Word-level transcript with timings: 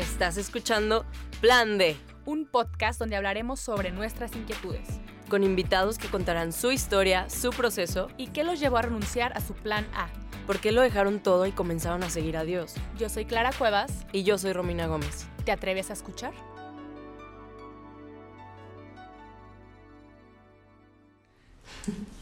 Estás 0.00 0.38
escuchando 0.38 1.04
Plan 1.42 1.76
D, 1.76 1.94
un 2.24 2.46
podcast 2.46 2.98
donde 2.98 3.16
hablaremos 3.16 3.60
sobre 3.60 3.90
nuestras 3.90 4.34
inquietudes 4.34 4.88
con 5.28 5.44
invitados 5.44 5.98
que 5.98 6.08
contarán 6.08 6.54
su 6.54 6.72
historia, 6.72 7.28
su 7.28 7.50
proceso 7.50 8.08
y 8.16 8.28
qué 8.28 8.44
los 8.44 8.58
llevó 8.58 8.78
a 8.78 8.82
renunciar 8.82 9.36
a 9.36 9.42
su 9.42 9.52
plan 9.52 9.86
A. 9.94 10.08
por 10.46 10.58
qué 10.58 10.72
lo 10.72 10.80
dejaron 10.80 11.20
todo 11.20 11.44
y 11.44 11.52
comenzaron 11.52 12.02
a 12.02 12.08
seguir 12.08 12.38
a 12.38 12.44
Dios. 12.44 12.76
Yo 12.98 13.10
soy 13.10 13.26
Clara 13.26 13.50
Cuevas. 13.52 14.06
Y 14.10 14.22
yo 14.22 14.38
soy 14.38 14.54
Romina 14.54 14.86
Gómez. 14.86 15.26
¿Te 15.44 15.52
atreves 15.52 15.90
a 15.90 15.92
escuchar? 15.92 16.32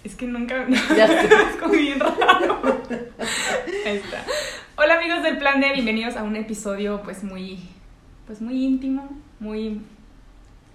Es 0.02 0.14
que 0.16 0.26
nunca. 0.26 0.66
Ya 0.96 1.06
sé. 1.06 1.26
es 1.26 1.56
como 1.60 1.72
bien 1.74 2.00
raro. 2.00 2.60
Ahí 3.86 3.96
está. 3.96 4.24
Hola 4.80 4.94
amigos 4.94 5.24
del 5.24 5.38
Plan 5.38 5.60
D, 5.60 5.72
bienvenidos 5.72 6.16
a 6.16 6.22
un 6.22 6.36
episodio 6.36 7.02
pues 7.02 7.24
muy, 7.24 7.58
pues 8.28 8.40
muy 8.40 8.64
íntimo, 8.64 9.08
muy... 9.40 9.80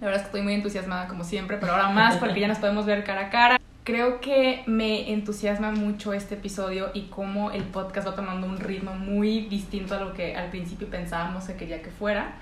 La 0.01 0.07
verdad 0.07 0.15
es 0.15 0.21
que 0.23 0.25
estoy 0.27 0.41
muy 0.41 0.55
entusiasmada 0.55 1.07
como 1.07 1.23
siempre, 1.23 1.55
pero 1.55 1.71
ahora 1.71 1.87
más 1.87 2.17
porque 2.17 2.41
ya 2.41 2.49
nos 2.49 2.57
podemos 2.57 2.85
ver 2.85 3.05
cara 3.05 3.27
a 3.27 3.29
cara. 3.29 3.59
Creo 3.85 4.19
que 4.19 4.61
me 4.65 5.13
entusiasma 5.13 5.71
mucho 5.71 6.11
este 6.11 6.35
episodio 6.35 6.91
y 6.93 7.03
cómo 7.03 7.51
el 7.51 7.63
podcast 7.63 8.05
va 8.05 8.13
tomando 8.13 8.45
un 8.45 8.57
ritmo 8.57 8.93
muy 8.93 9.45
distinto 9.47 9.95
a 9.95 10.01
lo 10.01 10.13
que 10.13 10.35
al 10.35 10.49
principio 10.49 10.89
pensábamos 10.89 11.45
que 11.45 11.55
quería 11.55 11.81
que 11.81 11.89
fuera. 11.89 12.33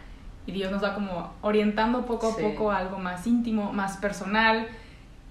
Y 0.47 0.53
Dios 0.53 0.71
nos 0.71 0.83
va 0.83 0.95
como 0.95 1.35
orientando 1.41 2.07
poco 2.07 2.29
a 2.29 2.35
Sí. 2.35 2.41
poco 2.41 2.71
a 2.71 2.77
algo 2.79 2.97
más 2.97 3.27
íntimo, 3.27 3.71
más 3.71 3.97
personal 3.97 4.67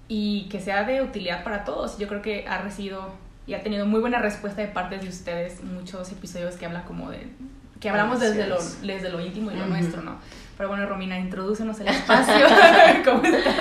y 0.07 0.47
que 0.49 0.61
sea 0.61 0.85
de 0.85 1.01
utilidad 1.01 1.43
para 1.43 1.65
todos. 1.65 1.97
Yo 1.97 2.07
creo 2.07 2.21
que 2.21 2.47
ha 2.47 2.59
recibido 2.59 3.09
y 3.47 3.53
ha 3.53 3.63
tenido 3.63 3.85
muy 3.85 3.99
buena 3.99 4.19
respuesta 4.19 4.61
de 4.61 4.67
parte 4.67 4.97
de 4.97 5.07
ustedes 5.07 5.63
muchos 5.63 6.11
episodios 6.11 6.55
que 6.55 6.65
habla 6.65 6.83
como 6.83 7.09
de 7.11 7.27
que 7.81 7.89
hablamos 7.89 8.19
desde 8.19 8.45
lo, 8.45 8.57
desde 8.83 9.09
lo 9.09 9.19
íntimo 9.19 9.51
y 9.51 9.55
lo 9.55 9.65
nuestro, 9.65 10.03
¿no? 10.03 10.19
Pero 10.55 10.69
bueno, 10.69 10.85
Romina, 10.85 11.17
introdúcenos 11.17 11.79
el 11.79 11.87
espacio. 11.87 12.45
¿Cómo 13.03 13.23
estás? 13.23 13.55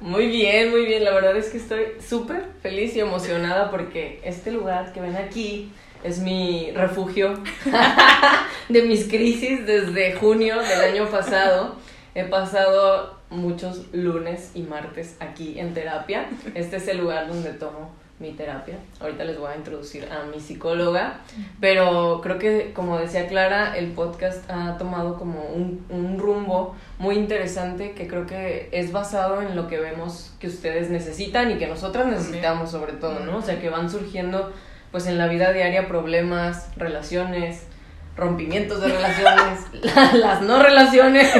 Muy 0.00 0.28
bien, 0.28 0.70
muy 0.70 0.86
bien. 0.86 1.02
La 1.02 1.10
verdad 1.10 1.36
es 1.36 1.48
que 1.48 1.56
estoy 1.56 1.86
súper 2.00 2.44
feliz 2.62 2.94
y 2.94 3.00
emocionada 3.00 3.72
porque 3.72 4.20
este 4.22 4.52
lugar 4.52 4.92
que 4.92 5.00
ven 5.00 5.16
aquí 5.16 5.72
es 6.04 6.20
mi 6.20 6.70
refugio 6.70 7.34
de 8.68 8.82
mis 8.82 9.08
crisis 9.08 9.66
desde 9.66 10.12
junio 10.14 10.60
del 10.60 10.80
año 10.92 11.10
pasado. 11.10 11.74
He 12.14 12.22
pasado 12.22 13.18
muchos 13.30 13.92
lunes 13.92 14.52
y 14.54 14.62
martes 14.62 15.16
aquí 15.18 15.58
en 15.58 15.74
terapia. 15.74 16.28
Este 16.54 16.76
es 16.76 16.86
el 16.86 16.98
lugar 16.98 17.26
donde 17.26 17.52
tomo 17.52 17.90
mi 18.18 18.32
terapia. 18.32 18.76
Ahorita 19.00 19.22
les 19.24 19.38
voy 19.38 19.52
a 19.52 19.56
introducir 19.56 20.08
a 20.10 20.24
mi 20.24 20.40
psicóloga, 20.40 21.20
pero 21.60 22.20
creo 22.22 22.38
que, 22.38 22.72
como 22.74 22.98
decía 22.98 23.28
Clara, 23.28 23.76
el 23.76 23.92
podcast 23.92 24.48
ha 24.50 24.76
tomado 24.76 25.16
como 25.18 25.40
un, 25.42 25.84
un 25.88 26.18
rumbo 26.18 26.74
muy 26.98 27.14
interesante 27.16 27.92
que 27.92 28.08
creo 28.08 28.26
que 28.26 28.68
es 28.72 28.90
basado 28.90 29.40
en 29.40 29.54
lo 29.54 29.68
que 29.68 29.78
vemos 29.78 30.32
que 30.40 30.48
ustedes 30.48 30.90
necesitan 30.90 31.50
y 31.52 31.58
que 31.58 31.68
nosotras 31.68 32.06
necesitamos 32.06 32.70
sobre 32.72 32.94
todo, 32.94 33.20
¿no? 33.20 33.36
O 33.38 33.42
sea, 33.42 33.60
que 33.60 33.70
van 33.70 33.88
surgiendo 33.88 34.52
pues 34.90 35.06
en 35.06 35.16
la 35.18 35.28
vida 35.28 35.52
diaria 35.52 35.86
problemas, 35.86 36.70
relaciones, 36.76 37.66
rompimientos 38.16 38.80
de 38.80 38.88
relaciones, 38.88 39.60
la- 39.94 40.12
las 40.14 40.42
no 40.42 40.60
relaciones. 40.60 41.30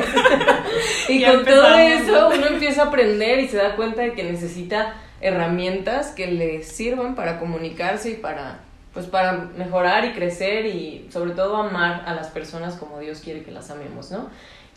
y 1.09 1.21
Ya 1.21 1.33
con 1.35 1.45
todo 1.45 1.75
eso 1.77 2.13
¿no? 2.31 2.37
uno 2.37 2.47
empieza 2.47 2.83
a 2.83 2.87
aprender 2.87 3.41
y 3.41 3.49
se 3.49 3.57
da 3.57 3.75
cuenta 3.75 4.03
de 4.03 4.13
que 4.13 4.23
necesita 4.23 4.95
herramientas 5.21 6.09
que 6.09 6.27
le 6.29 6.63
sirvan 6.63 7.15
para 7.15 7.39
comunicarse 7.39 8.11
y 8.11 8.15
para 8.15 8.61
pues 8.99 9.07
para 9.07 9.33
mejorar 9.57 10.05
y 10.07 10.13
crecer 10.13 10.67
y 10.67 11.09
sobre 11.13 11.33
todo 11.33 11.57
amar 11.57 12.03
a 12.07 12.15
las 12.15 12.29
personas 12.29 12.75
como 12.75 12.99
Dios 12.99 13.21
quiere 13.21 13.45
que 13.45 13.53
las 13.53 13.71
amemos, 13.71 14.11
¿no? 14.11 14.29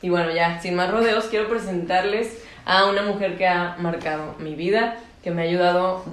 Y 0.02 0.10
bueno, 0.10 0.32
ya, 0.32 0.60
sin 0.60 0.76
más 0.76 0.92
rodeos, 0.92 1.26
quiero 1.26 1.48
presentarles 1.48 2.44
a 2.66 2.86
una 2.86 3.04
mujer 3.04 3.38
que 3.38 3.48
ha 3.48 3.78
marcado 3.80 4.36
mi 4.40 4.56
vida, 4.56 4.98
que 5.24 5.32
me 5.32 5.44
ha 5.44 5.46
ayudado, 5.46 6.04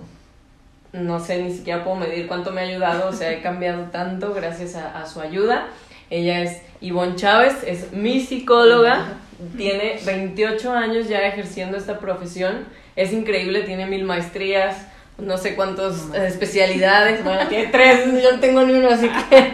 no 0.93 1.21
sé, 1.21 1.43
ni 1.43 1.53
siquiera 1.53 1.85
puedo 1.85 1.97
medir 1.97 2.27
cuánto 2.29 2.51
me 2.51 2.61
ha 2.61 2.65
ayudado, 2.65 3.09
o 3.09 3.13
sea, 3.13 3.33
he 3.33 3.41
cambiado 3.41 3.85
tanto 3.91 4.35
gracias 4.35 4.75
a, 4.75 5.01
a 5.01 5.07
su 5.07 5.21
ayuda. 5.21 5.69
Ella 6.11 6.41
es 6.43 6.63
Ivonne 6.81 7.17
Chávez, 7.17 7.63
es 7.67 7.93
mi 7.93 8.21
psicóloga, 8.21 9.19
tiene 9.57 9.99
28 10.05 10.73
años 10.73 11.09
ya 11.09 11.27
ejerciendo 11.27 11.77
esta 11.77 11.99
profesión, 11.99 12.67
es 12.99 13.13
increíble, 13.13 13.63
tiene 13.63 13.87
mil 13.87 14.05
maestrías, 14.05 14.87
no 15.19 15.39
sé 15.39 15.55
cuántas 15.55 16.11
eh, 16.15 16.27
especialidades, 16.27 17.23
bueno, 17.25 17.47
tiene 17.49 17.67
tres, 17.73 18.05
yo 18.23 18.33
no 18.33 18.41
tengo 18.41 18.63
ni 18.65 18.73
uno, 18.73 18.89
así 18.89 19.09
que 19.31 19.53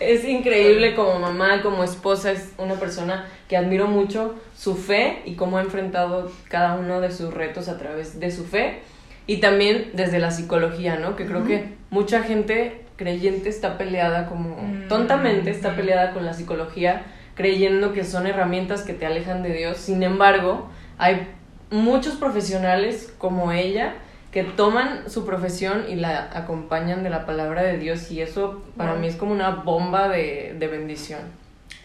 es 0.00 0.24
increíble 0.24 0.94
como 0.94 1.18
mamá, 1.18 1.62
como 1.62 1.84
esposa, 1.84 2.32
es 2.32 2.52
una 2.58 2.74
persona 2.74 3.26
que 3.48 3.56
admiro 3.56 3.86
mucho 3.86 4.34
su 4.56 4.76
fe 4.76 5.22
y 5.24 5.34
cómo 5.34 5.58
ha 5.58 5.62
enfrentado 5.62 6.30
cada 6.48 6.74
uno 6.74 7.00
de 7.00 7.10
sus 7.10 7.32
retos 7.32 7.68
a 7.68 7.78
través 7.78 8.18
de 8.18 8.30
su 8.30 8.44
fe 8.44 8.80
y 9.26 9.36
también 9.38 9.90
desde 9.92 10.18
la 10.18 10.30
psicología, 10.30 10.96
¿no? 10.96 11.14
Que 11.16 11.26
creo 11.26 11.44
que 11.44 11.74
mucha 11.90 12.22
gente 12.22 12.80
creyente 12.96 13.48
está 13.48 13.78
peleada 13.78 14.26
como 14.26 14.56
Mm, 14.56 14.88
tontamente 14.88 15.50
está 15.50 15.68
ujú. 15.68 15.78
peleada 15.78 16.12
con 16.12 16.24
la 16.24 16.34
psicología 16.34 17.04
creyendo 17.34 17.92
que 17.92 18.04
son 18.04 18.26
herramientas 18.26 18.82
que 18.82 18.92
te 18.92 19.06
alejan 19.06 19.42
de 19.42 19.52
Dios. 19.54 19.78
Sin 19.78 20.02
embargo, 20.02 20.68
hay 20.98 21.28
muchos 21.72 22.14
profesionales 22.16 23.12
como 23.18 23.50
ella 23.52 23.94
que 24.30 24.44
toman 24.44 25.10
su 25.10 25.26
profesión 25.26 25.84
y 25.90 25.96
la 25.96 26.30
acompañan 26.32 27.02
de 27.02 27.10
la 27.10 27.26
palabra 27.26 27.62
de 27.64 27.78
Dios 27.78 28.10
y 28.10 28.20
eso 28.22 28.62
para 28.76 28.92
Wow. 28.92 29.00
mí 29.00 29.06
es 29.08 29.16
como 29.16 29.32
una 29.32 29.50
bomba 29.50 30.08
de, 30.08 30.54
de 30.58 30.66
bendición. 30.68 31.20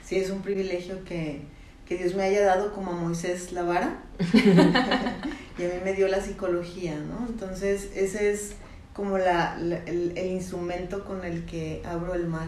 Sí, 0.03 0.15
es 0.17 0.29
un 0.29 0.41
privilegio 0.41 1.03
que, 1.03 1.41
que 1.85 1.97
Dios 1.97 2.15
me 2.15 2.23
haya 2.23 2.45
dado 2.45 2.71
como 2.73 2.91
a 2.91 2.95
Moisés 2.95 3.51
la 3.51 3.63
vara 3.63 3.97
y 5.57 5.63
a 5.63 5.67
mí 5.67 5.73
me 5.83 5.93
dio 5.93 6.07
la 6.07 6.21
psicología, 6.21 6.95
¿no? 6.95 7.25
Entonces 7.27 7.89
ese 7.95 8.31
es 8.31 8.55
como 8.93 9.17
la, 9.17 9.57
la- 9.59 9.79
el, 9.85 10.13
el 10.17 10.27
instrumento 10.27 11.03
con 11.03 11.25
el 11.25 11.45
que 11.45 11.81
abro 11.85 12.13
el 12.13 12.27
mar. 12.27 12.47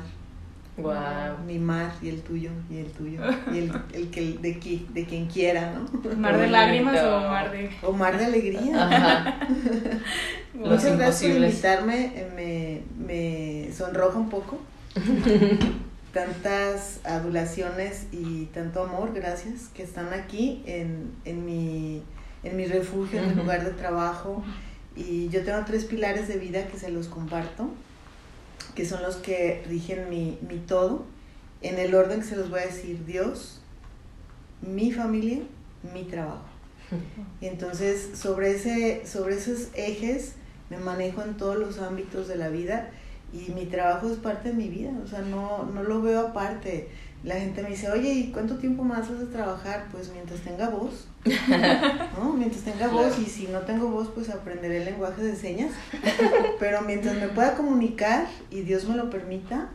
Wow. 0.78 0.96
Mi 1.46 1.60
mar 1.60 1.92
y 2.02 2.08
el 2.10 2.22
tuyo 2.22 2.52
y 2.70 2.78
el 2.78 2.86
tuyo 2.92 3.22
y 3.52 3.58
el, 3.58 3.72
el 3.94 4.10
que 4.10 4.38
de, 4.42 4.60
qui- 4.62 4.88
de 4.88 5.06
quien 5.06 5.28
quiera, 5.28 5.74
¿no? 5.74 6.16
¿Mar 6.16 6.38
de 6.38 6.48
lágrimas 6.48 6.98
o 7.04 7.20
mar 7.28 7.52
de.? 7.52 7.70
O 7.84 7.92
mar 7.92 8.18
de 8.18 8.26
alegría. 8.26 8.86
Ajá. 8.88 9.40
Muchas 10.54 10.98
gracias 10.98 11.32
por 11.34 11.42
invitarme, 11.44 12.12
eh, 12.16 12.84
me, 12.98 13.06
me 13.68 13.74
sonroja 13.74 14.18
un 14.18 14.30
poco. 14.30 14.60
Tantas 16.14 17.02
adulaciones 17.06 18.08
y 18.12 18.46
tanto 18.46 18.84
amor, 18.84 19.14
gracias, 19.14 19.68
que 19.76 19.84
están 19.84 20.12
aquí 20.12 20.64
en, 20.66 21.12
en, 21.24 21.46
mi, 21.46 22.02
en 22.44 22.58
mi 22.58 22.66
refugio, 22.66 23.20
en 23.20 23.30
mi 23.30 23.36
lugar 23.36 23.64
de 23.64 23.72
trabajo. 23.72 24.44
Y 24.96 25.30
yo 25.30 25.44
tengo 25.44 25.60
tres 25.68 25.86
pilares 25.86 26.28
de 26.28 26.38
vida 26.40 26.66
que 26.68 26.80
se 26.80 26.90
los 26.90 27.08
comparto, 27.08 27.70
que 28.76 28.86
son 28.86 29.02
los 29.02 29.18
que 29.18 29.64
rigen 29.68 30.10
mi, 30.10 30.38
mi 30.48 30.58
todo. 30.60 31.06
En 31.62 31.78
el 31.78 31.94
orden 31.94 32.22
que 32.22 32.26
se 32.26 32.36
los 32.36 32.50
voy 32.50 32.62
a 32.62 32.66
decir, 32.66 33.06
Dios, 33.06 33.62
mi 34.62 34.92
familia, 34.92 35.40
mi 35.94 36.04
trabajo. 36.04 36.46
Y 37.42 37.46
entonces 37.48 38.12
sobre, 38.18 38.52
ese, 38.52 39.06
sobre 39.06 39.36
esos 39.36 39.70
ejes 39.76 40.34
me 40.70 40.78
manejo 40.78 41.22
en 41.24 41.38
todos 41.38 41.58
los 41.58 41.80
ámbitos 41.80 42.28
de 42.28 42.36
la 42.36 42.50
vida 42.50 42.90
y 43.34 43.52
mi 43.52 43.66
trabajo 43.66 44.10
es 44.10 44.18
parte 44.18 44.50
de 44.50 44.56
mi 44.56 44.70
vida, 44.70 44.92
o 45.04 45.08
sea, 45.08 45.22
no, 45.22 45.64
no 45.64 45.84
lo 45.84 46.02
veo 46.02 46.20
aparte. 46.20 46.90
La 47.24 47.36
gente 47.36 47.62
me 47.62 47.70
dice, 47.70 47.92
oye, 47.92 48.12
¿y 48.12 48.32
cuánto 48.32 48.58
tiempo 48.58 48.84
más 48.84 49.12
vas 49.12 49.22
a 49.22 49.30
trabajar? 49.30 49.88
Pues 49.92 50.10
mientras 50.12 50.40
tenga 50.42 50.70
voz, 50.70 51.09
¿no? 52.18 52.34
Mientras 52.34 52.64
tenga 52.64 52.88
voz 52.88 53.20
y 53.20 53.26
si 53.26 53.48
no 53.48 53.60
tengo 53.62 53.90
voz, 53.90 54.10
pues 54.10 54.30
aprenderé 54.30 54.78
el 54.78 54.86
lenguaje 54.86 55.22
de 55.22 55.36
señas. 55.36 55.72
Pero 56.60 56.82
mientras 56.82 57.16
me 57.16 57.28
pueda 57.28 57.56
comunicar 57.56 58.28
y 58.50 58.62
Dios 58.62 58.86
me 58.86 58.96
lo 58.96 59.10
permita, 59.10 59.70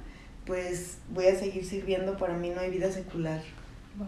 pues 0.47 0.99
voy 1.11 1.27
a 1.27 1.39
seguir 1.39 1.65
sirviendo. 1.65 2.17
Para 2.17 2.35
mí 2.35 2.51
no 2.51 2.61
hay 2.61 2.71
vida 2.71 2.91
secular. 2.91 3.43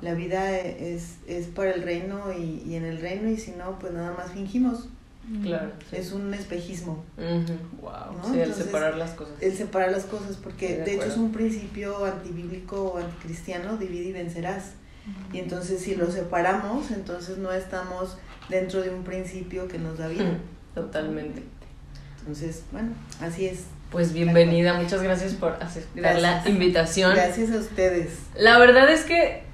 La 0.02 0.14
vida 0.14 0.58
es, 0.58 1.19
es 1.28 1.46
para 1.46 1.70
el 1.70 1.82
reino 1.82 2.32
y, 2.32 2.62
y 2.66 2.75
en 2.75 2.84
el 2.84 3.00
reino 3.00 3.28
y 3.28 3.37
si 3.37 3.52
no, 3.52 3.78
pues 3.78 3.93
nada 3.93 4.14
más 4.16 4.32
fingimos. 4.32 4.88
Claro. 5.43 5.72
sí. 5.90 5.96
Es 5.96 6.12
un 6.12 6.32
espejismo. 6.34 7.05
Wow. 7.81 8.16
¿no? 8.16 8.25
Sí, 8.25 8.34
el 8.34 8.40
Entonces, 8.40 8.64
separar 8.66 8.96
las 8.96 9.10
cosas. 9.12 9.34
El 9.40 9.56
separar 9.56 9.90
las 9.90 10.05
cosas, 10.05 10.37
porque 10.37 10.78
de 10.78 10.84
de, 10.84 10.94
hecho 10.94 11.06
es 11.06 11.16
un 11.16 11.32
principio 11.32 12.05
antibíblico 12.05 12.93
o 12.93 12.99
anticristiano, 12.99 13.76
divide 13.76 14.05
y 14.05 14.12
vencerás. 14.12 14.72
Y 15.32 15.38
entonces 15.38 15.81
si 15.81 15.94
lo 15.94 16.11
separamos, 16.11 16.91
entonces 16.91 17.38
no 17.38 17.53
estamos 17.53 18.19
dentro 18.49 18.82
de 18.82 18.91
un 18.91 19.05
principio 19.05 19.69
que 19.69 19.79
nos 19.79 19.99
da 19.99 20.08
vida. 20.08 20.38
Totalmente. 20.75 21.43
Entonces, 22.20 22.64
bueno, 22.73 22.91
así 23.20 23.47
es. 23.47 23.64
Pues 23.91 24.12
bienvenida, 24.12 24.75
muchas 24.75 25.03
gracias 25.03 25.35
por 25.35 25.56
aceptar 25.61 26.20
la 26.20 26.43
invitación. 26.47 27.14
Gracias 27.14 27.53
a 27.53 27.58
ustedes. 27.58 28.19
La 28.35 28.58
verdad 28.58 28.91
es 28.91 29.05
que 29.05 29.44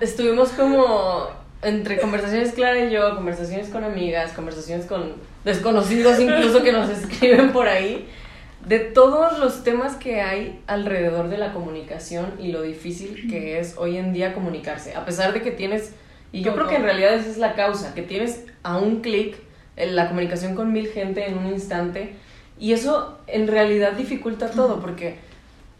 estuvimos 0.00 0.50
como 0.50 1.28
entre 1.62 2.00
conversaciones 2.00 2.52
Clara 2.52 2.84
y 2.84 2.90
yo, 2.90 3.14
conversaciones 3.16 3.68
con 3.68 3.84
amigas, 3.84 4.32
conversaciones 4.32 4.86
con 4.86 5.14
desconocidos 5.44 6.20
incluso 6.20 6.62
que 6.62 6.72
nos 6.72 6.88
escriben 6.88 7.52
por 7.52 7.68
ahí. 7.68 8.08
De 8.66 8.78
todos 8.78 9.38
los 9.38 9.64
temas 9.64 9.96
que 9.96 10.20
hay 10.20 10.62
alrededor 10.66 11.28
de 11.28 11.38
la 11.38 11.52
comunicación 11.52 12.34
y 12.38 12.52
lo 12.52 12.62
difícil 12.62 13.28
que 13.30 13.58
es 13.58 13.74
hoy 13.78 13.96
en 13.96 14.12
día 14.12 14.34
comunicarse, 14.34 14.94
a 14.94 15.04
pesar 15.04 15.32
de 15.32 15.42
que 15.42 15.50
tienes, 15.50 15.94
y 16.32 16.42
yo 16.42 16.54
creo 16.54 16.68
que 16.68 16.76
en 16.76 16.82
realidad 16.82 17.14
esa 17.14 17.30
es 17.30 17.38
la 17.38 17.54
causa, 17.54 17.94
que 17.94 18.02
tienes 18.02 18.44
a 18.62 18.76
un 18.76 19.00
clic 19.00 19.36
la 19.76 20.08
comunicación 20.08 20.54
con 20.54 20.72
mil 20.72 20.88
gente 20.88 21.26
en 21.26 21.38
un 21.38 21.46
instante, 21.46 22.14
y 22.58 22.72
eso 22.72 23.18
en 23.26 23.48
realidad 23.48 23.92
dificulta 23.92 24.50
todo, 24.50 24.80
porque 24.80 25.18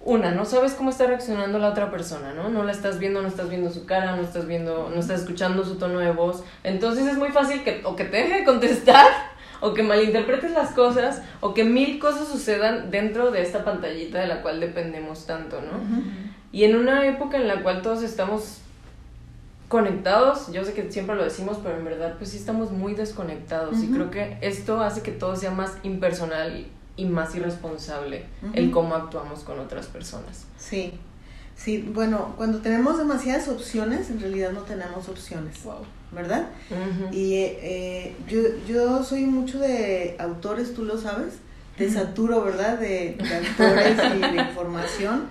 una, 0.03 0.31
no 0.31 0.47
sabes 0.47 0.73
cómo 0.73 0.89
está 0.89 1.07
reaccionando 1.07 1.59
la 1.59 1.69
otra 1.69 1.91
persona, 1.91 2.33
¿no? 2.33 2.49
No 2.49 2.65
la 2.65 2.73
estás 2.73 2.99
viendo, 2.99 3.21
no 3.21 3.29
estás 3.29 3.51
viendo 3.51 3.71
su 3.71 3.85
cara, 3.85 4.17
no 4.17 4.23
estás 4.23 4.47
viendo, 4.47 4.91
no 4.93 4.99
estás 4.99 5.21
escuchando 5.21 5.63
su 5.63 5.77
tono 5.77 5.99
de 5.99 6.11
voz. 6.11 6.43
Entonces 6.65 7.07
es 7.07 7.19
muy 7.19 7.29
fácil 7.29 7.63
que 7.63 7.83
o 7.85 7.97
que 7.97 8.05
te 8.05 8.17
deje 8.17 8.39
de 8.39 8.45
contestar 8.45 9.07
o 9.61 9.75
que 9.75 9.83
malinterpretes 9.83 10.53
las 10.53 10.73
cosas 10.73 11.23
o 11.41 11.55
que 11.55 11.65
mil 11.65 11.99
cosas 11.99 12.29
sucedan 12.29 12.91
dentro 12.91 13.31
de 13.31 13.43
esta 13.43 13.65
pantallita 13.65 14.19
de 14.19 14.27
la 14.27 14.43
cual 14.43 14.61
dependemos 14.61 15.27
tanto, 15.27 15.61
¿no? 15.61 15.79
Y 16.53 16.65
en 16.65 16.77
una 16.77 17.07
época 17.07 17.37
en 17.37 17.49
la 17.49 17.63
cual 17.63 17.83
todos 17.83 18.03
estamos 18.03 18.59
conectados, 19.69 20.51
yo 20.53 20.65
sé 20.65 20.73
que 20.73 20.91
siempre 20.91 21.15
lo 21.15 21.23
decimos, 21.23 21.59
pero 21.63 21.77
en 21.77 21.85
verdad 21.85 22.17
pues 22.19 22.31
sí 22.31 22.39
estamos 22.39 22.73
muy 22.73 22.95
desconectados 22.95 23.79
y 23.83 23.87
creo 23.87 24.11
que 24.11 24.37
esto 24.41 24.81
hace 24.81 25.03
que 25.03 25.13
todo 25.13 25.37
sea 25.37 25.53
más 25.53 25.77
impersonal 25.85 26.67
y 26.97 27.05
más 27.05 27.35
irresponsable 27.37 28.27
el 28.53 28.73
cómo 28.73 28.95
actuamos 28.97 29.41
con 29.45 29.61
otras 29.61 29.87
personas. 29.87 30.45
Sí, 30.59 30.95
sí, 31.55 31.89
bueno, 31.95 32.35
cuando 32.37 32.59
tenemos 32.59 32.99
demasiadas 32.99 33.49
opciones, 33.49 34.11
en 34.11 34.21
realidad 34.21 34.51
no 34.51 34.63
tenemos 34.63 35.09
opciones, 35.09 35.63
wow. 35.63 35.85
¿Verdad? 36.13 36.49
Y 37.13 37.35
eh, 37.35 38.15
yo, 38.29 38.41
yo 38.67 39.03
soy 39.05 39.27
mucho 39.27 39.59
de 39.59 40.17
autores, 40.19 40.75
tú 40.75 40.85
lo 40.85 40.99
sabes, 40.99 41.35
de 41.79 41.91
saturo, 41.91 42.43
¿verdad? 42.43 42.79
De, 42.79 43.17
de 43.17 43.37
autores 43.37 43.99
y 44.17 44.37
de 44.37 44.43
información. 44.43 45.29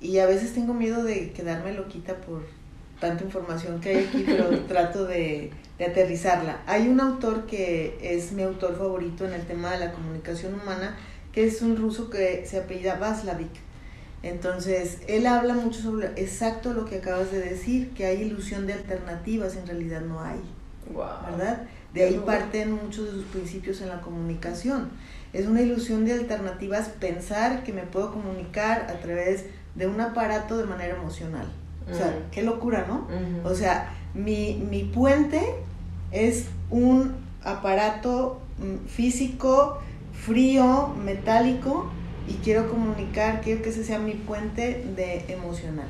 Y 0.00 0.18
a 0.18 0.26
veces 0.26 0.52
tengo 0.52 0.74
miedo 0.74 1.02
de 1.02 1.32
quedarme 1.32 1.72
loquita 1.72 2.14
por 2.16 2.42
tanta 3.00 3.24
información 3.24 3.80
que 3.80 3.90
hay 3.90 4.04
aquí, 4.04 4.24
pero 4.26 4.58
trato 4.68 5.04
de, 5.04 5.50
de, 5.78 5.84
aterrizarla. 5.84 6.60
Hay 6.66 6.88
un 6.88 7.00
autor 7.00 7.46
que 7.46 7.98
es 8.00 8.32
mi 8.32 8.42
autor 8.42 8.76
favorito 8.76 9.26
en 9.26 9.34
el 9.34 9.46
tema 9.46 9.72
de 9.72 9.80
la 9.80 9.92
comunicación 9.92 10.54
humana, 10.54 10.96
que 11.32 11.44
es 11.44 11.60
un 11.62 11.76
ruso 11.76 12.10
que 12.10 12.44
se 12.46 12.58
apellida 12.58 12.96
Vaslavik. 12.96 13.63
Entonces, 14.24 15.00
él 15.06 15.26
habla 15.26 15.52
mucho 15.52 15.82
sobre 15.82 16.06
exacto 16.16 16.72
lo 16.72 16.86
que 16.86 16.96
acabas 16.96 17.30
de 17.30 17.40
decir, 17.40 17.90
que 17.90 18.06
hay 18.06 18.22
ilusión 18.22 18.66
de 18.66 18.72
alternativas, 18.72 19.54
en 19.56 19.66
realidad 19.66 20.00
no 20.00 20.20
hay. 20.20 20.40
¿Verdad? 21.30 21.64
De 21.92 22.04
ahí 22.04 22.22
parten 22.24 22.72
muchos 22.72 23.04
de 23.04 23.10
sus 23.12 23.24
principios 23.24 23.82
en 23.82 23.90
la 23.90 24.00
comunicación. 24.00 24.88
Es 25.34 25.46
una 25.46 25.60
ilusión 25.60 26.06
de 26.06 26.14
alternativas 26.14 26.88
pensar 26.88 27.64
que 27.64 27.74
me 27.74 27.82
puedo 27.82 28.12
comunicar 28.12 28.86
a 28.88 28.94
través 28.94 29.44
de 29.74 29.86
un 29.86 30.00
aparato 30.00 30.56
de 30.56 30.64
manera 30.64 30.96
emocional. 30.96 31.46
O 31.90 31.94
sea, 31.94 32.18
qué 32.32 32.42
locura, 32.42 32.86
¿no? 32.88 33.06
O 33.44 33.54
sea, 33.54 33.94
mi, 34.14 34.54
mi 34.54 34.84
puente 34.84 35.42
es 36.12 36.46
un 36.70 37.14
aparato 37.42 38.40
mm, 38.58 38.86
físico, 38.86 39.80
frío, 40.14 40.94
metálico, 41.04 41.90
y 42.28 42.34
quiero 42.34 42.68
comunicar, 42.68 43.40
quiero 43.40 43.62
que 43.62 43.70
ese 43.70 43.84
sea 43.84 43.98
mi 43.98 44.14
puente 44.14 44.84
de 44.96 45.24
emocional. 45.32 45.88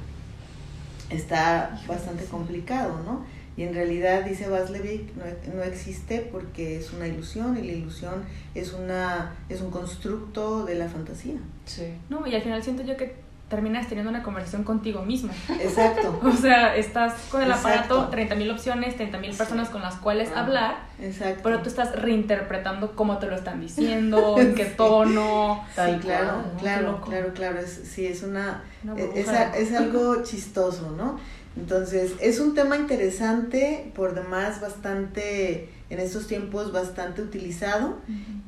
Está 1.10 1.80
bastante 1.86 2.24
complicado, 2.24 3.00
¿no? 3.04 3.24
Y 3.56 3.62
en 3.62 3.72
realidad, 3.72 4.24
dice 4.24 4.48
Vaslevik, 4.48 5.14
no, 5.14 5.24
no, 5.54 5.62
existe 5.62 6.28
porque 6.32 6.78
es 6.78 6.92
una 6.92 7.06
ilusión 7.06 7.56
y 7.56 7.62
la 7.62 7.72
ilusión 7.72 8.24
es, 8.54 8.72
una, 8.72 9.36
es 9.48 9.60
un 9.60 9.70
constructo 9.70 10.64
de 10.64 10.74
la 10.74 10.88
fantasía. 10.88 11.36
Sí. 11.64 11.86
No, 12.10 12.26
y 12.26 12.34
al 12.34 12.42
final 12.42 12.62
siento 12.64 12.82
yo 12.82 12.96
que 12.96 13.23
terminas 13.48 13.88
teniendo 13.88 14.10
una 14.10 14.22
conversación 14.22 14.64
contigo 14.64 15.02
mismo. 15.02 15.32
Exacto. 15.60 16.20
o 16.24 16.32
sea, 16.32 16.76
estás 16.76 17.14
con 17.30 17.42
el 17.42 17.52
aparato, 17.52 18.08
30 18.08 18.34
mil 18.34 18.50
opciones, 18.50 18.96
30 18.96 19.18
mil 19.18 19.36
personas 19.36 19.68
con 19.68 19.82
las 19.82 19.96
cuales 19.96 20.30
hablar, 20.34 20.76
Exacto. 21.00 21.40
pero 21.42 21.60
tú 21.60 21.68
estás 21.68 21.94
reinterpretando 21.94 22.96
cómo 22.96 23.18
te 23.18 23.26
lo 23.26 23.36
están 23.36 23.60
diciendo, 23.60 24.36
en 24.38 24.54
qué 24.54 24.64
tono. 24.64 25.64
Sí, 25.74 25.98
claro, 26.00 26.44
claro, 26.58 27.00
claro, 27.02 27.32
claro, 27.34 27.58
es, 27.58 27.70
sí, 27.70 28.06
es 28.06 28.22
una, 28.22 28.62
es, 28.96 29.28
es 29.28 29.74
algo 29.74 30.22
chistoso, 30.22 30.94
¿no? 30.96 31.18
Entonces, 31.56 32.14
es 32.20 32.40
un 32.40 32.54
tema 32.54 32.76
interesante, 32.76 33.92
por 33.94 34.14
demás 34.14 34.60
bastante 34.60 35.68
en 35.90 36.00
estos 36.00 36.26
tiempos 36.26 36.72
bastante 36.72 37.22
utilizado 37.22 37.98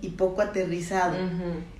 y 0.00 0.10
poco 0.10 0.42
aterrizado. 0.42 1.16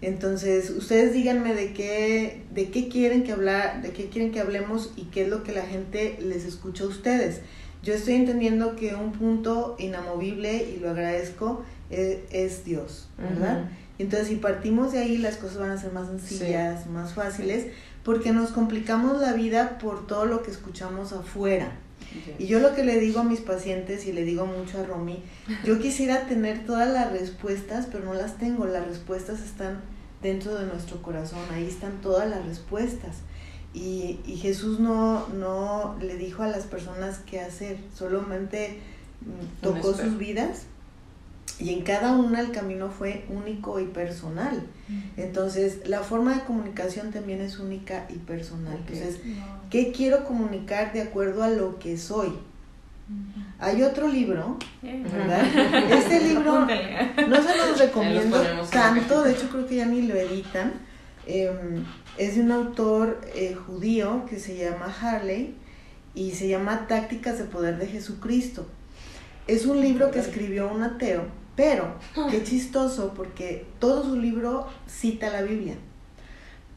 Entonces, 0.00 0.70
ustedes 0.70 1.12
díganme 1.12 1.54
de 1.54 1.72
qué, 1.72 2.42
de 2.52 2.70
qué 2.70 2.88
quieren 2.88 3.24
que 3.24 3.32
hablar, 3.32 3.82
de 3.82 3.90
qué 3.90 4.08
quieren 4.08 4.32
que 4.32 4.40
hablemos 4.40 4.92
y 4.96 5.04
qué 5.04 5.22
es 5.22 5.28
lo 5.28 5.42
que 5.42 5.52
la 5.52 5.62
gente 5.62 6.18
les 6.20 6.44
escucha 6.44 6.84
a 6.84 6.88
ustedes. 6.88 7.40
Yo 7.82 7.94
estoy 7.94 8.14
entendiendo 8.14 8.74
que 8.74 8.94
un 8.94 9.12
punto 9.12 9.76
inamovible, 9.78 10.70
y 10.70 10.80
lo 10.80 10.90
agradezco, 10.90 11.64
e, 11.90 12.24
es, 12.30 12.64
Dios, 12.64 13.08
¿verdad? 13.16 13.70
Entonces, 13.98 14.28
si 14.28 14.36
partimos 14.36 14.92
de 14.92 14.98
ahí, 14.98 15.18
las 15.18 15.36
cosas 15.36 15.58
van 15.58 15.70
a 15.70 15.78
ser 15.78 15.92
más 15.92 16.08
sencillas, 16.08 16.86
más 16.86 17.14
fáciles, 17.14 17.66
porque 18.02 18.32
nos 18.32 18.50
complicamos 18.50 19.20
la 19.20 19.32
vida 19.32 19.78
por 19.78 20.06
todo 20.06 20.26
lo 20.26 20.42
que 20.42 20.50
escuchamos 20.50 21.12
afuera. 21.12 21.78
Y 22.38 22.46
yo 22.46 22.60
lo 22.60 22.74
que 22.74 22.84
le 22.84 22.98
digo 22.98 23.20
a 23.20 23.24
mis 23.24 23.40
pacientes 23.40 24.06
y 24.06 24.12
le 24.12 24.24
digo 24.24 24.46
mucho 24.46 24.80
a 24.80 24.84
Romy, 24.84 25.22
yo 25.64 25.78
quisiera 25.78 26.26
tener 26.26 26.64
todas 26.64 26.88
las 26.88 27.12
respuestas, 27.12 27.86
pero 27.90 28.04
no 28.04 28.14
las 28.14 28.38
tengo. 28.38 28.66
Las 28.66 28.86
respuestas 28.86 29.40
están 29.40 29.80
dentro 30.22 30.54
de 30.56 30.66
nuestro 30.66 31.02
corazón, 31.02 31.40
ahí 31.52 31.66
están 31.66 32.00
todas 32.00 32.28
las 32.28 32.44
respuestas. 32.46 33.16
Y, 33.74 34.20
y 34.24 34.36
Jesús 34.36 34.80
no, 34.80 35.28
no 35.28 35.96
le 36.00 36.16
dijo 36.16 36.42
a 36.42 36.48
las 36.48 36.64
personas 36.64 37.20
qué 37.26 37.40
hacer, 37.40 37.76
solamente 37.94 38.80
mm, 39.20 39.62
tocó 39.62 39.92
sus 39.92 40.16
vidas 40.16 40.66
y 41.66 41.72
en 41.72 41.82
cada 41.82 42.12
una 42.12 42.38
el 42.38 42.52
camino 42.52 42.90
fue 42.90 43.24
único 43.28 43.80
y 43.80 43.86
personal. 43.86 44.64
Entonces, 45.16 45.80
la 45.88 45.98
forma 45.98 46.32
de 46.34 46.44
comunicación 46.44 47.10
también 47.10 47.40
es 47.40 47.58
única 47.58 48.06
y 48.08 48.18
personal. 48.18 48.76
Entonces, 48.76 49.18
¿qué 49.68 49.90
quiero 49.90 50.24
comunicar 50.24 50.92
de 50.92 51.02
acuerdo 51.02 51.42
a 51.42 51.48
lo 51.48 51.80
que 51.80 51.98
soy? 51.98 52.28
Hay 53.58 53.82
otro 53.82 54.06
libro, 54.06 54.58
¿verdad? 54.80 55.44
Este 55.90 56.20
libro 56.28 56.60
no 57.28 57.42
se 57.42 57.56
los 57.56 57.78
recomiendo 57.80 58.40
tanto, 58.70 59.24
de 59.24 59.32
hecho 59.32 59.48
creo 59.48 59.66
que 59.66 59.74
ya 59.74 59.86
ni 59.86 60.02
lo 60.02 60.14
editan. 60.14 60.72
Em, 61.26 61.84
es 62.16 62.36
de 62.36 62.42
un 62.42 62.52
autor 62.52 63.20
eh, 63.34 63.56
judío 63.56 64.24
que 64.30 64.38
se 64.38 64.56
llama 64.56 64.94
Harley 65.02 65.56
y 66.14 66.30
se 66.30 66.46
llama 66.46 66.86
Tácticas 66.86 67.38
de 67.38 67.44
Poder 67.44 67.76
de 67.76 67.88
Jesucristo. 67.88 68.68
Es 69.48 69.66
un 69.66 69.80
libro 69.80 70.12
que 70.12 70.20
escribió 70.20 70.72
un 70.72 70.84
ateo 70.84 71.24
pero, 71.56 71.94
qué 72.30 72.44
chistoso, 72.44 73.14
porque 73.16 73.66
todo 73.78 74.04
su 74.04 74.16
libro 74.16 74.66
cita 74.86 75.30
la 75.30 75.40
Biblia. 75.40 75.74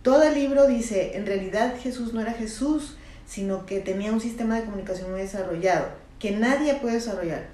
Todo 0.01 0.23
el 0.23 0.35
libro 0.35 0.67
dice, 0.67 1.17
en 1.17 1.25
realidad 1.25 1.75
Jesús 1.81 2.13
no 2.13 2.21
era 2.21 2.31
Jesús, 2.31 2.95
sino 3.27 3.65
que 3.65 3.81
tenía 3.81 4.13
un 4.13 4.21
sistema 4.21 4.55
de 4.55 4.63
comunicación 4.63 5.11
muy 5.11 5.19
desarrollado, 5.19 5.89
que 6.17 6.31
nadie 6.31 6.75
puede 6.75 6.95
desarrollar. 6.95 7.47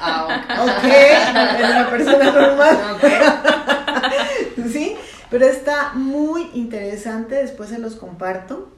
Ah, 0.00 0.44
ok, 0.62 0.84
es 0.84 1.70
una 1.70 1.90
persona 1.90 2.30
normal. 2.30 2.78
sí, 4.72 4.94
pero 5.30 5.46
está 5.46 5.94
muy 5.94 6.50
interesante, 6.54 7.36
después 7.36 7.70
se 7.70 7.78
los 7.78 7.96
comparto. 7.96 8.70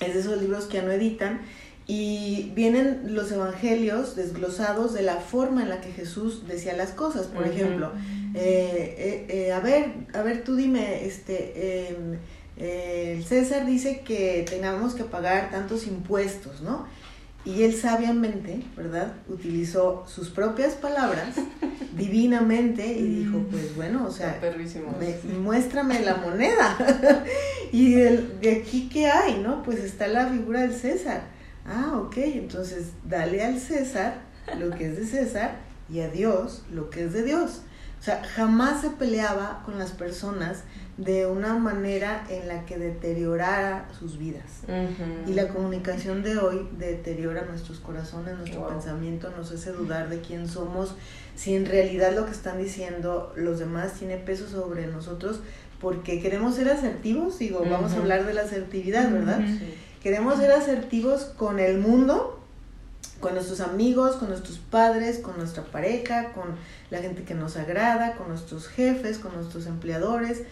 Es 0.00 0.14
de 0.14 0.20
esos 0.20 0.40
libros 0.40 0.64
que 0.64 0.78
ya 0.78 0.82
no 0.82 0.90
editan 0.90 1.42
y 1.86 2.52
vienen 2.54 3.14
los 3.14 3.30
evangelios 3.30 4.16
desglosados 4.16 4.94
de 4.94 5.02
la 5.02 5.16
forma 5.16 5.62
en 5.62 5.68
la 5.68 5.80
que 5.80 5.92
Jesús 5.92 6.46
decía 6.48 6.74
las 6.74 6.92
cosas. 6.92 7.26
Por 7.26 7.46
ejemplo, 7.46 7.92
eh, 8.34 8.94
eh, 8.98 9.26
eh, 9.28 9.52
a 9.52 9.60
ver, 9.60 9.92
a 10.14 10.22
ver, 10.22 10.44
tú 10.44 10.56
dime, 10.56 11.04
este, 11.04 11.88
em, 11.88 12.18
el 12.56 13.24
César 13.24 13.66
dice 13.66 14.00
que 14.00 14.46
tengamos 14.48 14.94
que 14.94 15.04
pagar 15.04 15.50
tantos 15.50 15.86
impuestos, 15.86 16.62
¿no? 16.62 16.86
Y 17.44 17.64
él 17.64 17.74
sabiamente, 17.74 18.62
¿verdad? 18.74 19.16
Utilizó 19.28 20.06
sus 20.08 20.30
propias 20.30 20.76
palabras 20.76 21.36
divinamente 21.94 22.86
y 22.86 23.24
dijo, 23.24 23.40
pues 23.50 23.76
bueno, 23.76 24.06
o 24.06 24.10
sea, 24.10 24.40
muéstrame 25.42 26.00
la 26.00 26.14
moneda. 26.14 26.78
y 27.72 27.92
de 27.92 28.62
aquí 28.62 28.88
qué 28.90 29.08
hay, 29.08 29.40
¿no? 29.40 29.62
Pues 29.62 29.80
está 29.80 30.06
la 30.06 30.28
figura 30.28 30.62
del 30.62 30.72
César 30.72 31.33
Ah, 31.66 31.98
ok, 31.98 32.16
entonces 32.18 32.92
dale 33.08 33.42
al 33.44 33.58
César 33.58 34.20
lo 34.58 34.70
que 34.70 34.88
es 34.88 34.96
de 34.96 35.06
César 35.06 35.56
y 35.90 36.00
a 36.00 36.08
Dios 36.08 36.62
lo 36.72 36.90
que 36.90 37.04
es 37.04 37.12
de 37.12 37.22
Dios. 37.22 37.62
O 38.00 38.02
sea, 38.04 38.22
jamás 38.22 38.82
se 38.82 38.90
peleaba 38.90 39.62
con 39.64 39.78
las 39.78 39.92
personas 39.92 40.64
de 40.98 41.26
una 41.26 41.54
manera 41.54 42.24
en 42.28 42.48
la 42.48 42.66
que 42.66 42.76
deteriorara 42.76 43.88
sus 43.98 44.18
vidas. 44.18 44.60
Y 45.26 45.32
la 45.32 45.48
comunicación 45.48 46.22
de 46.22 46.36
hoy 46.36 46.68
deteriora 46.78 47.46
nuestros 47.46 47.80
corazones, 47.80 48.36
nuestro 48.36 48.68
pensamiento, 48.68 49.30
nos 49.30 49.50
hace 49.52 49.72
dudar 49.72 50.10
de 50.10 50.20
quién 50.20 50.46
somos, 50.48 50.96
si 51.34 51.54
en 51.54 51.64
realidad 51.64 52.14
lo 52.14 52.26
que 52.26 52.32
están 52.32 52.58
diciendo 52.58 53.32
los 53.36 53.58
demás 53.58 53.94
tiene 53.94 54.18
peso 54.18 54.48
sobre 54.48 54.86
nosotros, 54.86 55.40
porque 55.80 56.20
queremos 56.20 56.56
ser 56.56 56.68
asertivos, 56.68 57.38
digo, 57.38 57.64
vamos 57.68 57.94
a 57.94 57.96
hablar 57.96 58.26
de 58.26 58.34
la 58.34 58.42
asertividad, 58.42 59.10
¿verdad? 59.10 59.40
Sí. 59.46 59.74
Queremos 60.04 60.36
ser 60.36 60.52
asertivos 60.52 61.24
con 61.24 61.58
el 61.58 61.78
mundo, 61.78 62.38
con 63.20 63.32
nuestros 63.32 63.62
amigos, 63.62 64.16
con 64.16 64.28
nuestros 64.28 64.58
padres, 64.58 65.18
con 65.18 65.38
nuestra 65.38 65.62
pareja, 65.62 66.34
con 66.34 66.56
la 66.90 66.98
gente 66.98 67.22
que 67.22 67.32
nos 67.32 67.56
agrada, 67.56 68.12
con 68.12 68.28
nuestros 68.28 68.68
jefes, 68.68 69.18
con 69.18 69.34
nuestros 69.34 69.66
empleadores, 69.66 70.42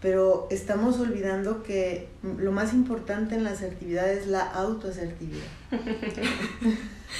pero 0.00 0.48
estamos 0.50 0.98
olvidando 0.98 1.62
que 1.62 2.08
lo 2.22 2.52
más 2.52 2.72
importante 2.72 3.34
en 3.34 3.44
la 3.44 3.50
asertividad 3.50 4.10
es 4.10 4.28
la 4.28 4.50
autoasertividad. 4.50 5.44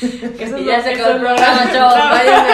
Que 0.00 0.44
eso 0.44 0.58
Y 0.58 0.62
es 0.62 0.66
ya 0.66 0.82
se 0.82 0.94
acabó 0.94 1.10
el 1.10 1.20
programa, 1.20 1.72
chavos. 1.72 1.94
Vayan 2.10 2.46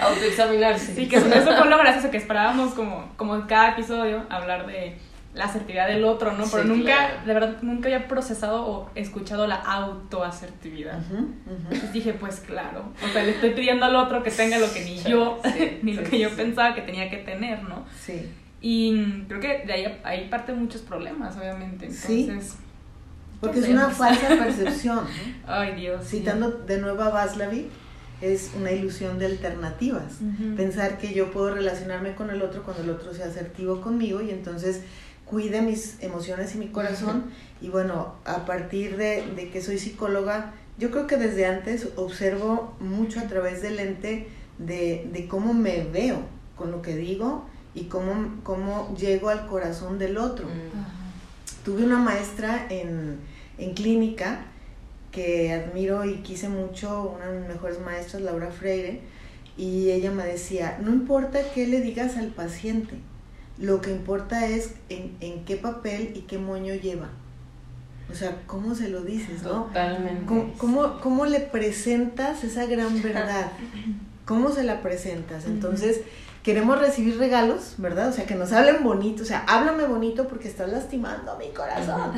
a 0.00 0.04
autoexaminarse. 0.06 0.94
Sí, 0.94 1.08
que 1.08 1.16
eso, 1.16 1.26
eso 1.26 1.56
fue 1.56 1.68
lo 1.68 1.78
gracioso 1.78 2.10
que 2.10 2.16
esperábamos 2.16 2.74
como, 2.74 3.12
como 3.16 3.34
en 3.34 3.42
cada 3.42 3.72
episodio 3.72 4.24
hablar 4.30 4.66
de 4.66 4.96
la 5.34 5.44
asertividad 5.46 5.88
del 5.88 6.04
otro, 6.04 6.32
¿no? 6.32 6.44
Pero 6.50 6.62
Sí, 6.64 6.68
nunca, 6.68 6.84
claro. 6.94 7.14
de 7.26 7.34
verdad, 7.34 7.56
nunca 7.62 7.86
había 7.88 8.06
procesado 8.06 8.66
o 8.66 8.90
escuchado 8.94 9.46
la 9.46 9.56
autoasertividad. 9.56 11.00
Entonces 11.48 11.92
dije, 11.92 12.12
pues 12.14 12.40
claro, 12.40 12.92
o 13.02 13.08
sea, 13.12 13.22
le 13.22 13.30
estoy 13.30 13.50
pidiendo 13.50 13.86
al 13.86 13.96
otro 13.96 14.22
que 14.22 14.30
tenga 14.30 14.58
lo 14.58 14.70
que 14.72 14.84
ni 14.84 14.96
yo, 15.02 15.40
Sí, 15.44 15.78
ni 15.82 15.94
lo 15.94 16.02
que 16.04 16.18
yo 16.18 16.30
pensaba 16.36 16.74
que 16.74 16.82
tenía 16.82 17.08
que 17.08 17.18
tener, 17.18 17.62
¿no? 17.64 17.84
Sí. 17.98 18.28
Y 18.60 19.22
creo 19.26 19.40
que 19.40 19.64
de 19.66 19.72
ahí, 19.72 20.00
ahí 20.04 20.28
parten 20.28 20.58
muchos 20.58 20.82
problemas, 20.82 21.36
obviamente. 21.36 21.90
Sí. 21.90 22.26
Entonces, 22.28 22.56
Porque 23.40 23.58
es 23.60 23.66
¿qué 23.66 23.72
una 23.72 23.88
falsa 23.88 24.28
percepción. 24.38 25.00
Ay, 25.46 25.74
Dios. 25.74 26.04
Citando 26.06 26.50
de 26.50 26.78
nuevo 26.78 27.02
a 27.02 27.08
Václavic, 27.08 27.66
es 28.20 28.52
una 28.56 28.70
ilusión 28.70 29.18
de 29.18 29.26
alternativas. 29.26 30.18
Pensar 30.56 30.98
que 30.98 31.12
yo 31.12 31.32
puedo 31.32 31.52
relacionarme 31.54 32.14
con 32.14 32.30
el 32.30 32.40
otro 32.42 32.62
cuando 32.62 32.84
el 32.84 32.90
otro 32.90 33.12
sea 33.12 33.26
asertivo 33.26 33.80
conmigo 33.80 34.22
y 34.22 34.30
entonces 34.30 34.82
cuide 35.32 35.62
mis 35.62 35.96
emociones 36.02 36.54
y 36.54 36.58
mi 36.58 36.68
corazón. 36.68 37.30
Y 37.62 37.70
bueno, 37.70 38.16
a 38.26 38.44
partir 38.44 38.98
de, 38.98 39.24
de 39.34 39.48
que 39.48 39.62
soy 39.62 39.78
psicóloga, 39.78 40.52
yo 40.76 40.90
creo 40.90 41.06
que 41.06 41.16
desde 41.16 41.46
antes 41.46 41.88
observo 41.96 42.76
mucho 42.80 43.18
a 43.18 43.28
través 43.28 43.62
del 43.62 43.76
lente 43.76 44.28
de, 44.58 45.08
de 45.10 45.26
cómo 45.28 45.54
me 45.54 45.84
veo 45.84 46.18
con 46.54 46.70
lo 46.70 46.82
que 46.82 46.96
digo 46.96 47.46
y 47.74 47.84
cómo, 47.84 48.12
cómo 48.42 48.94
llego 48.94 49.30
al 49.30 49.46
corazón 49.46 49.98
del 49.98 50.18
otro. 50.18 50.46
Ajá. 50.46 50.88
Tuve 51.64 51.82
una 51.82 51.98
maestra 51.98 52.66
en, 52.68 53.18
en 53.56 53.72
clínica 53.72 54.44
que 55.12 55.52
admiro 55.54 56.04
y 56.04 56.16
quise 56.16 56.50
mucho, 56.50 57.14
una 57.16 57.28
de 57.28 57.40
mis 57.40 57.48
mejores 57.48 57.80
maestras, 57.80 58.20
Laura 58.20 58.50
Freire, 58.50 59.00
y 59.56 59.90
ella 59.92 60.10
me 60.10 60.24
decía, 60.24 60.78
no 60.82 60.90
importa 60.90 61.38
qué 61.54 61.66
le 61.66 61.80
digas 61.80 62.18
al 62.18 62.28
paciente, 62.28 62.96
lo 63.58 63.80
que 63.80 63.90
importa 63.90 64.46
es 64.46 64.74
en, 64.88 65.16
en 65.20 65.44
qué 65.44 65.56
papel 65.56 66.12
y 66.14 66.20
qué 66.22 66.38
moño 66.38 66.74
lleva. 66.74 67.08
O 68.10 68.14
sea, 68.14 68.42
cómo 68.46 68.74
se 68.74 68.88
lo 68.88 69.02
dices, 69.02 69.42
¿no? 69.42 69.64
Totalmente. 69.64 70.26
¿Cómo, 70.26 70.52
cómo, 70.58 71.00
cómo 71.00 71.26
le 71.26 71.40
presentas 71.40 72.44
esa 72.44 72.66
gran 72.66 73.02
verdad? 73.02 73.52
¿Cómo 74.26 74.50
se 74.50 74.64
la 74.64 74.82
presentas? 74.82 75.46
Entonces, 75.46 76.02
queremos 76.42 76.78
recibir 76.78 77.18
regalos, 77.18 77.74
¿verdad? 77.78 78.08
O 78.08 78.12
sea, 78.12 78.26
que 78.26 78.34
nos 78.34 78.52
hablen 78.52 78.82
bonito, 78.82 79.22
o 79.22 79.26
sea, 79.26 79.44
háblame 79.46 79.84
bonito 79.86 80.26
porque 80.28 80.48
estás 80.48 80.70
lastimando 80.70 81.36
mi 81.38 81.50
corazón. 81.50 82.12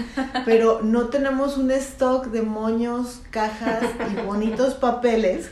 Pero 0.44 0.80
no 0.82 1.08
tenemos 1.08 1.58
un 1.58 1.70
stock 1.70 2.26
de 2.26 2.42
moños, 2.42 3.20
cajas 3.30 3.84
y 4.10 4.26
bonitos 4.26 4.74
papeles 4.74 5.50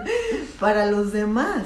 para 0.60 0.86
los 0.86 1.12
demás, 1.12 1.62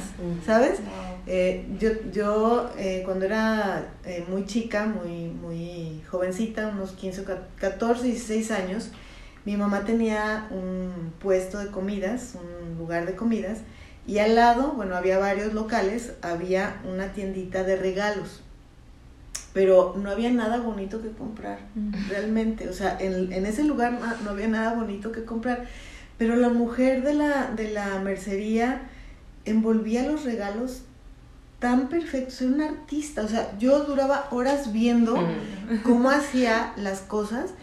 ¿sabes? 0.46 0.78
Eh, 1.26 1.66
yo 1.78 1.90
yo 2.12 2.70
eh, 2.76 3.02
cuando 3.04 3.24
era 3.24 3.92
eh, 4.04 4.24
muy 4.28 4.44
chica, 4.44 4.86
muy, 4.86 5.28
muy 5.28 6.02
jovencita, 6.10 6.68
unos 6.68 6.92
15, 6.92 7.20
o 7.20 7.24
14, 7.60 8.04
16 8.04 8.50
años, 8.50 8.90
mi 9.44 9.56
mamá 9.56 9.84
tenía 9.84 10.48
un 10.50 11.12
puesto 11.20 11.58
de 11.58 11.68
comidas, 11.68 12.34
un 12.34 12.76
lugar 12.76 13.06
de 13.06 13.14
comidas, 13.14 13.58
y 14.06 14.18
al 14.18 14.34
lado, 14.34 14.72
bueno, 14.72 14.96
había 14.96 15.18
varios 15.18 15.54
locales, 15.54 16.14
había 16.22 16.80
una 16.84 17.12
tiendita 17.12 17.62
de 17.62 17.76
regalos, 17.76 18.42
pero 19.52 19.94
no 19.96 20.10
había 20.10 20.30
nada 20.30 20.58
bonito 20.58 21.02
que 21.02 21.10
comprar, 21.10 21.60
realmente, 22.08 22.68
o 22.68 22.72
sea, 22.72 22.96
en, 22.98 23.32
en 23.32 23.46
ese 23.46 23.62
lugar 23.62 23.92
no, 23.92 24.00
no 24.24 24.30
había 24.30 24.48
nada 24.48 24.74
bonito 24.74 25.12
que 25.12 25.24
comprar, 25.24 25.66
pero 26.18 26.34
la 26.34 26.48
mujer 26.48 27.04
de 27.04 27.14
la, 27.14 27.52
de 27.54 27.70
la 27.70 28.00
mercería 28.00 28.82
envolvía 29.44 30.04
los 30.04 30.24
regalos 30.24 30.82
tan 31.62 31.88
perfectos, 31.88 32.42
era 32.42 32.50
una 32.52 32.66
artista, 32.68 33.22
o 33.22 33.28
sea, 33.28 33.56
yo 33.58 33.84
duraba 33.84 34.26
horas 34.30 34.72
viendo 34.72 35.16
Mm. 35.16 35.76
cómo 35.84 36.10
hacía 36.10 36.74
las 36.76 37.00
cosas 37.00 37.54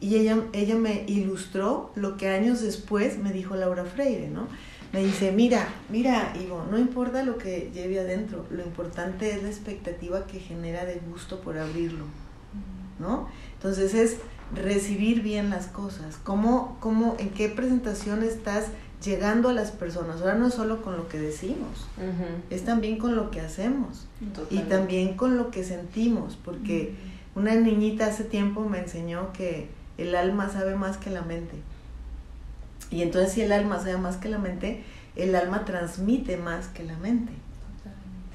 y 0.00 0.16
ella, 0.16 0.38
ella 0.52 0.74
me 0.74 1.04
ilustró 1.06 1.92
lo 1.94 2.16
que 2.16 2.28
años 2.28 2.60
después 2.60 3.18
me 3.18 3.30
dijo 3.32 3.54
Laura 3.54 3.84
Freire, 3.84 4.28
¿no? 4.28 4.48
Me 4.92 5.04
dice, 5.04 5.30
mira, 5.32 5.68
mira, 5.90 6.34
Ivo, 6.42 6.64
no 6.70 6.78
importa 6.78 7.22
lo 7.22 7.38
que 7.38 7.70
lleve 7.72 8.00
adentro, 8.00 8.44
lo 8.50 8.62
importante 8.64 9.30
es 9.30 9.42
la 9.42 9.48
expectativa 9.48 10.26
que 10.26 10.40
genera 10.40 10.84
de 10.84 11.00
gusto 11.08 11.40
por 11.40 11.56
abrirlo, 11.58 12.06
¿no? 12.98 13.28
Entonces 13.54 13.94
es 13.94 14.16
recibir 14.54 15.22
bien 15.22 15.48
las 15.50 15.66
cosas, 15.66 16.18
cómo, 16.24 16.76
cómo, 16.80 17.16
en 17.18 17.30
qué 17.30 17.48
presentación 17.48 18.22
estás 18.22 18.66
llegando 19.04 19.48
a 19.48 19.52
las 19.52 19.70
personas, 19.70 20.20
ahora 20.20 20.34
no 20.34 20.48
es 20.48 20.54
solo 20.54 20.82
con 20.82 20.96
lo 20.96 21.08
que 21.08 21.18
decimos, 21.18 21.86
es 22.50 22.64
también 22.64 22.98
con 22.98 23.16
lo 23.16 23.30
que 23.30 23.40
hacemos 23.40 24.06
y 24.50 24.58
también 24.60 25.14
con 25.16 25.36
lo 25.36 25.50
que 25.50 25.64
sentimos, 25.64 26.38
porque 26.44 26.94
una 27.34 27.54
niñita 27.54 28.06
hace 28.06 28.24
tiempo 28.24 28.62
me 28.68 28.78
enseñó 28.78 29.32
que 29.32 29.68
el 29.98 30.14
alma 30.14 30.48
sabe 30.50 30.74
más 30.74 30.96
que 30.96 31.10
la 31.10 31.22
mente. 31.22 31.54
Y 32.90 33.02
entonces 33.02 33.32
si 33.32 33.40
el 33.40 33.52
alma 33.52 33.78
sabe 33.78 33.96
más 33.96 34.16
que 34.16 34.28
la 34.28 34.38
mente, 34.38 34.82
el 35.16 35.34
alma 35.34 35.64
transmite 35.64 36.36
más 36.36 36.68
que 36.68 36.84
la 36.84 36.96
mente. 36.98 37.32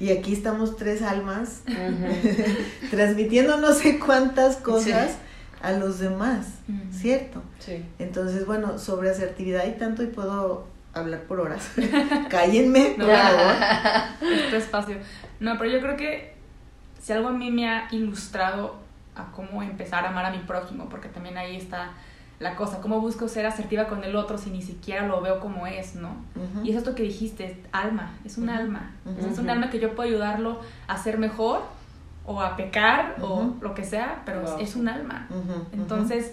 Y 0.00 0.10
aquí 0.10 0.32
estamos 0.32 0.76
tres 0.76 1.02
almas 1.02 1.62
transmitiendo 2.90 3.56
no 3.58 3.72
sé 3.72 3.98
cuántas 3.98 4.56
cosas 4.56 5.10
Sí. 5.10 5.16
A 5.62 5.72
los 5.72 5.98
demás. 5.98 6.58
¿cierto? 6.92 7.42
Sí. 7.58 7.84
Entonces, 7.98 8.46
bueno, 8.46 8.78
sobre 8.78 9.10
asertividad 9.10 9.66
y 9.66 9.72
tanto 9.72 10.02
y 10.02 10.06
puedo 10.06 10.66
hablar 10.94 11.22
por 11.22 11.40
horas. 11.40 11.70
Cállenme, 12.30 12.94
No, 12.96 13.06
por 13.06 13.16
favor. 13.16 13.54
este 14.32 14.56
espacio. 14.56 14.96
No, 15.40 15.56
pero 15.58 15.70
yo 15.70 15.80
creo 15.80 15.96
que 15.96 16.34
si 17.00 17.12
algo 17.12 17.28
a 17.28 17.32
mí 17.32 17.50
me 17.50 17.68
ha 17.68 17.88
ilustrado 17.90 18.76
a 19.14 19.32
cómo 19.32 19.62
empezar 19.62 20.04
a 20.04 20.10
amar 20.10 20.26
a 20.26 20.30
mi 20.30 20.38
prójimo, 20.38 20.88
porque 20.88 21.08
también 21.08 21.38
ahí 21.38 21.56
está 21.56 21.90
la 22.38 22.54
cosa, 22.54 22.80
cómo 22.80 23.00
busco 23.00 23.26
ser 23.26 23.46
asertiva 23.46 23.88
con 23.88 24.04
el 24.04 24.14
otro 24.14 24.38
si 24.38 24.50
ni 24.50 24.62
siquiera 24.62 25.06
lo 25.06 25.20
veo 25.20 25.40
como 25.40 25.66
es, 25.66 25.96
¿no? 25.96 26.10
Ujú. 26.36 26.64
Y 26.64 26.70
es 26.70 26.76
esto 26.76 26.94
que 26.94 27.02
dijiste, 27.02 27.44
es 27.46 27.56
alma, 27.72 28.14
es 28.24 28.38
un 28.38 28.48
alma. 28.48 28.92
Es 29.28 29.38
un 29.38 29.50
alma 29.50 29.70
que 29.70 29.80
yo 29.80 29.96
puedo 29.96 30.08
ayudarlo 30.08 30.60
a 30.86 30.96
ser 30.98 31.18
mejor 31.18 31.62
o 32.30 32.40
a 32.42 32.56
pecar 32.56 33.16
o 33.22 33.54
lo 33.60 33.74
que 33.74 33.84
sea, 33.84 34.22
pero 34.26 34.42
es- 34.44 34.50
Wow. 34.50 34.60
es 34.60 34.76
un 34.76 34.88
alma. 34.88 35.26
Entonces, 35.72 36.32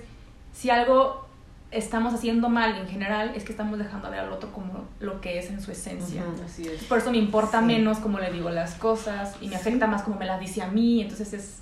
si 0.53 0.69
algo 0.69 1.25
estamos 1.71 2.13
haciendo 2.13 2.49
mal 2.49 2.75
en 2.77 2.87
general, 2.87 3.31
es 3.35 3.43
que 3.43 3.51
estamos 3.51 3.79
dejando 3.79 4.09
ver 4.09 4.19
al 4.19 4.31
otro 4.31 4.51
como 4.53 4.85
lo 4.99 5.19
que 5.21 5.39
es 5.39 5.49
en 5.49 5.61
su 5.61 5.71
esencia. 5.71 6.23
Así 6.45 6.67
es. 6.67 6.83
Por 6.83 6.97
eso 6.99 7.11
me 7.11 7.17
importa 7.17 7.59
Sí. 7.59 7.65
menos 7.65 7.97
cómo 7.99 8.19
le 8.19 8.31
digo 8.31 8.49
las 8.49 8.75
cosas 8.75 9.35
y 9.41 9.45
me 9.47 9.55
Sí. 9.55 9.61
afecta 9.61 9.87
más 9.87 10.03
como 10.03 10.17
me 10.17 10.25
las 10.25 10.39
dice 10.39 10.61
a 10.61 10.67
mí. 10.67 11.01
Entonces 11.01 11.33
es, 11.33 11.59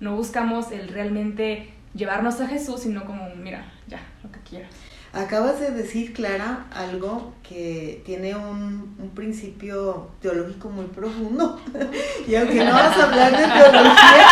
no 0.00 0.16
buscamos 0.16 0.70
el 0.72 0.88
realmente 0.88 1.72
llevarnos 1.94 2.40
a 2.40 2.48
Jesús, 2.48 2.80
sino 2.80 3.04
como, 3.04 3.28
mira, 3.36 3.64
ya, 3.86 4.00
lo 4.22 4.30
que 4.32 4.40
quieras. 4.40 4.70
Acabas 5.14 5.60
de 5.60 5.70
decir, 5.70 6.12
Clara, 6.12 6.66
algo 6.74 7.34
que 7.48 8.02
tiene 8.04 8.34
un, 8.34 8.96
un 8.98 9.10
principio 9.14 10.08
teológico 10.20 10.70
muy 10.70 10.86
profundo. 10.86 11.60
y 12.26 12.34
aunque 12.34 12.64
no 12.64 12.72
vas 12.72 12.98
a 12.98 13.04
hablar 13.04 13.30
de 13.30 13.46
teología, 13.46 14.26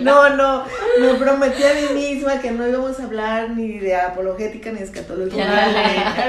no, 0.00 0.36
no, 0.36 0.64
me 1.00 1.14
prometí 1.14 1.62
a 1.62 1.72
mí 1.72 1.94
misma 1.94 2.40
que 2.40 2.50
no 2.50 2.68
íbamos 2.68 3.00
a 3.00 3.04
hablar 3.04 3.50
ni 3.50 3.78
de 3.78 3.96
apologética 3.96 4.70
ni 4.70 4.80
de 4.80 4.84
escatología, 4.84 5.46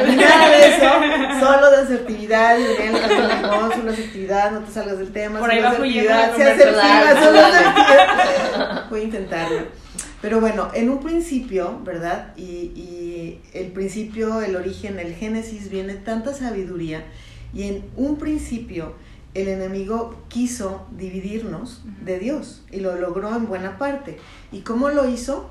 ni 0.08 0.16
nada 0.16 0.50
de 0.50 0.68
eso, 0.68 1.46
solo 1.46 1.72
de 1.72 1.78
asertividad, 1.78 2.58
y 2.58 2.64
de 2.64 2.92
la 2.92 3.68
asertividad, 3.92 4.52
no 4.52 4.62
te 4.62 4.72
salgas 4.72 4.98
del 4.98 5.12
tema, 5.12 5.40
Por 5.40 5.52
ahí 5.52 5.60
va 5.60 5.72
asertividad, 5.72 6.32
conversación. 6.32 6.74
solo 7.22 7.40
asertividad. 7.40 8.90
Voy 8.90 9.02
a 9.02 9.04
intentarlo. 9.04 9.89
Pero 10.22 10.42
bueno, 10.42 10.70
en 10.74 10.90
un 10.90 11.00
principio, 11.00 11.80
¿verdad? 11.84 12.34
Y, 12.36 12.44
y 12.44 13.42
el 13.54 13.68
principio, 13.68 14.42
el 14.42 14.56
origen, 14.56 15.00
el 15.00 15.16
génesis, 15.16 15.70
viene 15.70 15.96
tanta 15.96 16.34
sabiduría. 16.34 17.06
Y 17.54 17.64
en 17.64 17.86
un 17.96 18.18
principio, 18.18 18.94
el 19.34 19.48
enemigo 19.48 20.16
quiso 20.28 20.86
dividirnos 20.98 21.84
de 22.04 22.20
Dios 22.20 22.64
y 22.72 22.80
lo 22.82 22.96
logró 22.96 23.36
en 23.36 23.48
buena 23.48 23.78
parte. 23.78 24.18
¿Y 24.52 24.62
cómo 24.62 24.90
lo 24.90 25.08
hizo? 25.10 25.50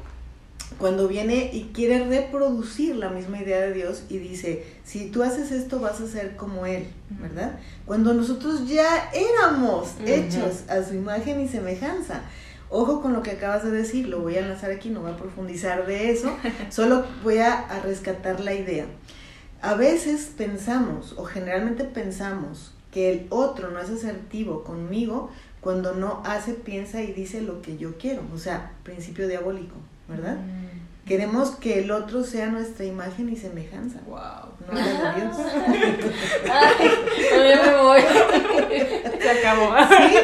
cuando 0.77 1.09
viene 1.09 1.51
y 1.53 1.71
quiere 1.73 2.05
reproducir 2.05 2.97
la 2.97 3.09
misma 3.09 3.41
idea 3.41 3.61
de 3.61 3.73
Dios 3.73 4.03
y 4.09 4.19
dice, 4.19 4.67
si 4.85 5.07
tú 5.07 5.23
haces 5.23 5.51
esto 5.51 5.81
vas 5.81 6.01
a 6.01 6.07
ser 6.07 6.37
como 6.37 6.67
Él, 6.67 6.87
¿verdad? 7.11 7.59
Cuando 7.87 8.13
nosotros 8.13 8.69
ya 8.69 9.11
éramos 9.13 9.95
hechos 10.05 10.65
a 10.69 10.83
su 10.85 10.95
imagen 10.95 11.41
y 11.41 11.49
semejanza. 11.49 12.23
Ojo 12.71 13.01
con 13.01 13.13
lo 13.13 13.23
que 13.23 13.33
acabas 13.33 13.65
de 13.65 13.71
decir, 13.71 14.09
lo 14.09 14.21
voy 14.21 14.37
a 14.37 14.43
lanzar 14.43 14.71
aquí, 14.71 14.91
no 14.91 15.01
voy 15.01 15.13
a 15.13 15.17
profundizar 15.17 15.87
de 15.87 16.11
eso, 16.11 16.37
solo 16.71 17.05
voy 17.23 17.39
a, 17.39 17.59
a 17.59 17.81
rescatar 17.81 18.41
la 18.41 18.55
idea. 18.55 18.87
A 19.63 19.75
veces 19.75 20.33
pensamos, 20.37 21.15
o 21.17 21.25
generalmente 21.25 21.85
pensamos, 21.85 22.75
que 22.93 23.13
el 23.13 23.27
otro 23.31 23.71
no 23.71 23.81
es 23.81 23.91
asertivo 23.91 24.65
conmigo 24.65 25.31
cuando 25.61 25.95
no 25.95 26.23
hace, 26.25 26.55
piensa 26.55 27.03
y 27.03 27.13
dice 27.13 27.43
lo 27.43 27.63
que 27.63 27.77
yo 27.77 27.99
quiero, 27.99 28.23
o 28.35 28.39
sea, 28.39 28.73
principio 28.83 29.29
diabólico. 29.29 29.75
¿verdad? 30.09 30.37
Mm. 30.37 31.07
Queremos 31.07 31.51
que 31.51 31.81
el 31.81 31.91
otro 31.91 32.25
sea 32.25 32.47
nuestra 32.47 32.85
imagen 32.85 33.31
y 33.31 33.37
semejanza. 33.37 34.01
Wow. 34.07 34.49
No 34.67 34.79
de 34.79 35.21
Dios. 35.21 35.37
Ay, 36.51 36.91
me 37.65 37.83
voy. 37.83 38.01
Se 39.21 39.31
acabó. 39.31 39.75
¿Sí? 39.89 40.17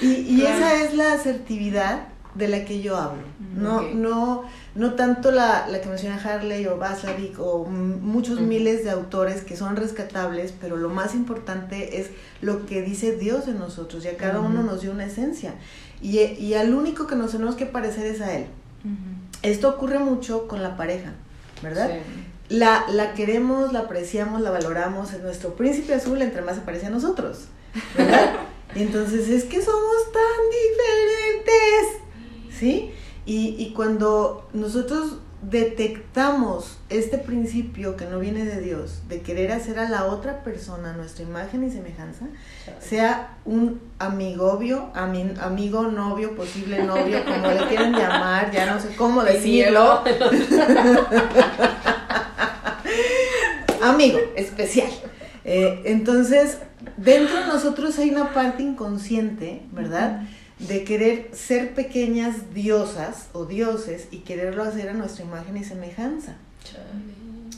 Y, 0.00 0.06
y 0.06 0.42
esa 0.42 0.82
es 0.82 0.94
la 0.94 1.12
asertividad 1.12 2.08
de 2.34 2.48
la 2.48 2.64
que 2.64 2.80
yo 2.80 2.96
hablo. 2.96 3.22
Mm, 3.38 3.62
no, 3.62 3.82
no, 3.94 4.44
no 4.74 4.94
tanto 4.94 5.30
la, 5.30 5.66
la 5.68 5.80
que 5.80 5.88
menciona 5.88 6.16
Harley 6.16 6.66
o 6.66 6.76
Vaslavic 6.76 7.38
o 7.38 7.64
muchos 7.66 8.40
miles 8.40 8.84
de 8.84 8.90
autores 8.90 9.42
que 9.42 9.56
son 9.56 9.76
rescatables, 9.76 10.54
pero 10.58 10.76
lo 10.76 10.88
más 10.88 11.14
importante 11.14 12.00
es 12.00 12.10
lo 12.40 12.66
que 12.66 12.82
dice 12.82 13.16
Dios 13.16 13.48
en 13.48 13.58
nosotros 13.58 14.04
y 14.04 14.08
a 14.08 14.16
cada 14.16 14.40
uno 14.40 14.62
nos 14.62 14.82
dio 14.82 14.92
una 14.92 15.06
esencia. 15.06 15.54
Y, 16.00 16.18
y 16.20 16.54
al 16.54 16.74
único 16.74 17.06
que 17.06 17.16
nos 17.16 17.32
tenemos 17.32 17.56
que 17.56 17.66
parecer 17.66 18.06
es 18.06 18.20
a 18.20 18.32
Él. 18.34 18.46
Esto 19.42 19.68
ocurre 19.68 19.98
mucho 19.98 20.48
con 20.48 20.62
la 20.62 20.76
pareja, 20.76 21.12
¿verdad? 21.62 21.90
La, 22.48 22.84
la 22.90 23.14
queremos, 23.14 23.72
la 23.72 23.80
apreciamos, 23.80 24.40
la 24.40 24.50
valoramos, 24.50 25.12
es 25.12 25.22
nuestro 25.22 25.54
príncipe 25.54 25.94
azul 25.94 26.20
entre 26.22 26.42
más 26.42 26.56
se 26.56 26.62
parece 26.62 26.86
a 26.86 26.90
nosotros, 26.90 27.46
¿verdad? 27.96 28.34
Entonces 28.74 29.28
es 29.28 29.44
que 29.44 29.62
somos 29.62 30.12
tan 30.12 30.22
diferentes, 31.40 32.58
¿sí? 32.58 32.92
Y, 33.26 33.56
y 33.58 33.72
cuando 33.74 34.48
nosotros 34.52 35.18
detectamos 35.42 36.78
este 36.90 37.16
principio 37.16 37.96
que 37.96 38.04
no 38.04 38.18
viene 38.18 38.44
de 38.44 38.60
Dios, 38.60 39.02
de 39.08 39.22
querer 39.22 39.52
hacer 39.52 39.78
a 39.78 39.88
la 39.88 40.04
otra 40.04 40.42
persona 40.44 40.92
nuestra 40.92 41.24
imagen 41.24 41.64
y 41.64 41.70
semejanza, 41.70 42.26
sea 42.78 43.38
un 43.46 43.80
amigobio, 43.98 44.90
amigo, 44.94 45.84
novio, 45.84 46.36
posible 46.36 46.82
novio, 46.82 47.24
como 47.24 47.48
le 47.48 47.66
quieren 47.68 47.92
llamar, 47.92 48.50
ya 48.50 48.66
no 48.72 48.78
sé 48.80 48.94
cómo 48.96 49.22
decirlo. 49.24 50.02
Amigo, 53.82 54.18
especial. 54.36 54.90
Eh, 55.42 55.80
entonces, 55.86 56.58
dentro 57.02 57.40
de 57.40 57.46
nosotros 57.46 57.98
hay 57.98 58.10
una 58.10 58.32
parte 58.32 58.62
inconsciente, 58.62 59.62
¿verdad? 59.72 60.22
de 60.60 60.84
querer 60.84 61.30
ser 61.32 61.74
pequeñas 61.74 62.52
diosas 62.52 63.28
o 63.32 63.46
dioses 63.46 64.08
y 64.10 64.18
quererlo 64.18 64.62
hacer 64.62 64.90
a 64.90 64.92
nuestra 64.92 65.24
imagen 65.24 65.56
y 65.56 65.64
semejanza. 65.64 66.34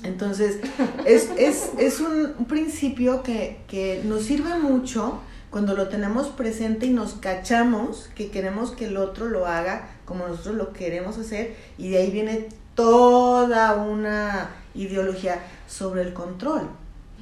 Entonces, 0.04 0.58
es, 1.04 1.30
es, 1.36 1.70
es 1.78 2.00
un 2.00 2.46
principio 2.46 3.22
que, 3.22 3.58
que, 3.68 4.02
nos 4.04 4.22
sirve 4.22 4.56
mucho 4.58 5.20
cuando 5.50 5.74
lo 5.74 5.88
tenemos 5.88 6.28
presente 6.28 6.86
y 6.86 6.90
nos 6.90 7.14
cachamos 7.14 8.08
que 8.14 8.30
queremos 8.30 8.70
que 8.70 8.86
el 8.86 8.96
otro 8.96 9.28
lo 9.28 9.46
haga 9.46 9.88
como 10.04 10.26
nosotros 10.26 10.54
lo 10.54 10.72
queremos 10.72 11.18
hacer 11.18 11.56
y 11.76 11.90
de 11.90 11.98
ahí 11.98 12.10
viene 12.10 12.48
toda 12.74 13.74
una 13.74 14.50
ideología 14.74 15.40
sobre 15.68 16.02
el 16.02 16.14
control 16.14 16.70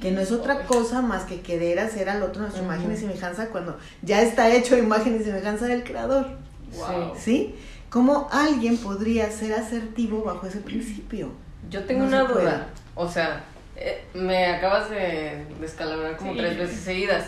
que 0.01 0.11
no 0.11 0.19
es 0.19 0.31
otra 0.31 0.63
cosa 0.63 1.01
más 1.01 1.23
que 1.23 1.41
querer 1.41 1.79
hacer 1.79 2.09
al 2.09 2.23
otro 2.23 2.41
nuestra 2.41 2.63
imagen 2.63 2.91
y 2.91 2.97
semejanza 2.97 3.49
cuando 3.49 3.77
ya 4.01 4.21
está 4.21 4.49
hecho 4.49 4.77
imagen 4.77 5.15
y 5.21 5.23
semejanza 5.23 5.67
del 5.67 5.83
creador. 5.83 6.27
Wow. 6.75 7.13
¿Sí? 7.17 7.55
¿Cómo 7.89 8.27
alguien 8.31 8.77
podría 8.77 9.29
ser 9.31 9.53
asertivo 9.53 10.23
bajo 10.23 10.47
ese 10.47 10.59
principio? 10.59 11.31
Yo 11.69 11.83
tengo 11.83 12.05
una 12.05 12.23
duda. 12.23 12.67
O 12.95 13.07
sea, 13.07 13.43
eh, 13.75 14.05
me 14.13 14.47
acabas 14.47 14.89
de 14.89 15.45
descalabrar 15.59 16.17
como 16.17 16.33
tres 16.33 16.57
veces 16.57 16.79
seguidas. 16.79 17.25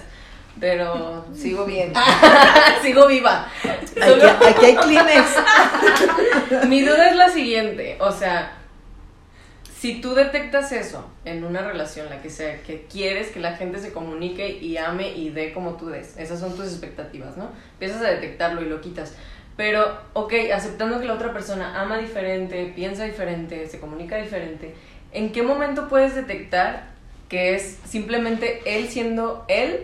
Pero 0.60 1.26
sigo 1.36 1.66
bien. 1.66 1.94
sigo 2.82 3.08
viva. 3.08 3.48
Aquí, 4.02 4.46
aquí 4.48 4.66
hay 4.66 4.76
Kleenex. 4.76 5.30
Mi 6.68 6.82
duda 6.82 7.10
es 7.10 7.16
la 7.18 7.30
siguiente. 7.30 7.98
O 8.00 8.12
sea, 8.12 8.63
si 9.84 10.00
tú 10.00 10.16
detectas 10.16 10.72
eso 10.72 11.04
en 11.26 11.44
una 11.44 11.62
relación, 11.62 12.10
la 12.10 12.22
que 12.22 12.30
sea, 12.30 12.64
que 12.64 12.86
quieres 12.86 13.32
que 13.32 13.42
la 13.42 13.58
gente 13.58 13.80
se 13.80 13.92
comunique 13.92 14.48
y 14.62 14.78
ame 14.78 15.12
y 15.12 15.30
dé 15.30 15.52
como 15.52 15.74
tú 15.74 15.88
des, 15.88 16.16
esas 16.16 16.40
son 16.40 16.56
tus 16.56 16.68
expectativas, 16.68 17.36
¿no? 17.36 17.50
Empiezas 17.74 18.02
a 18.02 18.10
detectarlo 18.12 18.62
y 18.62 18.70
lo 18.70 18.80
quitas. 18.80 19.14
Pero, 19.58 19.84
ok, 20.14 20.36
aceptando 20.56 21.02
que 21.02 21.06
la 21.06 21.16
otra 21.16 21.34
persona 21.34 21.82
ama 21.82 21.98
diferente, 21.98 22.72
piensa 22.74 23.04
diferente, 23.04 23.68
se 23.68 23.82
comunica 23.82 24.16
diferente, 24.16 24.74
¿en 25.12 25.34
qué 25.34 25.44
momento 25.44 25.90
puedes 25.90 26.16
detectar 26.16 26.88
que 27.28 27.54
es 27.54 27.78
simplemente 27.84 28.62
él 28.66 28.88
siendo 28.88 29.44
él? 29.50 29.84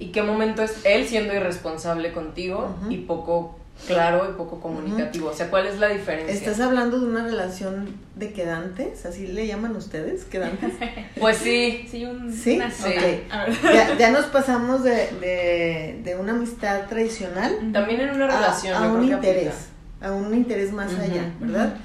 ¿Y 0.00 0.06
qué 0.06 0.22
momento 0.22 0.64
es 0.64 0.84
él 0.84 1.06
siendo 1.06 1.32
irresponsable 1.32 2.10
contigo 2.10 2.74
y 2.90 2.96
poco 2.96 3.61
claro 3.86 4.28
y 4.30 4.34
poco 4.34 4.60
comunicativo. 4.60 5.28
O 5.28 5.34
sea, 5.34 5.50
¿cuál 5.50 5.66
es 5.66 5.78
la 5.78 5.88
diferencia? 5.88 6.34
¿Estás 6.34 6.60
hablando 6.60 7.00
de 7.00 7.06
una 7.06 7.24
relación 7.24 7.96
de 8.16 8.32
quedantes? 8.32 9.06
¿Así 9.06 9.26
le 9.26 9.46
llaman 9.46 9.76
ustedes? 9.76 10.24
¿Quedantes? 10.24 10.72
pues 11.20 11.38
sí. 11.38 11.86
Sí, 11.90 12.04
un, 12.04 12.32
¿Sí? 12.32 12.58
Ya, 12.58 13.96
ya, 13.98 14.10
nos 14.10 14.26
pasamos 14.26 14.84
de, 14.84 16.00
de, 16.04 16.16
una 16.16 16.32
amistad 16.32 16.86
tradicional. 16.88 17.70
También 17.72 18.00
en 18.00 18.10
una 18.10 18.26
relación. 18.26 18.74
A, 18.74 18.92
un 18.92 19.04
interés, 19.04 19.68
a 20.00 20.12
un 20.12 20.34
interés 20.34 20.72
más 20.72 20.92
allá, 20.94 21.32
¿verdad? 21.40 21.76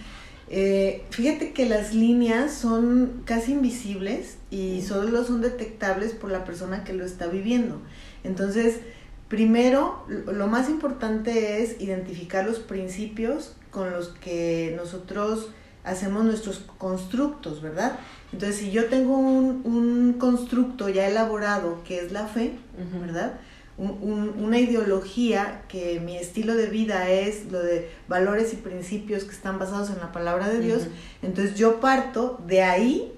Eh, 0.49 1.03
fíjate 1.09 1.51
que 1.51 1.67
las 1.67 1.93
líneas 1.93 2.53
son 2.53 3.23
casi 3.25 3.51
invisibles 3.51 4.37
y 4.49 4.81
solo 4.81 5.25
son 5.25 5.41
detectables 5.41 6.13
por 6.13 6.31
la 6.31 6.45
persona 6.45 6.83
que 6.83 6.93
lo 6.93 7.05
está 7.05 7.27
viviendo. 7.27 7.81
Entonces, 8.23 8.79
Primero, 9.27 10.05
lo 10.07 10.47
más 10.47 10.69
importante 10.69 11.61
es 11.61 11.81
identificar 11.81 12.45
los 12.45 12.59
principios 12.59 13.55
con 13.71 13.91
los 13.91 14.09
que 14.09 14.73
nosotros 14.77 15.49
hacemos 15.83 16.23
nuestros 16.23 16.59
constructos, 16.77 17.61
¿verdad? 17.61 17.99
Entonces, 18.31 18.57
si 18.57 18.71
yo 18.71 18.85
tengo 18.85 19.17
un, 19.17 20.15
constructo 20.19 20.89
ya 20.89 21.07
elaborado, 21.07 21.83
que 21.83 21.99
es 21.99 22.11
la 22.11 22.27
fe, 22.27 22.53
¿verdad? 23.01 23.39
una 23.77 24.57
ideología 24.57 25.61
que 25.67 25.99
mi 25.99 26.17
estilo 26.17 26.55
de 26.55 26.65
vida 26.65 27.11
es 27.11 27.51
lo 27.51 27.59
de 27.59 27.91
valores 28.07 28.51
y 28.53 28.55
principios 28.55 29.23
que 29.23 29.35
están 29.35 29.59
basados 29.59 29.91
en 29.91 29.99
la 29.99 30.11
palabra 30.11 30.49
de 30.49 30.59
Dios, 30.59 30.87
entonces 31.21 31.55
yo 31.55 31.79
parto 31.79 32.41
de 32.47 32.63
ahí 32.63 33.13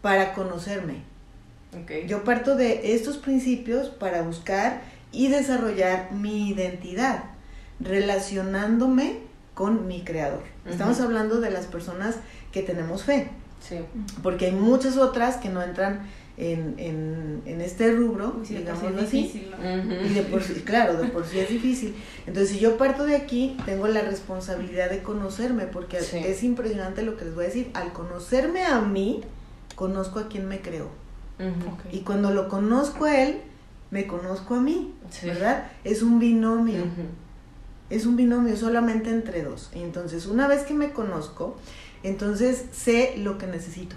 para 0.00 0.32
conocerme. 0.32 1.02
Yo 2.08 2.24
parto 2.24 2.56
de 2.56 2.94
estos 2.94 3.18
principios 3.18 3.88
para 3.90 4.22
buscar 4.22 4.82
y 5.12 5.28
desarrollar 5.28 6.12
mi 6.12 6.48
identidad, 6.50 7.24
relacionándome 7.80 9.18
con 9.54 9.86
mi 9.86 10.02
creador. 10.02 10.42
Estamos 10.66 11.00
hablando 11.00 11.40
de 11.40 11.50
las 11.50 11.66
personas 11.66 12.16
que 12.52 12.62
tenemos 12.62 13.02
fe. 13.02 13.28
Sí. 13.66 13.76
Porque 14.22 14.46
hay 14.46 14.52
muchas 14.52 14.96
otras 14.96 15.36
que 15.36 15.50
no 15.50 15.62
entran 15.62 16.08
en, 16.38 16.76
en, 16.78 17.42
en 17.44 17.60
este 17.60 17.92
rubro, 17.92 18.40
digamos 18.48 18.82
así. 19.02 19.50
Y 20.04 20.14
de 20.14 20.22
por 20.22 20.42
sí, 20.42 20.54
claro, 20.64 20.96
de 20.96 21.08
por 21.08 21.26
sí 21.26 21.38
es 21.38 21.50
difícil. 21.50 21.94
Entonces, 22.26 22.54
si 22.54 22.58
yo 22.58 22.78
parto 22.78 23.04
de 23.04 23.16
aquí, 23.16 23.58
tengo 23.66 23.86
la 23.88 24.00
responsabilidad 24.00 24.88
de 24.88 25.02
conocerme, 25.02 25.66
porque 25.66 25.98
es 25.98 26.42
impresionante 26.42 27.02
lo 27.02 27.18
que 27.18 27.26
les 27.26 27.34
voy 27.34 27.44
a 27.44 27.48
decir. 27.48 27.70
Al 27.74 27.92
conocerme 27.92 28.64
a 28.64 28.80
mí, 28.80 29.20
conozco 29.74 30.18
a 30.20 30.28
quien 30.28 30.48
me 30.48 30.60
creó. 30.60 30.88
Y 31.92 32.00
cuando 32.00 32.30
lo 32.32 32.48
conozco 32.48 33.04
a 33.04 33.22
él, 33.22 33.40
me 33.90 34.06
conozco 34.06 34.54
a 34.54 34.60
mí, 34.60 34.94
¿verdad? 35.22 35.70
Es 35.84 36.02
un 36.02 36.18
binomio. 36.18 36.84
Es 37.88 38.06
un 38.06 38.16
binomio 38.16 38.56
solamente 38.56 39.10
entre 39.10 39.42
dos. 39.42 39.70
Entonces, 39.74 40.26
una 40.26 40.46
vez 40.46 40.62
que 40.62 40.74
me 40.74 40.92
conozco, 40.92 41.56
entonces 42.02 42.66
sé 42.72 43.14
lo 43.18 43.36
que 43.36 43.46
necesito. 43.46 43.96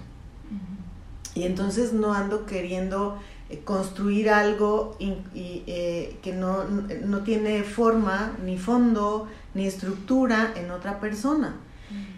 Y 1.34 1.44
entonces 1.44 1.92
no 1.92 2.12
ando 2.12 2.46
queriendo 2.46 3.18
eh, 3.50 3.60
construir 3.64 4.30
algo 4.30 4.96
y, 4.98 5.16
eh, 5.34 6.16
que 6.22 6.32
no, 6.32 6.64
no, 6.64 7.20
tiene 7.22 7.62
forma, 7.62 8.36
ni 8.44 8.56
fondo, 8.56 9.28
ni 9.54 9.66
estructura 9.66 10.52
en 10.56 10.70
otra 10.70 11.00
persona. 11.00 11.56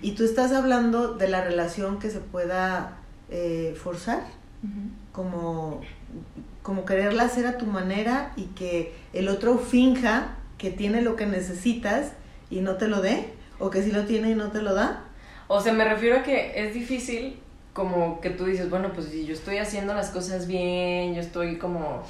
Y 0.01 0.13
tú 0.13 0.25
estás 0.25 0.53
hablando 0.53 1.15
de 1.15 1.29
la 1.29 1.43
relación 1.43 1.99
que 1.99 2.09
se 2.09 2.21
pueda 2.21 2.99
eh, 3.29 3.77
forzar, 3.77 4.23
como 5.13 5.83
como 6.67 6.85
quererla 6.85 7.23
hacer 7.23 7.47
a 7.47 7.59
tu 7.59 7.67
manera 7.67 8.33
y 8.35 8.47
que 8.47 8.93
el 9.13 9.29
otro 9.29 9.57
finja 9.57 10.35
que 10.59 10.73
tiene 10.73 11.01
lo 11.01 11.15
que 11.15 11.25
necesitas 11.25 12.11
y 12.51 12.61
no 12.61 12.75
te 12.75 12.89
lo 12.89 13.01
dé, 13.01 13.33
¿O 13.61 13.71
que 13.71 13.83
sí 13.83 13.93
lo 13.93 14.05
tiene 14.05 14.31
y 14.31 14.35
no 14.35 14.51
te 14.51 14.61
lo 14.61 14.75
da? 14.75 15.05
O 15.47 15.61
sea, 15.61 15.73
me 15.73 15.85
refiero 15.85 16.17
a 16.19 16.23
que 16.25 16.53
es 16.57 16.75
difícil 16.75 17.39
como 17.73 18.21
que 18.21 18.31
tú 18.31 18.47
dices, 18.47 18.69
bueno, 18.69 18.93
pues 18.93 19.07
si 19.07 19.25
yo 19.25 19.33
estoy 19.33 19.59
haciendo 19.59 19.95
las 19.95 20.11
cosas 20.11 20.49
bien, 20.49 21.15
yo 21.15 21.21
estoy 21.21 21.57
como 21.57 22.03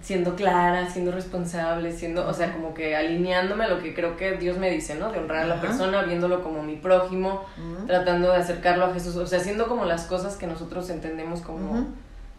siendo 0.00 0.36
clara, 0.36 0.88
siendo 0.88 1.10
responsable, 1.10 1.90
siendo, 1.92 2.28
o 2.28 2.32
sea, 2.32 2.52
como 2.52 2.74
que 2.74 2.94
alineándome 2.94 3.64
a 3.64 3.68
lo 3.68 3.82
que 3.82 3.92
creo 3.92 4.16
que 4.16 4.36
Dios 4.36 4.56
me 4.56 4.70
dice, 4.70 4.94
¿no? 4.94 5.10
De 5.10 5.18
honrar 5.18 5.42
a 5.42 5.46
la 5.48 5.54
Ajá. 5.54 5.62
persona, 5.66 6.02
viéndolo 6.04 6.44
como 6.44 6.62
mi 6.62 6.76
prójimo, 6.76 7.44
tratando 7.88 8.30
de 8.30 8.36
acercarlo 8.38 8.84
a 8.86 8.94
Jesús, 8.94 9.16
o 9.16 9.26
sea, 9.26 9.40
haciendo 9.40 9.66
como 9.66 9.84
las 9.84 10.04
cosas 10.04 10.36
que 10.36 10.46
nosotros 10.46 10.88
entendemos 10.90 11.40
como. 11.40 11.88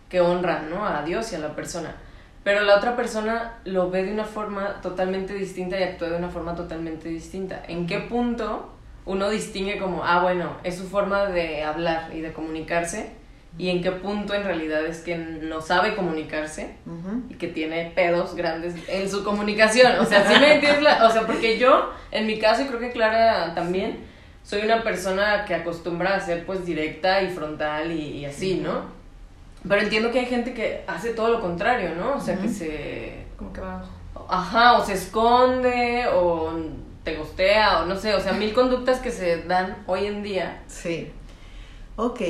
Que 0.09 0.21
honran, 0.21 0.69
¿no? 0.69 0.85
A 0.85 1.01
Dios 1.03 1.31
y 1.31 1.35
a 1.35 1.39
la 1.39 1.55
persona. 1.55 1.95
Pero 2.43 2.61
la 2.61 2.77
otra 2.77 2.95
persona 2.95 3.55
lo 3.65 3.89
ve 3.89 4.03
de 4.05 4.13
una 4.13 4.23
forma 4.23 4.79
totalmente 4.81 5.33
distinta 5.33 5.79
y 5.79 5.83
actúa 5.83 6.09
de 6.09 6.15
una 6.17 6.29
forma 6.29 6.55
totalmente 6.55 7.09
distinta. 7.09 7.61
¿En 7.67 7.87
qué 7.87 7.99
punto 7.99 8.73
uno 9.05 9.29
distingue 9.29 9.77
como, 9.79 10.03
ah, 10.05 10.21
bueno, 10.21 10.55
es 10.63 10.77
su 10.77 10.87
forma 10.87 11.25
de 11.25 11.63
hablar 11.63 12.09
y 12.15 12.21
de 12.21 12.31
comunicarse? 12.31 13.11
¿Y 13.57 13.69
en 13.69 13.81
qué 13.81 13.91
punto 13.91 14.33
en 14.33 14.43
realidad 14.43 14.85
es 14.85 14.99
que 15.01 15.17
no 15.17 15.61
sabe 15.61 15.95
comunicarse? 15.95 16.75
Y 17.29 17.33
que 17.35 17.47
tiene 17.47 17.91
pedos 17.95 18.35
grandes 18.35 18.75
en 18.87 19.09
su 19.09 19.23
comunicación. 19.25 19.99
O 19.99 20.05
sea, 20.05 20.25
sí 20.31 20.39
me 20.39 20.53
entiendes, 20.55 20.83
la- 20.83 21.05
o 21.05 21.09
sea, 21.09 21.25
porque 21.25 21.57
yo, 21.57 21.91
en 22.11 22.27
mi 22.27 22.39
caso, 22.39 22.61
y 22.61 22.65
creo 22.67 22.79
que 22.79 22.91
Clara 22.91 23.53
también, 23.55 23.97
soy 24.43 24.61
una 24.61 24.83
persona 24.83 25.43
que 25.45 25.55
acostumbra 25.55 26.15
a 26.15 26.19
ser 26.21 26.45
pues 26.45 26.65
directa 26.65 27.21
y 27.23 27.29
frontal 27.29 27.91
y, 27.91 28.19
y 28.19 28.25
así, 28.25 28.55
¿no? 28.63 28.95
Pero 29.67 29.81
entiendo 29.81 30.11
que 30.11 30.19
hay 30.19 30.25
gente 30.25 30.53
que 30.53 30.83
hace 30.87 31.13
todo 31.13 31.29
lo 31.29 31.41
contrario, 31.41 31.95
¿no? 31.95 32.15
O 32.15 32.19
sea, 32.19 32.37
que 32.37 32.49
se... 32.49 33.25
Como 33.37 33.53
que 33.53 33.61
va. 33.61 33.83
Ajá, 34.29 34.77
o 34.77 34.85
se 34.85 34.93
esconde, 34.93 36.05
o 36.13 36.51
te 37.03 37.15
gostea, 37.15 37.81
o 37.81 37.85
no 37.85 37.95
sé, 37.95 38.13
o 38.13 38.19
sea, 38.19 38.33
mil 38.33 38.53
conductas 38.53 38.99
que 38.99 39.11
se 39.11 39.43
dan 39.43 39.77
hoy 39.87 40.05
en 40.05 40.23
día. 40.23 40.63
Sí. 40.67 41.11
Ok. 41.95 42.21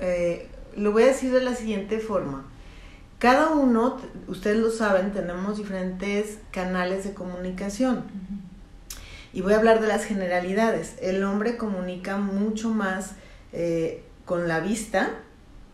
eh, 0.00 0.48
lo 0.76 0.92
voy 0.92 1.02
a 1.02 1.06
decir 1.06 1.32
de 1.32 1.42
la 1.42 1.54
siguiente 1.54 1.98
forma. 1.98 2.44
Cada 3.18 3.50
uno, 3.50 3.98
ustedes 4.26 4.56
lo 4.56 4.70
saben, 4.70 5.12
tenemos 5.12 5.58
diferentes 5.58 6.38
canales 6.50 7.04
de 7.04 7.14
comunicación. 7.14 8.04
Y 9.32 9.42
voy 9.42 9.52
a 9.52 9.58
hablar 9.58 9.80
de 9.80 9.86
las 9.86 10.04
generalidades. 10.04 10.96
El 11.00 11.22
hombre 11.24 11.56
comunica 11.56 12.16
mucho 12.16 12.70
más 12.70 13.12
eh, 13.52 14.02
con 14.24 14.48
la 14.48 14.60
vista, 14.60 15.10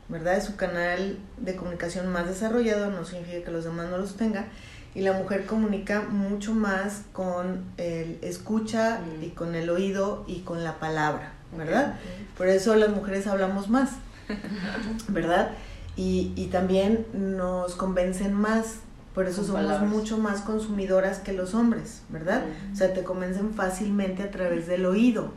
¿verdad? 0.08 0.36
Es 0.36 0.44
su 0.44 0.56
canal 0.56 1.18
de 1.36 1.56
comunicación 1.56 2.08
más 2.12 2.26
desarrollado, 2.26 2.90
no 2.90 3.04
significa 3.04 3.44
que 3.44 3.50
los 3.50 3.64
demás 3.64 3.88
no 3.90 3.98
los 3.98 4.16
tengan. 4.16 4.46
Y 4.94 5.02
la 5.02 5.12
mujer 5.12 5.44
comunica 5.46 6.02
mucho 6.02 6.54
más 6.54 7.02
con 7.12 7.64
el 7.76 8.18
escucha 8.22 9.00
Mm. 9.00 9.22
y 9.24 9.28
con 9.30 9.54
el 9.54 9.68
oído 9.70 10.24
y 10.26 10.40
con 10.40 10.64
la 10.64 10.80
palabra, 10.80 11.32
¿verdad? 11.56 11.94
Por 12.36 12.48
eso 12.48 12.74
las 12.74 12.88
mujeres 12.90 13.26
hablamos 13.26 13.68
más, 13.68 13.90
¿verdad? 15.08 15.50
Y, 15.96 16.32
y 16.36 16.46
también 16.46 17.06
nos 17.12 17.74
convencen 17.74 18.32
más, 18.32 18.76
por 19.14 19.26
eso 19.26 19.42
somos 19.44 19.62
palabras. 19.62 19.88
mucho 19.90 20.16
más 20.18 20.40
consumidoras 20.42 21.18
que 21.18 21.32
los 21.32 21.54
hombres, 21.54 22.02
¿verdad? 22.08 22.44
O 22.72 22.76
sea, 22.76 22.94
te 22.94 23.02
convencen 23.02 23.52
fácilmente 23.54 24.22
a 24.22 24.30
través 24.30 24.66
del 24.68 24.86
oído. 24.86 25.32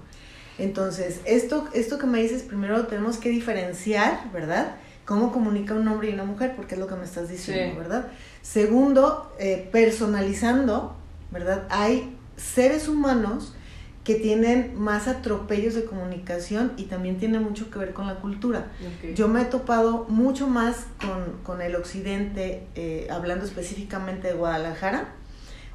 Entonces, 0.63 1.21
esto, 1.25 1.67
esto 1.73 1.97
que 1.97 2.05
me 2.07 2.21
dices, 2.21 2.43
primero 2.43 2.77
lo 2.77 2.87
tenemos 2.87 3.17
que 3.17 3.29
diferenciar, 3.29 4.31
¿verdad? 4.31 4.75
Cómo 5.05 5.31
comunica 5.31 5.73
un 5.73 5.87
hombre 5.87 6.09
y 6.09 6.13
una 6.13 6.23
mujer, 6.25 6.55
porque 6.55 6.75
es 6.75 6.79
lo 6.79 6.87
que 6.87 6.95
me 6.95 7.03
estás 7.05 7.27
diciendo, 7.29 7.73
Sí. 7.73 7.77
¿verdad? 7.77 8.07
Segundo, 8.41 9.33
eh, 9.39 9.67
personalizando, 9.71 10.95
¿verdad? 11.31 11.65
Hay 11.69 12.15
seres 12.37 12.87
humanos 12.87 13.55
que 14.03 14.15
tienen 14.15 14.73
más 14.79 15.07
atropellos 15.07 15.75
de 15.75 15.85
comunicación 15.85 16.71
y 16.75 16.85
también 16.85 17.17
tiene 17.17 17.39
mucho 17.39 17.69
que 17.69 17.77
ver 17.77 17.93
con 17.93 18.07
la 18.07 18.15
cultura. 18.15 18.71
Yo 19.15 19.27
me 19.27 19.41
he 19.43 19.45
topado 19.45 20.05
mucho 20.09 20.47
más 20.47 20.87
con, 20.99 21.37
con 21.43 21.61
el 21.61 21.75
occidente, 21.75 22.63
eh, 22.75 23.07
hablando 23.11 23.45
específicamente 23.45 24.27
de 24.29 24.33
Guadalajara 24.33 25.09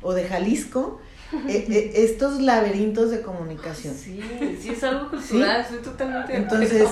o 0.03 0.13
de 0.13 0.25
Jalisco, 0.27 1.01
eh, 1.49 1.67
eh, 1.69 1.93
estos 1.97 2.41
laberintos 2.41 3.11
de 3.11 3.23
comunicación. 3.23 3.95
Sí, 3.95 4.21
sí 4.61 4.71
es 4.71 4.85
algo 4.85 5.11
cultural, 5.11 5.61
estoy 5.61 5.79
totalmente 5.79 6.33
de 6.33 6.39
Entonces, 6.39 6.89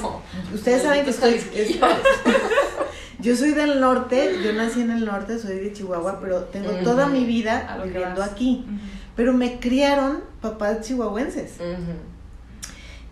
ustedes 0.52 0.82
saben 0.82 1.04
que 1.04 1.10
estoy, 1.10 1.40
yo 3.20 3.36
soy 3.36 3.52
del 3.52 3.80
norte, 3.80 4.36
yo 4.42 4.52
nací 4.52 4.80
en 4.80 4.90
el 4.90 5.04
norte, 5.04 5.38
soy 5.38 5.58
de 5.58 5.72
Chihuahua, 5.72 6.18
pero 6.20 6.44
tengo 6.44 6.70
toda 6.82 7.06
mi 7.06 7.24
vida 7.24 7.80
viviendo 7.84 8.22
aquí. 8.22 8.66
Pero 9.16 9.32
me 9.32 9.60
criaron 9.60 10.24
papás 10.40 10.80
chihuahuenses. 10.80 11.52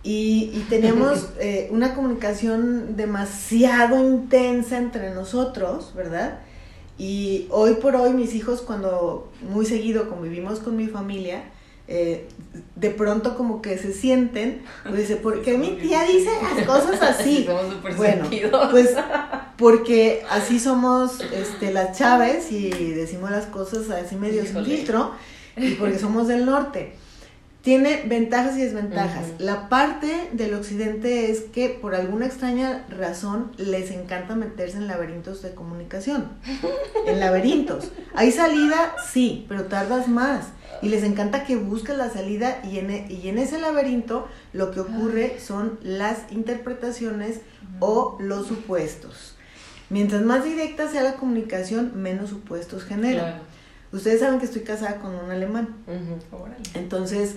Y, 0.03 0.51
y 0.53 0.65
teníamos 0.69 1.29
eh, 1.39 1.69
una 1.71 1.95
comunicación 1.95 2.97
demasiado 2.97 3.97
intensa 4.03 4.77
entre 4.77 5.11
nosotros, 5.11 5.93
¿verdad? 5.95 6.39
Y 7.03 7.47
hoy 7.49 7.73
por 7.73 7.97
hoy 7.97 8.13
mis 8.13 8.33
hijos 8.33 8.61
cuando 8.61 9.29
muy 9.41 9.65
seguido 9.65 10.07
convivimos 10.07 10.61
con 10.61 10.77
mi 10.77 10.87
familia, 10.87 11.43
eh, 11.89 12.29
de 12.77 12.89
pronto 12.91 13.35
como 13.35 13.61
que 13.61 13.77
se 13.77 13.91
sienten, 13.91 14.61
pues 14.83 14.99
dice, 14.99 15.17
¿por 15.17 15.41
qué 15.41 15.57
mi 15.57 15.71
tía 15.71 16.03
dice 16.03 16.29
las 16.41 16.65
cosas 16.65 17.01
así? 17.01 17.43
Somos 17.45 17.97
Bueno, 17.97 18.21
sentidos. 18.23 18.69
Pues 18.71 18.91
porque 19.57 20.23
así 20.29 20.61
somos 20.61 21.19
este, 21.33 21.73
las 21.73 21.97
Chávez 21.97 22.49
y 22.53 22.69
decimos 22.69 23.31
las 23.31 23.47
cosas 23.47 23.89
así 23.89 24.15
medio 24.15 24.45
sin 24.45 24.63
filtro 24.63 25.11
y 25.57 25.71
porque 25.73 25.99
somos 25.99 26.29
del 26.29 26.45
norte. 26.45 26.93
Tiene 27.63 28.03
ventajas 28.07 28.57
y 28.57 28.61
desventajas. 28.61 29.23
La 29.39 29.69
parte 29.69 30.29
del 30.33 30.53
occidente 30.53 31.31
es 31.31 31.43
que 31.43 31.69
por 31.69 31.95
alguna 31.95 32.25
extraña 32.25 32.85
razón 32.89 33.53
les 33.57 33.89
encanta 33.91 34.35
meterse 34.35 34.75
en 34.77 34.87
laberintos 34.87 35.41
de 35.41 35.53
comunicación. 35.53 36.27
En 37.07 37.19
laberintos. 37.21 37.91
Hay 38.15 38.31
salida, 38.33 38.95
sí, 39.11 39.45
pero 39.47 39.63
tardas 39.65 40.07
más. 40.09 40.47
Y 40.81 40.89
les 40.89 41.03
encanta 41.03 41.45
que 41.45 41.55
busques 41.55 41.95
la 41.97 42.09
salida 42.09 42.59
y 42.69 42.79
en, 42.79 42.89
e- 42.91 43.07
y 43.09 43.29
en 43.29 43.37
ese 43.37 43.57
laberinto 43.59 44.27
lo 44.51 44.71
que 44.71 44.81
ocurre 44.81 45.37
son 45.39 45.79
las 45.83 46.31
interpretaciones 46.31 47.39
o 47.79 48.17
los 48.19 48.47
supuestos. 48.47 49.35
Mientras 49.89 50.21
más 50.23 50.43
directa 50.43 50.89
sea 50.89 51.01
la 51.03 51.13
comunicación, 51.13 51.91
menos 51.95 52.29
supuestos 52.29 52.83
genera. 52.83 53.21
Claro. 53.21 53.43
Ustedes 53.93 54.21
saben 54.21 54.39
que 54.39 54.45
estoy 54.45 54.63
casada 54.63 54.95
con 54.97 55.13
un 55.13 55.29
alemán. 55.29 55.75
Entonces, 56.73 57.35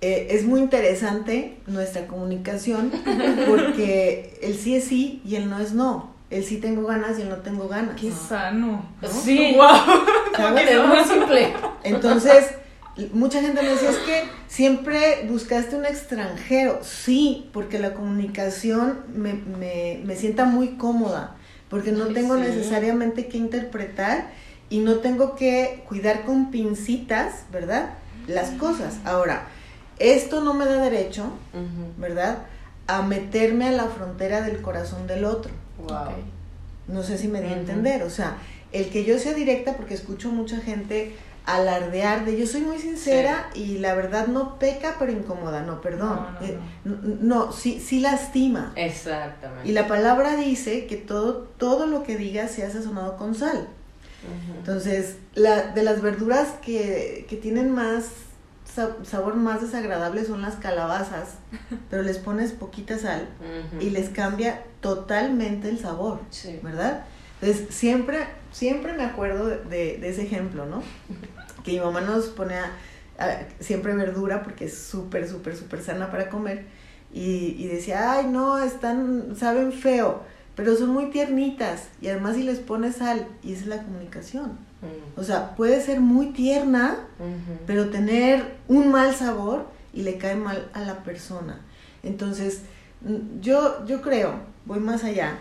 eh, 0.00 0.28
es 0.30 0.44
muy 0.44 0.60
interesante 0.60 1.56
nuestra 1.66 2.06
comunicación 2.06 2.92
porque 3.46 4.38
el 4.42 4.56
sí 4.56 4.76
es 4.76 4.84
sí 4.84 5.20
y 5.24 5.36
el 5.36 5.48
no 5.50 5.58
es 5.60 5.72
no. 5.72 6.16
El 6.30 6.44
sí 6.44 6.58
tengo 6.58 6.86
ganas 6.86 7.18
y 7.18 7.22
el 7.22 7.30
no 7.30 7.36
tengo 7.36 7.68
ganas. 7.68 7.98
Qué 8.00 8.12
sano. 8.12 8.84
¿no? 9.00 9.08
Sí, 9.08 9.54
Wow. 9.56 9.66
¿Sabes? 10.36 10.70
es 10.70 10.86
muy 10.86 11.04
simple. 11.04 11.54
Entonces, 11.84 12.50
mucha 13.14 13.40
gente 13.40 13.62
me 13.62 13.70
decía, 13.70 13.88
es 13.90 13.96
que 13.98 14.24
siempre 14.46 15.26
buscaste 15.28 15.74
un 15.76 15.86
extranjero. 15.86 16.80
Sí, 16.82 17.48
porque 17.54 17.78
la 17.78 17.94
comunicación 17.94 19.00
me, 19.14 19.32
me, 19.32 20.00
me 20.04 20.16
sienta 20.16 20.44
muy 20.44 20.76
cómoda, 20.76 21.36
porque 21.70 21.92
no 21.92 22.04
Ay, 22.04 22.14
tengo 22.14 22.34
sí. 22.36 22.42
necesariamente 22.42 23.26
que 23.28 23.38
interpretar 23.38 24.30
y 24.68 24.80
no 24.80 24.96
tengo 24.96 25.34
que 25.34 25.82
cuidar 25.88 26.24
con 26.24 26.50
pincitas, 26.50 27.44
¿verdad? 27.50 27.94
Las 28.26 28.50
cosas. 28.50 28.96
Ahora, 29.06 29.46
esto 29.98 30.40
no 30.42 30.54
me 30.54 30.64
da 30.64 30.76
derecho. 30.82 31.24
¿verdad? 31.96 32.38
A 32.86 33.02
meterme 33.02 33.68
a 33.68 33.72
la 33.72 33.86
frontera 33.86 34.40
del 34.42 34.60
corazón 34.62 35.06
del 35.06 35.24
otro. 35.24 35.52
Wow. 35.86 36.12
No 36.86 37.02
sé 37.02 37.18
si 37.18 37.28
me 37.28 37.40
di 37.42 37.48
a 37.48 37.56
entender, 37.56 38.02
o 38.02 38.10
sea, 38.10 38.38
el 38.72 38.88
que 38.88 39.04
yo 39.04 39.18
sea 39.18 39.34
directa, 39.34 39.76
porque 39.76 39.94
escucho 39.94 40.30
mucha 40.30 40.58
gente 40.58 41.14
alardear 41.44 42.26
de 42.26 42.38
yo 42.38 42.46
soy 42.46 42.60
muy 42.60 42.78
sincera 42.78 43.48
y 43.54 43.78
la 43.78 43.94
verdad 43.94 44.26
no 44.26 44.58
peca 44.58 44.96
pero 44.98 45.12
incomoda, 45.12 45.62
no, 45.62 45.80
perdón, 45.80 46.20
No, 46.20 46.40
no, 46.40 46.46
Eh, 46.46 46.58
no, 47.22 47.52
sí, 47.52 47.80
sí 47.80 48.00
lastima. 48.00 48.72
Exactamente. 48.76 49.66
Y 49.66 49.72
la 49.72 49.86
palabra 49.88 50.36
dice 50.36 50.86
que 50.86 50.96
todo, 50.96 51.48
todo 51.56 51.86
lo 51.86 52.02
que 52.02 52.16
digas 52.18 52.50
se 52.50 52.64
ha 52.64 52.70
sazonado 52.70 53.16
con 53.16 53.34
sal. 53.34 53.68
Entonces, 54.58 55.16
la, 55.34 55.68
de 55.72 55.82
las 55.82 56.02
verduras 56.02 56.48
que, 56.60 57.24
que 57.30 57.36
tienen 57.36 57.70
más 57.70 58.10
sabor 59.04 59.34
más 59.36 59.60
desagradable 59.60 60.24
son 60.24 60.42
las 60.42 60.56
calabazas, 60.56 61.34
pero 61.90 62.02
les 62.02 62.18
pones 62.18 62.52
poquita 62.52 62.98
sal 62.98 63.28
y 63.80 63.90
les 63.90 64.10
cambia 64.10 64.62
totalmente 64.80 65.68
el 65.68 65.78
sabor. 65.78 66.20
Sí. 66.30 66.60
¿verdad? 66.62 67.04
Entonces, 67.40 67.74
siempre, 67.74 68.26
siempre 68.52 68.92
me 68.92 69.04
acuerdo 69.04 69.46
de, 69.46 70.08
ese 70.08 70.22
ejemplo, 70.22 70.66
¿no? 70.66 70.82
Que 71.64 71.72
mi 71.72 71.80
mamá 71.80 72.00
nos 72.00 72.26
ponía 72.26 72.72
siempre 73.58 73.94
verdura 73.94 74.42
porque 74.42 74.66
es 74.66 74.78
súper, 74.78 75.28
súper, 75.28 75.56
súper 75.56 75.82
sana 75.82 76.10
para 76.10 76.30
comer. 76.30 76.66
Y, 77.12 77.56
y 77.58 77.66
decía, 77.66 78.12
ay, 78.12 78.26
no, 78.26 78.58
están, 78.58 79.34
saben 79.36 79.72
feo, 79.72 80.22
pero 80.54 80.76
son 80.76 80.90
muy 80.90 81.10
tiernitas. 81.10 81.88
Y 82.00 82.08
además 82.08 82.36
si 82.36 82.44
les 82.44 82.60
pones 82.60 82.96
sal, 82.96 83.26
y 83.42 83.52
esa 83.52 83.62
es 83.62 83.66
la 83.66 83.82
comunicación. 83.82 84.67
O 85.16 85.24
sea, 85.24 85.56
puede 85.56 85.80
ser 85.80 86.00
muy 86.00 86.28
tierna, 86.28 86.96
pero 87.66 87.90
tener 87.90 88.56
un 88.68 88.90
mal 88.90 89.14
sabor 89.14 89.66
y 89.92 90.02
le 90.02 90.18
cae 90.18 90.36
mal 90.36 90.68
a 90.72 90.82
la 90.82 91.02
persona. 91.02 91.60
Entonces, 92.02 92.62
yo, 93.40 93.84
yo 93.86 94.02
creo, 94.02 94.34
voy 94.64 94.80
más 94.80 95.04
allá, 95.04 95.38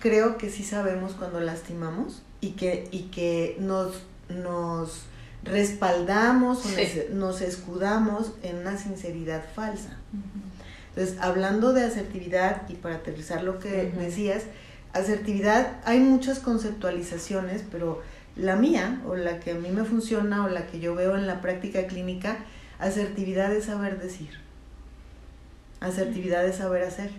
creo 0.00 0.38
que 0.38 0.50
sí 0.50 0.64
sabemos 0.64 1.12
cuando 1.12 1.40
lastimamos 1.40 2.22
y 2.40 2.50
que, 2.50 2.88
y 2.90 3.04
que 3.04 3.56
nos, 3.60 4.02
nos 4.28 5.02
respaldamos 5.44 6.64
o 6.64 7.14
nos, 7.14 7.40
escudamos 7.40 8.32
en 8.42 8.56
una 8.58 8.76
sinceridad 8.76 9.44
falsa. 9.54 9.96
Entonces, 10.90 11.16
hablando 11.20 11.72
de 11.72 11.84
asertividad 11.84 12.68
y 12.68 12.74
para 12.74 12.96
aterrizar 12.96 13.42
lo 13.42 13.58
que 13.58 13.92
decías, 13.98 14.44
asertividad, 14.92 15.78
hay 15.84 16.00
muchas 16.00 16.38
conceptualizaciones, 16.38 17.64
pero 17.70 18.02
la 18.36 18.56
mía, 18.56 19.02
o 19.06 19.14
la 19.14 19.40
que 19.40 19.52
a 19.52 19.54
mí 19.54 19.68
me 19.70 19.84
funciona, 19.84 20.44
o 20.44 20.48
la 20.48 20.66
que 20.66 20.80
yo 20.80 20.94
veo 20.94 21.16
en 21.16 21.26
la 21.26 21.40
práctica 21.40 21.86
clínica, 21.86 22.38
asertividad 22.78 23.52
es 23.52 23.66
saber 23.66 24.00
decir. 24.00 24.30
Asertividad 25.80 26.46
es 26.46 26.56
saber 26.56 26.82
hacer. 26.84 27.10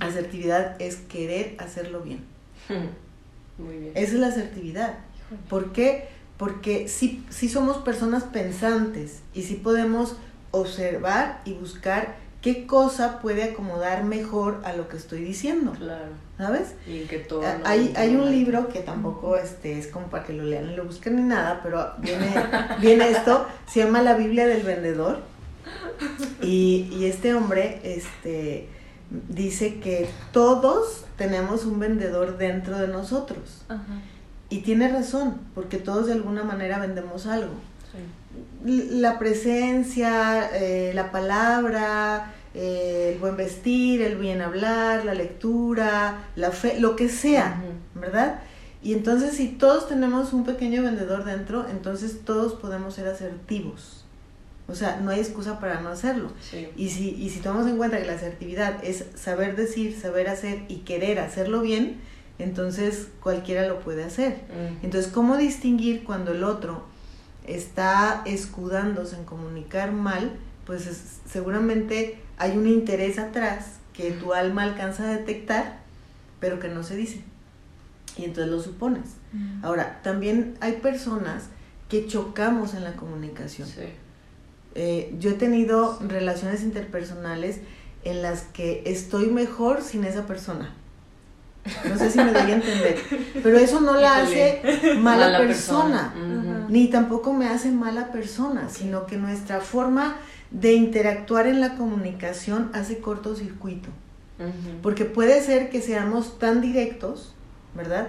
Asertividad 0.00 0.80
es 0.80 0.96
querer 0.96 1.56
hacerlo 1.58 2.00
bien. 2.00 2.24
Muy 3.58 3.78
bien. 3.78 3.92
Esa 3.94 4.12
es 4.14 4.20
la 4.20 4.28
asertividad. 4.28 4.98
¿Por 5.48 5.72
qué? 5.72 6.08
Porque 6.36 6.88
si 6.88 7.24
sí 7.30 7.48
somos 7.48 7.78
personas 7.78 8.22
pensantes 8.24 9.22
y 9.34 9.42
sí 9.42 9.54
podemos 9.54 10.16
observar 10.52 11.40
y 11.44 11.52
buscar 11.54 12.16
qué 12.40 12.66
cosa 12.66 13.20
puede 13.20 13.42
acomodar 13.42 14.04
mejor 14.04 14.60
a 14.64 14.72
lo 14.72 14.88
que 14.88 14.96
estoy 14.96 15.22
diciendo. 15.22 15.72
Claro. 15.72 16.27
¿Sabes? 16.38 16.74
Y 16.86 17.00
que 17.00 17.18
todo. 17.18 17.42
Ah, 17.44 17.58
hay, 17.64 17.92
hay 17.96 18.14
un 18.14 18.30
libro 18.30 18.68
que 18.68 18.80
tampoco 18.80 19.36
este, 19.36 19.78
es 19.78 19.88
como 19.88 20.06
para 20.06 20.24
que 20.24 20.32
lo 20.32 20.44
lean 20.44 20.70
y 20.70 20.76
lo 20.76 20.84
busquen 20.84 21.16
ni 21.16 21.22
nada, 21.22 21.60
pero 21.62 21.94
viene, 21.98 22.32
viene 22.80 23.10
esto, 23.10 23.46
se 23.66 23.80
llama 23.80 24.02
La 24.02 24.14
Biblia 24.14 24.46
del 24.46 24.62
Vendedor. 24.62 25.20
Y, 26.40 26.88
y 26.92 27.06
este 27.06 27.34
hombre 27.34 27.80
este, 27.82 28.68
dice 29.28 29.80
que 29.80 30.08
todos 30.32 31.04
tenemos 31.16 31.64
un 31.64 31.80
vendedor 31.80 32.38
dentro 32.38 32.78
de 32.78 32.88
nosotros. 32.88 33.64
Y 34.48 34.60
tiene 34.60 34.88
razón, 34.88 35.40
porque 35.54 35.76
todos 35.76 36.06
de 36.06 36.12
alguna 36.12 36.44
manera 36.44 36.78
vendemos 36.78 37.26
algo 37.26 37.52
la 38.64 39.18
presencia, 39.18 40.50
eh, 40.54 40.92
la 40.94 41.10
palabra, 41.10 42.34
eh, 42.54 43.12
el 43.12 43.18
buen 43.18 43.36
vestir, 43.36 44.02
el 44.02 44.16
bien 44.16 44.40
hablar, 44.40 45.04
la 45.04 45.14
lectura, 45.14 46.28
la 46.36 46.50
fe, 46.50 46.80
lo 46.80 46.96
que 46.96 47.08
sea, 47.08 47.62
¿verdad? 47.94 48.40
Y 48.82 48.92
entonces 48.92 49.36
si 49.36 49.48
todos 49.48 49.88
tenemos 49.88 50.32
un 50.32 50.44
pequeño 50.44 50.82
vendedor 50.82 51.24
dentro, 51.24 51.66
entonces 51.68 52.20
todos 52.24 52.54
podemos 52.54 52.94
ser 52.94 53.08
asertivos. 53.08 54.04
O 54.68 54.74
sea, 54.74 55.00
no 55.00 55.10
hay 55.10 55.20
excusa 55.20 55.58
para 55.60 55.80
no 55.80 55.88
hacerlo. 55.88 56.30
Y, 56.76 56.90
si, 56.90 57.14
y 57.14 57.30
si 57.30 57.40
tomamos 57.40 57.66
en 57.66 57.78
cuenta 57.78 57.98
que 57.98 58.04
la 58.04 58.12
asertividad 58.14 58.84
es 58.84 59.06
saber 59.14 59.56
decir, 59.56 59.98
saber 59.98 60.28
hacer 60.28 60.64
y 60.68 60.80
querer 60.80 61.18
hacerlo 61.20 61.62
bien, 61.62 61.96
entonces 62.38 63.08
cualquiera 63.22 63.66
lo 63.66 63.80
puede 63.80 64.04
hacer. 64.04 64.42
Entonces, 64.82 65.10
¿cómo 65.10 65.36
distinguir 65.36 66.04
cuando 66.04 66.32
el 66.32 66.44
otro 66.44 66.82
está 67.46 68.22
escudándose 68.26 69.16
en 69.16 69.24
comunicar 69.24 69.92
mal, 69.92 70.32
pues 70.68 70.86
seguramente 71.26 72.18
hay 72.36 72.58
un 72.58 72.68
interés 72.68 73.18
atrás 73.18 73.78
que 73.94 74.10
tu 74.10 74.34
alma 74.34 74.64
alcanza 74.64 75.04
a 75.04 75.16
detectar, 75.16 75.78
pero 76.40 76.60
que 76.60 76.68
no 76.68 76.82
se 76.82 76.94
dice. 76.94 77.22
Y 78.18 78.24
entonces 78.24 78.52
lo 78.52 78.60
supones. 78.60 79.14
Ahora, 79.62 80.00
también 80.02 80.58
hay 80.60 80.74
personas 80.74 81.44
que 81.88 82.06
chocamos 82.06 82.74
en 82.74 82.84
la 82.84 82.92
comunicación. 82.92 83.66
Eh, 84.74 85.16
yo 85.18 85.30
he 85.30 85.34
tenido 85.34 85.98
relaciones 86.06 86.62
interpersonales 86.62 87.60
en 88.04 88.20
las 88.20 88.42
que 88.42 88.82
estoy 88.84 89.28
mejor 89.28 89.82
sin 89.82 90.04
esa 90.04 90.26
persona. 90.26 90.74
No 91.88 91.96
sé 91.96 92.10
si 92.10 92.18
me 92.18 92.30
doy 92.30 92.50
a 92.50 92.54
entender. 92.56 92.98
Pero 93.42 93.56
eso 93.56 93.80
no 93.80 93.94
la 93.94 94.18
hace 94.18 94.62
mala, 94.98 95.38
persona, 95.38 96.14
ni 96.68 96.88
tampoco 96.88 97.32
me 97.32 97.48
hace 97.48 97.70
mala 97.70 98.12
persona, 98.12 98.68
sino 98.68 99.06
que 99.06 99.16
nuestra 99.16 99.60
forma 99.60 100.16
de 100.50 100.72
interactuar 100.72 101.46
en 101.46 101.60
la 101.60 101.76
comunicación 101.76 102.70
hace 102.72 102.98
cortocircuito. 102.98 103.88
Porque 104.82 105.04
puede 105.04 105.42
ser 105.42 105.68
que 105.68 105.82
seamos 105.82 106.38
tan 106.38 106.60
directos, 106.60 107.34
¿verdad? 107.74 108.06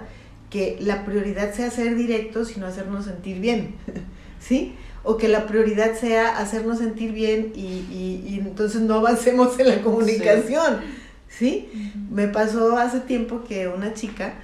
Que 0.48 0.78
la 0.80 1.04
prioridad 1.04 1.52
sea 1.52 1.70
ser 1.72 1.96
directos 1.96 2.56
y 2.56 2.60
no 2.60 2.66
hacernos 2.66 3.06
sentir 3.06 3.40
bien, 3.40 3.74
¿sí? 4.40 4.76
O 5.02 5.16
que 5.16 5.26
la 5.26 5.46
prioridad 5.46 5.98
sea 5.98 6.38
hacernos 6.38 6.78
sentir 6.78 7.12
bien 7.12 7.52
y, 7.56 8.38
entonces 8.38 8.80
no 8.82 8.94
avancemos 8.94 9.58
en 9.58 9.68
la 9.68 9.82
comunicación. 9.82 10.80
¿sí? 11.28 11.68
Me 12.10 12.28
pasó 12.28 12.76
hace 12.76 13.00
tiempo 13.00 13.42
que 13.42 13.66
una 13.66 13.94
chica 13.94 14.34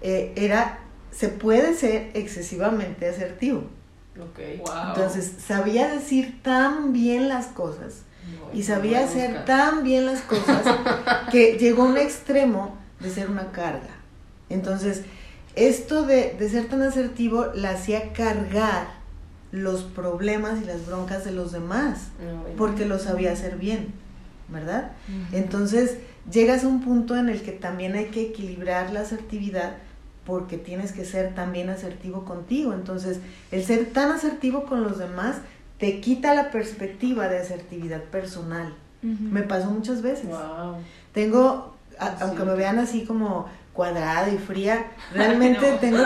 eh, 0.00 0.32
era, 0.36 0.80
se 1.12 1.28
puede 1.28 1.74
ser 1.74 2.10
excesivamente 2.14 3.08
asertivo. 3.08 3.64
Okay. 4.32 4.62
Entonces, 4.88 5.32
sabía 5.46 5.88
decir 5.88 6.40
tan 6.42 6.92
bien 6.92 7.28
las 7.28 7.46
cosas 7.46 8.02
y 8.52 8.62
sabía 8.62 9.04
hacer 9.04 9.44
tan 9.44 9.82
bien 9.82 10.06
las 10.06 10.22
cosas 10.22 10.64
que 11.30 11.58
llegó 11.58 11.82
a 11.82 11.86
un 11.86 11.98
extremo 11.98 12.76
de 13.00 13.10
ser 13.10 13.30
una 13.30 13.52
carga. 13.52 13.94
Entonces, 14.48 15.02
esto 15.54 16.02
de, 16.04 16.34
de 16.38 16.48
ser 16.48 16.68
tan 16.68 16.82
asertivo 16.82 17.46
la 17.54 17.70
hacía 17.70 18.12
cargar 18.12 18.96
los 19.52 19.82
problemas 19.82 20.60
y 20.62 20.64
las 20.64 20.86
broncas 20.86 21.24
de 21.24 21.32
los 21.32 21.52
demás, 21.52 22.08
porque 22.56 22.84
lo 22.84 22.98
sabía 22.98 23.32
hacer 23.32 23.56
bien, 23.56 23.94
¿verdad? 24.48 24.92
Entonces, 25.32 25.98
llegas 26.30 26.64
a 26.64 26.68
un 26.68 26.82
punto 26.82 27.16
en 27.16 27.28
el 27.28 27.42
que 27.42 27.52
también 27.52 27.94
hay 27.94 28.06
que 28.06 28.22
equilibrar 28.22 28.92
la 28.92 29.00
asertividad 29.00 29.76
porque 30.26 30.58
tienes 30.58 30.92
que 30.92 31.04
ser 31.04 31.34
también 31.34 31.70
asertivo 31.70 32.24
contigo. 32.24 32.72
Entonces, 32.72 33.20
el 33.52 33.64
ser 33.64 33.86
tan 33.86 34.10
asertivo 34.10 34.64
con 34.64 34.82
los 34.82 34.98
demás 34.98 35.36
te 35.78 36.00
quita 36.00 36.34
la 36.34 36.50
perspectiva 36.50 37.28
de 37.28 37.38
asertividad 37.38 38.02
personal. 38.02 38.74
Me 39.02 39.42
pasó 39.42 39.70
muchas 39.70 40.02
veces. 40.02 40.26
Tengo, 41.12 41.76
aunque 42.20 42.42
me 42.42 42.56
vean 42.56 42.80
así 42.80 43.04
como 43.04 43.48
cuadrada 43.72 44.28
y 44.30 44.38
fría. 44.38 44.86
Realmente 45.14 45.78
tengo, 45.80 46.02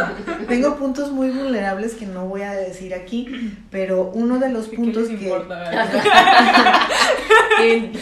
tengo 0.49 0.77
puntos 0.77 1.11
muy 1.11 1.31
vulnerables 1.31 1.95
que 1.95 2.05
no 2.05 2.27
voy 2.27 2.43
a 2.43 2.53
decir 2.53 2.93
aquí, 2.93 3.57
pero 3.71 4.11
uno 4.13 4.39
de 4.39 4.51
los 4.51 4.69
puntos 4.69 5.09
que... 5.09 5.33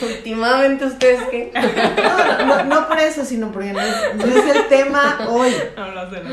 últimamente 0.03 0.87
ustedes 0.87 1.21
qué? 1.31 1.53
No, 2.47 2.65
no, 2.65 2.89
por 2.89 2.99
eso, 2.99 3.25
sino 3.25 3.53
porque 3.53 3.73
no 3.73 3.81
es, 3.81 4.57
el 4.57 4.69
tema 4.69 5.27
hoy. 5.29 5.53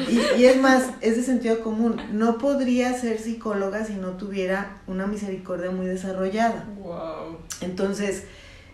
Y, 0.09 0.41
y, 0.41 0.45
es 0.45 0.57
más, 0.57 0.89
es 1.01 1.17
de 1.17 1.23
sentido 1.23 1.61
común. 1.61 2.01
No 2.11 2.37
podría 2.37 2.93
ser 2.93 3.19
psicóloga 3.19 3.85
si 3.85 3.93
no 3.93 4.11
tuviera 4.11 4.77
una 4.87 5.07
misericordia 5.07 5.71
muy 5.71 5.85
desarrollada. 5.85 6.65
Wow. 6.77 7.39
Entonces, 7.61 8.23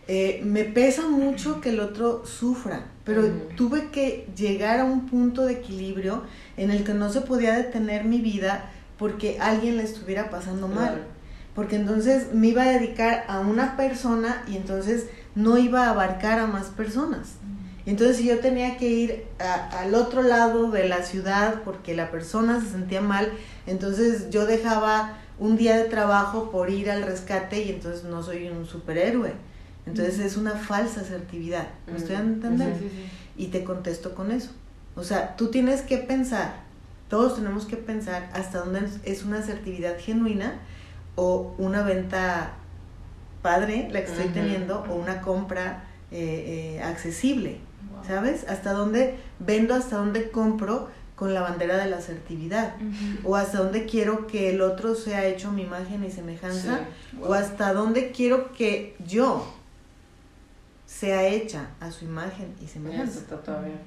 eh, 0.08 0.42
me 0.44 0.66
pesa 0.66 1.08
mucho 1.08 1.62
que 1.62 1.70
el 1.70 1.80
otro 1.80 2.26
sufra, 2.26 2.86
pero 3.06 3.24
tuve 3.56 3.92
que 3.92 4.28
llegar 4.36 4.80
a 4.80 4.84
un 4.84 5.08
punto 5.08 5.46
de 5.46 5.54
equilibrio 5.54 6.24
en 6.58 6.72
el 6.72 6.84
que 6.84 6.94
no 6.94 7.10
se 7.10 7.22
podía 7.22 7.56
detener 7.56 8.04
mi 8.04 8.20
vida 8.20 8.72
porque 8.98 9.38
alguien 9.40 9.78
le 9.78 9.84
estuviera 9.84 10.30
pasando 10.30 10.68
mal. 10.68 11.04
Porque 11.56 11.76
entonces 11.76 12.34
me 12.34 12.48
iba 12.48 12.64
a 12.64 12.70
dedicar 12.70 13.26
a 13.28 13.40
una 13.40 13.76
persona 13.76 14.44
y 14.48 14.56
entonces 14.56 15.08
no 15.36 15.58
iba 15.58 15.86
a 15.86 15.90
abarcar 15.92 16.40
a 16.40 16.48
más 16.48 16.68
personas. 16.68 17.34
Entonces 17.86 18.18
si 18.18 18.26
yo 18.26 18.40
tenía 18.40 18.78
que 18.78 18.88
ir 18.88 19.26
al 19.40 19.96
otro 19.96 20.22
lado 20.22 20.70
de 20.72 20.88
la 20.88 21.04
ciudad 21.04 21.62
porque 21.66 21.96
la 21.96 22.12
persona 22.12 22.62
se 22.62 22.70
sentía 22.70 23.02
mal, 23.02 23.32
entonces 23.66 24.30
yo 24.30 24.46
dejaba 24.46 25.18
un 25.40 25.58
día 25.58 25.76
de 25.76 25.86
trabajo 25.86 26.52
por 26.52 26.70
ir 26.70 26.92
al 26.92 27.02
rescate 27.02 27.64
y 27.64 27.70
entonces 27.70 28.04
no 28.04 28.22
soy 28.22 28.48
un 28.50 28.66
superhéroe. 28.66 29.34
Entonces 29.88 30.20
es 30.20 30.38
una 30.38 30.52
falsa 30.52 31.02
asertividad. 31.02 31.68
¿Me 31.92 31.98
estoy 31.98 32.16
entendiendo? 32.16 32.78
Y 33.36 33.48
te 33.48 33.64
contesto 33.64 34.14
con 34.14 34.32
eso. 34.32 34.52
O 34.96 35.04
sea, 35.04 35.36
tú 35.36 35.50
tienes 35.50 35.82
que 35.82 35.98
pensar, 35.98 36.54
todos 37.10 37.36
tenemos 37.36 37.66
que 37.66 37.78
pensar 37.78 38.30
hasta 38.34 38.60
dónde 38.60 38.82
es 39.04 39.24
una 39.24 39.40
asertividad 39.40 39.96
genuina 40.00 40.54
o 41.16 41.54
una 41.58 41.84
venta 41.84 42.54
padre, 43.42 43.88
la 43.92 44.04
que 44.04 44.12
estoy 44.12 44.30
teniendo, 44.30 44.86
o 44.90 44.96
una 44.96 45.22
compra 45.22 45.84
eh, 46.12 46.78
eh, 46.78 46.84
accesible. 46.84 47.60
¿Sabes? 48.08 48.46
Hasta 48.48 48.74
dónde 48.74 49.18
vendo, 49.40 49.76
hasta 49.76 49.98
dónde 49.98 50.32
compro 50.32 50.90
con 51.16 51.36
la 51.36 51.42
bandera 51.42 51.78
de 51.78 51.88
la 51.88 51.98
asertividad. 51.98 52.74
O 53.24 53.36
hasta 53.36 53.60
dónde 53.60 53.86
quiero 53.86 54.26
que 54.26 54.50
el 54.50 54.62
otro 54.62 54.96
sea 54.96 55.26
hecho 55.26 55.52
mi 55.52 55.62
imagen 55.64 56.04
y 56.04 56.10
semejanza. 56.12 56.80
O 57.22 57.34
hasta 57.34 57.74
dónde 57.74 58.12
quiero 58.12 58.52
que 58.54 58.96
yo 59.08 59.46
sea 60.86 61.28
hecha 61.28 61.70
a 61.80 61.92
su 61.92 62.06
imagen 62.06 62.54
y 62.62 62.68
semejanza. 62.68 63.22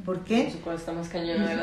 ¿Por 0.05 0.21
qué? 0.21 0.47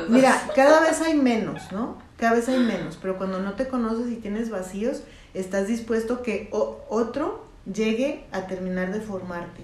Mira, 0.09 0.39
cada 0.55 0.81
vez 0.81 1.01
hay 1.01 1.15
menos, 1.15 1.71
¿no? 1.71 1.97
Cada 2.17 2.33
vez 2.35 2.47
hay 2.49 2.59
menos, 2.59 2.97
pero 3.01 3.17
cuando 3.17 3.39
no 3.39 3.53
te 3.53 3.67
conoces 3.67 4.11
y 4.11 4.17
tienes 4.17 4.49
vacíos, 4.49 5.03
estás 5.33 5.67
dispuesto 5.67 6.21
que 6.21 6.49
otro 6.51 7.45
llegue 7.71 8.25
a 8.31 8.47
terminar 8.47 8.91
de 8.91 9.01
formarte. 9.01 9.63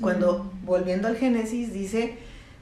Cuando, 0.00 0.52
volviendo 0.64 1.08
al 1.08 1.16
Génesis, 1.16 1.72
dice 1.72 2.18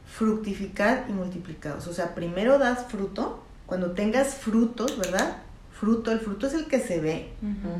fructificad 0.07 1.09
y 1.09 1.12
multiplicados. 1.12 1.87
O 1.87 1.92
sea, 1.92 2.14
primero 2.14 2.59
das 2.59 2.87
fruto, 2.87 3.42
cuando 3.66 3.92
tengas 3.92 4.35
frutos, 4.35 4.98
¿verdad? 4.98 5.38
Fruto, 5.72 6.12
el 6.12 6.20
fruto 6.20 6.46
es 6.46 6.54
el 6.54 6.66
que 6.66 6.78
se 6.78 7.00
ve. 7.00 7.30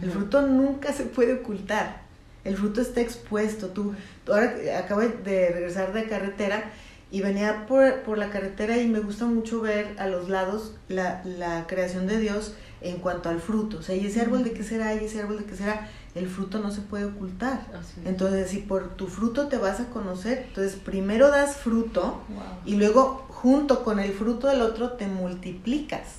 El 0.03 0.11
fruto 0.11 0.43
nunca 0.43 0.93
se 0.93 1.05
puede 1.05 1.35
ocultar. 1.35 2.03
El 2.43 2.57
fruto 2.57 2.81
está 2.81 3.01
expuesto. 3.01 3.69
Tú, 3.69 3.95
ahora 4.29 4.55
acabo 4.79 5.01
de 5.01 5.51
regresar 5.51 5.93
de 5.93 6.07
carretera 6.07 6.65
y 7.11 7.21
venía 7.21 7.67
por, 7.67 8.03
por, 8.03 8.19
la 8.19 8.31
carretera 8.31 8.77
y 8.79 8.89
me 8.89 8.99
gusta 8.99 9.25
mucho 9.25 9.61
ver 9.61 9.95
a 9.99 10.09
los 10.09 10.29
lados 10.29 10.75
la, 10.89 11.23
la 11.25 11.67
creación 11.69 12.07
de 12.07 12.19
Dios 12.19 12.55
en 12.85 12.99
cuanto 12.99 13.31
al 13.31 13.41
fruto. 13.41 13.79
O 13.79 13.83
sea, 13.83 13.97
y 13.97 14.07
ese 14.07 14.21
árbol 14.21 14.45
de 14.45 14.53
qué 14.53 14.63
será, 14.63 14.95
y 14.95 15.05
ese 15.05 15.21
árbol 15.21 15.39
de 15.39 15.45
qué 15.45 15.57
será, 15.57 15.89
el 16.15 16.29
fruto 16.29 16.59
no 16.61 16.71
se 16.71 16.83
puede 16.83 17.07
ocultar. 17.07 17.67
Entonces, 18.05 18.51
si 18.51 18.59
por 18.59 18.91
tu 18.95 19.07
fruto 19.09 19.49
te 19.49 19.57
vas 19.57 19.81
a 19.81 19.87
conocer, 19.87 20.45
entonces 20.49 20.77
primero 20.77 21.31
das 21.31 21.57
fruto 21.57 22.21
y 22.65 22.77
luego 22.77 23.27
junto 23.29 23.83
con 23.85 23.99
el 23.99 24.13
fruto 24.13 24.49
del 24.49 24.61
otro 24.61 24.93
te 24.93 25.07
multiplicas. 25.07 26.19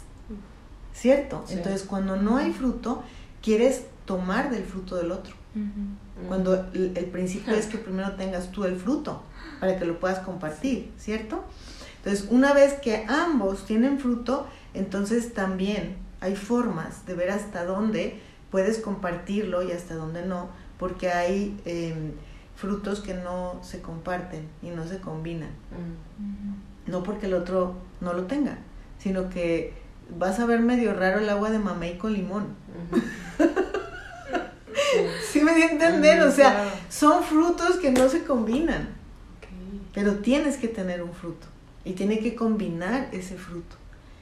¿Cierto? 0.94 1.46
Entonces, 1.50 1.84
cuando 1.84 2.16
no 2.16 2.38
hay 2.38 2.52
fruto, 2.52 3.04
quieres 3.42 3.84
tomar 4.06 4.50
del 4.50 4.64
fruto 4.64 4.96
del 4.96 5.12
otro. 5.12 5.36
Cuando 6.28 6.66
el, 6.74 6.94
el 6.96 7.06
principio 7.06 7.54
es 7.54 7.68
que 7.68 7.78
primero 7.86 8.14
tengas 8.14 8.52
tú 8.52 8.66
el 8.66 8.76
fruto 8.76 9.22
para 9.60 9.78
que 9.78 9.86
lo 9.86 10.00
puedas 10.00 10.20
compartir, 10.20 10.92
¿cierto? 10.98 11.46
Entonces, 11.98 12.28
una 12.30 12.54
vez 12.54 12.74
que 12.74 13.06
ambos 13.08 13.66
tienen 13.66 14.00
fruto, 14.00 14.48
entonces 14.74 15.34
también 15.34 16.05
hay 16.22 16.36
formas 16.36 17.06
de 17.06 17.14
ver 17.14 17.30
hasta 17.30 17.66
dónde 17.66 18.20
puedes 18.52 18.80
compartirlo 18.80 19.64
y 19.64 19.72
hasta 19.72 19.96
dónde 19.96 20.26
no, 20.26 20.50
porque 20.78 21.12
hay 21.12 21.60
em, 21.66 22.14
frutos 22.56 23.02
que 23.02 23.14
no 23.14 23.60
se 23.62 23.82
comparten 23.82 24.48
y 24.62 24.70
no 24.70 24.88
se 24.88 25.00
combinan. 25.00 25.50
Mm. 25.50 26.92
No 26.92 27.04
porque 27.04 27.26
el 27.26 27.34
otro 27.34 27.76
no 28.02 28.14
lo 28.14 28.24
tenga, 28.24 28.58
sino 28.98 29.30
que 29.30 29.74
vas 30.18 30.40
a 30.40 30.46
ver 30.46 30.62
medio 30.62 30.94
raro 30.94 31.20
el 31.20 31.30
agua 31.30 31.50
de 31.50 31.60
mamey 31.60 31.98
con 31.98 32.14
limón. 32.14 32.48
sí 35.32 35.42
me 35.42 35.56
di 35.56 35.64
a 35.64 35.72
entender, 35.72 36.22
o 36.22 36.32
sea, 36.32 36.72
son 36.90 37.24
frutos 37.24 37.78
que 37.78 37.92
no 37.92 38.10
se 38.10 38.24
combinan, 38.24 38.90
pero 39.94 40.16
tienes 40.16 40.58
que 40.58 40.68
tener 40.68 41.04
un 41.04 41.14
fruto 41.14 41.48
y 41.84 41.94
tiene 41.94 42.20
que 42.20 42.36
combinar 42.36 43.10
ese 43.12 43.36
fruto. 43.36 43.76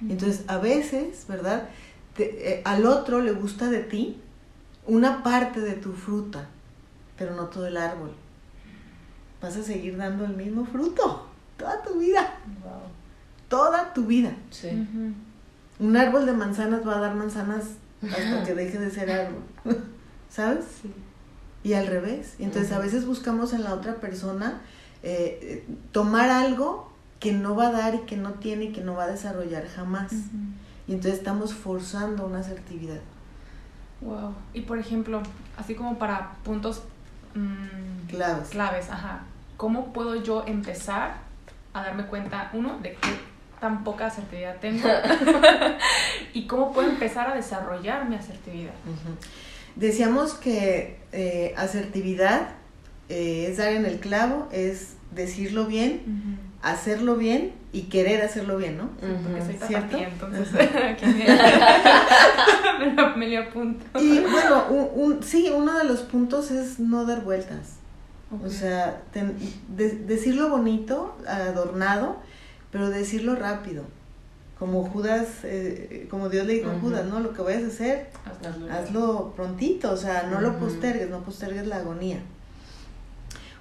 Entonces, 0.10 0.44
a 0.48 0.58
veces, 0.58 1.26
¿verdad? 1.28 1.70
Eh, 2.18 2.62
al 2.66 2.86
otro 2.86 3.22
le 3.22 3.32
gusta 3.32 3.70
de 3.70 3.80
ti 3.80 4.20
una 4.86 5.24
parte 5.24 5.62
de 5.62 5.74
tu 5.74 5.94
fruta, 5.94 6.48
pero 7.18 7.36
no 7.36 7.48
todo 7.48 7.68
el 7.68 7.78
árbol. 7.78 8.12
Vas 9.42 9.58
a 9.58 9.64
seguir 9.64 9.98
dando 9.98 10.26
el 10.26 10.36
mismo 10.36 10.66
fruto 10.66 11.34
toda 11.58 11.82
tu 11.82 12.00
vida. 12.00 12.36
Toda 13.48 13.94
tu 13.94 14.06
vida. 14.06 14.34
Un 15.80 15.98
árbol 15.98 16.26
de 16.26 16.34
manzanas 16.34 16.88
va 16.88 16.98
a 16.98 17.00
dar 17.00 17.16
manzanas 17.16 17.64
hasta 18.02 18.44
que 18.44 18.54
deje 18.54 18.80
de 18.80 18.92
ser 18.92 19.12
árbol. 19.12 19.44
¿Sabes? 20.30 20.66
Y 21.64 21.74
al 21.74 21.88
revés. 21.88 22.36
Entonces 22.40 22.72
a 22.72 22.80
veces 22.80 23.06
buscamos 23.06 23.54
en 23.54 23.64
la 23.64 23.74
otra 23.74 23.96
persona 23.96 24.62
eh, 25.04 25.66
tomar 25.92 26.30
algo 26.30 26.92
que 27.24 27.32
no 27.32 27.56
va 27.56 27.68
a 27.68 27.72
dar 27.72 27.96
y 27.96 28.00
que 28.00 28.18
no 28.18 28.32
tiene 28.34 28.66
y 28.66 28.72
que 28.74 28.82
no 28.82 28.96
va 28.96 29.06
a 29.06 29.08
desarrollar 29.08 29.66
jamás. 29.74 30.12
Y 30.90 30.92
entonces 30.92 31.20
estamos 31.20 31.54
forzando 31.54 32.26
una 32.26 32.40
asertividad. 32.40 33.00
Wow. 34.02 34.36
Y 34.54 34.60
por 34.64 34.78
ejemplo, 34.78 35.24
así 35.56 35.74
como 35.74 35.98
para 35.98 36.34
puntos 36.44 36.84
mm, 37.34 38.10
claves. 38.10 38.50
claves, 38.50 38.90
ajá. 38.90 39.24
¿Cómo 39.56 39.94
puedo 39.94 40.22
yo 40.22 40.44
empezar 40.46 41.20
a 41.72 41.84
darme 41.84 42.08
cuenta, 42.08 42.50
uno, 42.52 42.78
de 42.80 42.96
qué 42.96 43.18
tan 43.62 43.86
poca 43.86 44.08
asertividad 44.08 44.58
tengo? 44.60 44.86
y 46.34 46.46
cómo 46.46 46.74
puedo 46.74 46.90
empezar 46.90 47.30
a 47.30 47.36
desarrollar 47.36 48.10
mi 48.10 48.18
asertividad. 48.18 48.74
Decíamos 49.78 50.34
que 50.34 51.00
eh, 51.14 51.54
asertividad 51.56 52.50
eh, 53.08 53.48
es 53.50 53.56
dar 53.56 53.72
en 53.72 53.86
el 53.86 54.02
clavo, 54.02 54.50
es 54.52 54.98
decirlo 55.12 55.68
bien, 55.68 56.42
hacerlo 56.64 57.18
bien 57.18 57.52
y 57.74 57.84
querer 57.84 58.22
hacerlo 58.22 58.58
bien, 58.58 58.78
¿no? 58.78 58.90
porque 59.00 59.42
soy 59.42 59.68
¿Cierto? 59.68 59.98
entonces 59.98 60.48
me, 62.80 63.28
me, 63.28 63.38
apunto. 63.38 63.86
Y 64.00 64.20
bueno, 64.22 64.66
un, 64.70 65.22
sí, 65.22 65.52
uno 65.54 65.78
de 65.78 65.84
los 65.84 66.00
puntos 66.02 66.50
es 66.52 66.80
no 66.80 67.06
dar 67.06 67.24
vueltas. 67.24 67.76
O 68.44 68.50
sea, 68.50 69.04
decirlo 69.68 70.50
bonito, 70.50 71.16
adornado, 71.28 72.18
pero 72.72 72.90
decirlo 72.90 73.36
rápido. 73.36 73.84
Como 74.58 74.84
Judas, 74.86 75.28
eh, 75.44 76.08
como 76.10 76.30
Dios 76.30 76.48
le 76.48 76.54
dijo 76.54 76.72
a 76.72 76.80
Judas, 76.80 77.06
¿no? 77.06 77.20
Lo 77.20 77.34
que 77.34 77.44
vayas 77.44 77.64
a 77.64 77.68
hacer, 77.68 78.10
hazlo, 78.72 79.34
prontito, 79.36 79.92
o 79.92 79.98
sea, 79.98 80.24
no 80.32 80.42
lo 80.42 80.58
postergues, 80.58 81.10
no 81.10 81.20
postergues 81.20 81.68
la 81.68 81.78
agonía. 81.78 82.22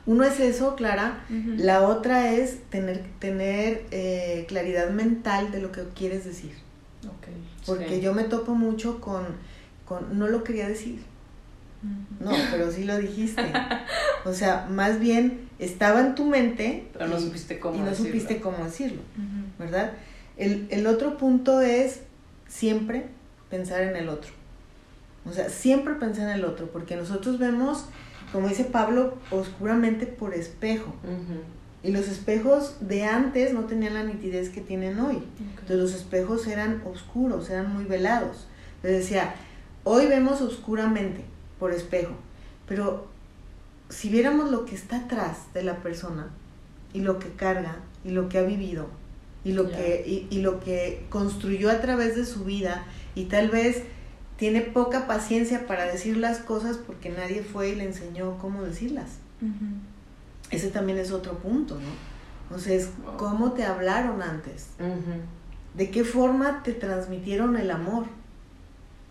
Uno 0.05 0.25
es 0.25 0.41
eso, 0.41 0.75
Clara. 0.75 1.25
La 1.57 1.83
otra 1.83 2.33
es 2.33 2.63
tener, 2.71 3.05
tener 3.19 3.87
eh, 3.91 4.45
claridad 4.49 4.91
mental 4.91 5.53
de 5.53 5.61
lo 5.61 5.71
que 5.71 5.85
quieres 5.95 6.25
decir. 6.25 6.53
Porque 7.67 8.01
yo 8.01 8.13
me 8.13 8.25
topo 8.25 8.55
mucho 8.55 9.01
con, 9.01 9.25
con, 9.85 10.19
no 10.19 10.29
lo 10.29 10.43
quería 10.43 10.69
decir. 10.69 11.01
No, 12.21 12.31
pero 12.51 12.71
sí 12.71 12.85
lo 12.85 12.99
dijiste. 12.99 13.53
O 14.25 14.33
sea, 14.33 14.67
más 14.71 15.01
bien 15.01 15.49
estaba 15.59 16.01
en 16.01 16.15
tu 16.15 16.25
mente. 16.25 16.89
Pero 16.93 17.09
no 17.09 17.19
supiste 17.19 17.59
cómo 17.59 17.77
y 17.77 17.81
no 17.81 17.95
supiste 17.95 18.41
cómo 18.41 18.65
decirlo. 18.65 19.03
¿Verdad? 19.59 19.93
El, 20.37 20.67
el 20.71 20.87
otro 20.87 21.17
punto 21.17 21.61
es 21.61 22.01
siempre 22.49 23.07
pensar 23.51 23.83
en 23.83 23.97
el 23.97 24.09
otro. 24.09 24.33
O 25.25 25.33
sea, 25.33 25.49
siempre 25.49 25.95
pensar 25.95 26.29
en 26.29 26.37
el 26.37 26.45
otro, 26.45 26.71
porque 26.73 26.97
nosotros 26.97 27.39
vemos 27.39 27.87
como 28.33 28.49
dice 28.49 28.65
Pablo, 28.65 29.15
oscuramente 29.31 30.07
por 30.07 30.35
espejo. 30.35 30.95
Y 31.83 31.91
los 31.91 32.09
espejos 32.09 32.77
de 32.81 33.05
antes 33.05 33.53
no 33.53 33.65
tenían 33.65 33.95
la 33.95 34.05
nitidez 34.05 34.49
que 34.51 34.61
tienen 34.61 34.99
hoy. 35.01 35.23
Entonces 35.39 35.77
los 35.77 35.95
espejos 35.95 36.47
eran 36.47 36.83
oscuros, 36.87 37.51
eran 37.51 37.73
muy 37.75 37.85
velados. 37.85 38.47
Entonces 38.77 39.01
decía, 39.01 39.35
hoy 39.85 40.07
vemos 40.07 40.41
oscuramente 40.41 41.25
por 41.59 41.73
espejo, 41.73 42.15
pero 42.67 43.07
si 43.89 44.09
viéramos 44.09 44.51
lo 44.51 44.65
que 44.65 44.75
está 44.75 44.97
atrás 44.97 45.53
de 45.55 45.63
la 45.63 45.77
persona 45.77 46.31
y 46.93 47.01
lo 47.01 47.19
que 47.19 47.29
carga 47.29 47.77
y 48.05 48.11
lo 48.11 48.29
que 48.29 48.39
ha 48.39 48.43
vivido 48.43 48.89
y 49.45 49.53
lo, 49.53 49.71
que, 49.71 50.27
y 50.31 50.39
lo 50.39 50.61
que 50.61 51.05
construyó 51.11 51.71
a 51.71 51.81
través 51.81 52.17
de 52.17 52.25
su 52.25 52.45
vida 52.45 52.85
y 53.15 53.25
tal 53.25 53.51
vez 53.51 53.83
tiene 54.43 54.61
poca 54.61 55.07
paciencia 55.07 55.69
para 55.69 55.85
decir 55.85 56.17
las 56.17 56.39
cosas 56.39 56.77
porque 56.77 57.11
nadie 57.11 57.45
fue 57.45 57.69
y 57.69 57.75
le 57.77 57.85
enseñó 57.85 58.39
cómo 58.39 58.65
decirlas. 58.65 59.19
Ese 60.51 60.71
también 60.71 60.99
es 60.99 61.13
otro 61.13 61.39
punto, 61.39 61.77
¿no? 61.77 62.57
O 62.57 62.59
sea, 62.59 62.75
es 62.75 62.91
cómo 63.19 63.53
te 63.53 63.63
hablaron 63.63 64.21
antes. 64.21 64.71
De 65.77 65.93
qué 65.93 66.03
forma 66.03 66.65
te 66.65 66.73
transmitieron 66.73 67.57
el 67.57 67.71
amor. 67.71 68.07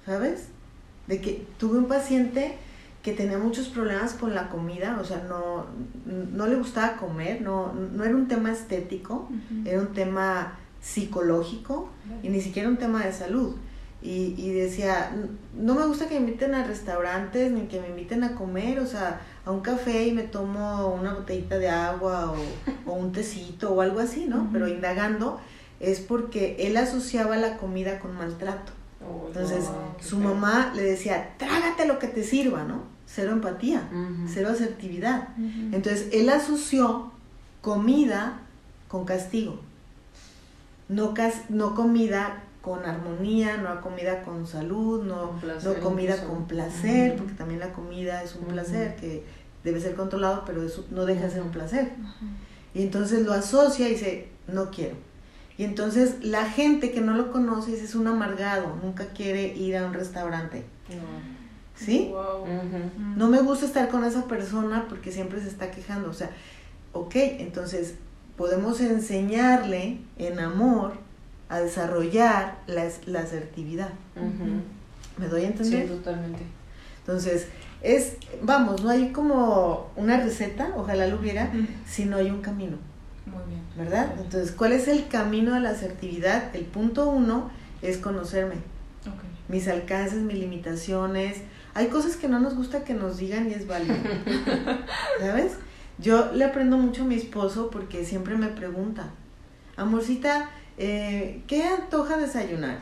¿Sabes? 0.06 0.48
De 1.08 1.22
que 1.22 1.48
tuve 1.58 1.78
un 1.78 1.86
paciente 1.86 2.58
que 3.02 3.14
tenía 3.14 3.38
muchos 3.38 3.70
problemas 3.70 4.12
con 4.12 4.36
la 4.36 4.50
comida, 4.50 4.98
o 5.00 5.06
sea, 5.06 5.24
no, 5.30 5.66
no 6.06 6.46
le 6.46 6.58
gustaba 6.58 6.98
comer, 6.98 7.42
no, 7.42 7.72
no 7.72 8.04
era 8.04 8.18
un 8.18 8.28
tema 8.28 8.52
estético, 8.52 9.30
era 9.64 9.80
un 9.80 9.94
tema 9.94 10.60
psicológico 10.82 11.90
y 12.22 12.28
ni 12.28 12.42
siquiera 12.42 12.68
un 12.68 12.76
tema 12.76 13.06
de 13.06 13.14
salud 13.14 13.56
y, 14.04 14.34
y, 14.36 14.52
decía, 14.54 15.12
no 15.54 15.76
me 15.76 15.86
gusta 15.86 16.08
que 16.08 16.20
me 16.20 16.22
inviten 16.28 16.56
a 16.56 16.64
restaurantes 16.64 17.52
ni 17.52 17.68
que 17.68 17.80
me 17.80 17.90
inviten 17.90 18.24
a 18.24 18.34
comer, 18.34 18.80
o 18.80 18.88
sea, 18.88 19.22
a 19.46 19.52
un 19.52 19.62
café 19.62 20.08
y 20.08 20.12
me 20.12 20.24
tomo 20.24 20.88
una 20.88 21.14
botellita 21.14 21.60
de 21.60 21.70
agua 21.70 22.34
o, 22.86 22.92
un 22.92 23.12
tecito 23.12 23.74
o 23.74 23.82
algo 23.82 24.00
así, 24.00 24.26
¿no? 24.28 24.50
Pero 24.52 24.68
indagando 24.68 25.40
es 25.80 26.00
porque 26.00 26.56
él 26.60 26.78
asociaba 26.78 27.38
la 27.38 27.58
comida 27.58 28.00
con 28.00 28.16
maltrato. 28.16 28.72
Oh, 29.08 29.28
Entonces, 29.28 29.66
su 30.00 30.20
mamá 30.20 30.74
le 30.76 30.84
decía, 30.84 31.36
trágate 31.38 31.88
lo 31.88 32.00
que 32.00 32.08
te 32.08 32.24
sirva, 32.24 32.64
¿no? 32.64 32.84
Cero 33.08 33.32
empatía, 33.32 33.90
cero 34.28 34.50
asertividad. 34.52 35.30
Entonces, 35.72 36.08
él 36.14 36.30
asoció 36.30 37.12
comida 37.62 38.40
con 38.88 39.06
castigo. 39.06 39.60
No, 40.88 41.14
no 41.50 41.76
comida 41.76 42.44
con 42.62 42.86
armonía, 42.86 43.58
no 43.58 43.82
comida 43.82 44.22
con 44.22 44.46
salud, 44.46 45.04
no, 45.04 45.34
no 45.64 45.74
comida 45.82 46.24
con 46.24 46.46
placer, 46.46 47.16
porque 47.16 47.34
también 47.34 47.60
la 47.60 47.74
comida 47.74 48.22
es 48.24 48.36
un 48.36 48.46
placer 48.46 48.96
que 48.98 49.24
debe 49.64 49.80
ser 49.80 49.96
controlado, 49.96 50.44
pero 50.46 50.64
eso 50.64 50.86
no 50.92 51.06
deja 51.06 51.24
de 51.24 51.32
ser 51.32 51.42
un 51.42 51.52
placer. 51.52 51.92
Y 52.74 52.84
entonces 52.84 53.26
lo 53.26 53.34
asocia 53.34 53.88
y 53.88 53.94
dice, 53.94 54.30
no 54.48 54.70
quiero. 54.70 54.96
Y 55.58 55.64
entonces 55.64 56.24
la 56.24 56.46
gente 56.46 56.92
que 56.92 57.02
no 57.02 57.16
lo 57.16 57.32
conoce 57.32 57.74
es 57.74 57.96
un 57.96 58.08
amargado, 58.08 58.76
nunca 58.82 59.08
quiere 59.08 59.56
ir 59.56 59.78
a 59.78 59.86
un 59.86 59.94
restaurante. 59.94 60.64
¿Sí? 61.76 62.10
Wow. 62.12 62.46
No 63.16 63.28
me 63.28 63.42
gusta 63.42 63.66
estar 63.66 63.90
con 63.90 64.04
esa 64.04 64.28
persona 64.28 64.86
porque 64.88 65.12
siempre 65.12 65.42
se 65.42 65.48
está 65.48 65.72
quejando. 65.72 66.10
O 66.10 66.14
sea, 66.14 66.30
ok, 66.94 67.16
entonces 67.16 67.96
podemos 68.38 68.82
enseñarle 68.82 70.00
en 70.18 70.40
amor 70.40 70.94
a 71.52 71.60
desarrollar 71.60 72.58
la, 72.68 72.88
la 73.06 73.20
asertividad. 73.20 73.90
¿Me 75.18 75.28
doy 75.28 75.42
a 75.44 75.48
Sí, 75.48 75.52
entender? 75.52 75.88
totalmente. 75.90 76.44
Entonces, 77.00 77.48
es, 77.82 78.14
vamos, 78.42 78.84
no 78.84 78.90
hay 78.90 79.12
como 79.12 79.92
una 79.96 80.18
receta, 80.22 80.72
ojalá 80.78 81.08
lo 81.08 81.20
hubiera, 81.20 81.46
Ujú. 81.54 81.66
si 81.86 82.06
no 82.06 82.18
hay 82.18 82.30
un 82.32 82.42
camino, 82.42 82.78
Muy 83.26 83.42
bien. 83.50 83.62
¿verdad? 83.78 84.14
Entonces, 84.20 84.52
¿cuál 84.54 84.72
es 84.72 84.88
el 84.88 85.08
camino 85.08 85.54
a 85.56 85.60
la 85.60 85.72
asertividad? 85.72 86.56
El 86.56 86.64
punto 86.66 87.10
uno 87.10 87.50
es 87.82 87.98
conocerme, 87.98 88.56
Ok. 89.08 89.24
mis 89.50 89.68
alcances, 89.68 90.20
mis 90.20 90.38
limitaciones. 90.38 91.38
Hay 91.74 91.88
cosas 91.88 92.16
que 92.16 92.28
no 92.30 92.40
nos 92.40 92.56
gusta 92.56 92.84
que 92.86 92.94
nos 92.94 93.18
digan 93.18 93.50
y 93.50 93.54
es 93.56 93.68
válido, 93.68 93.96
¿sabes? 95.20 95.54
Yo 95.98 96.32
le 96.34 96.46
aprendo 96.46 96.78
mucho 96.78 97.02
a 97.04 97.06
mi 97.06 97.16
esposo 97.16 97.70
porque 97.72 98.06
siempre 98.06 98.36
me 98.38 98.48
pregunta, 98.48 99.10
amorcita, 99.76 100.50
eh, 100.78 101.42
¿qué 101.48 101.64
antoja 101.64 102.18
desayunar? 102.18 102.80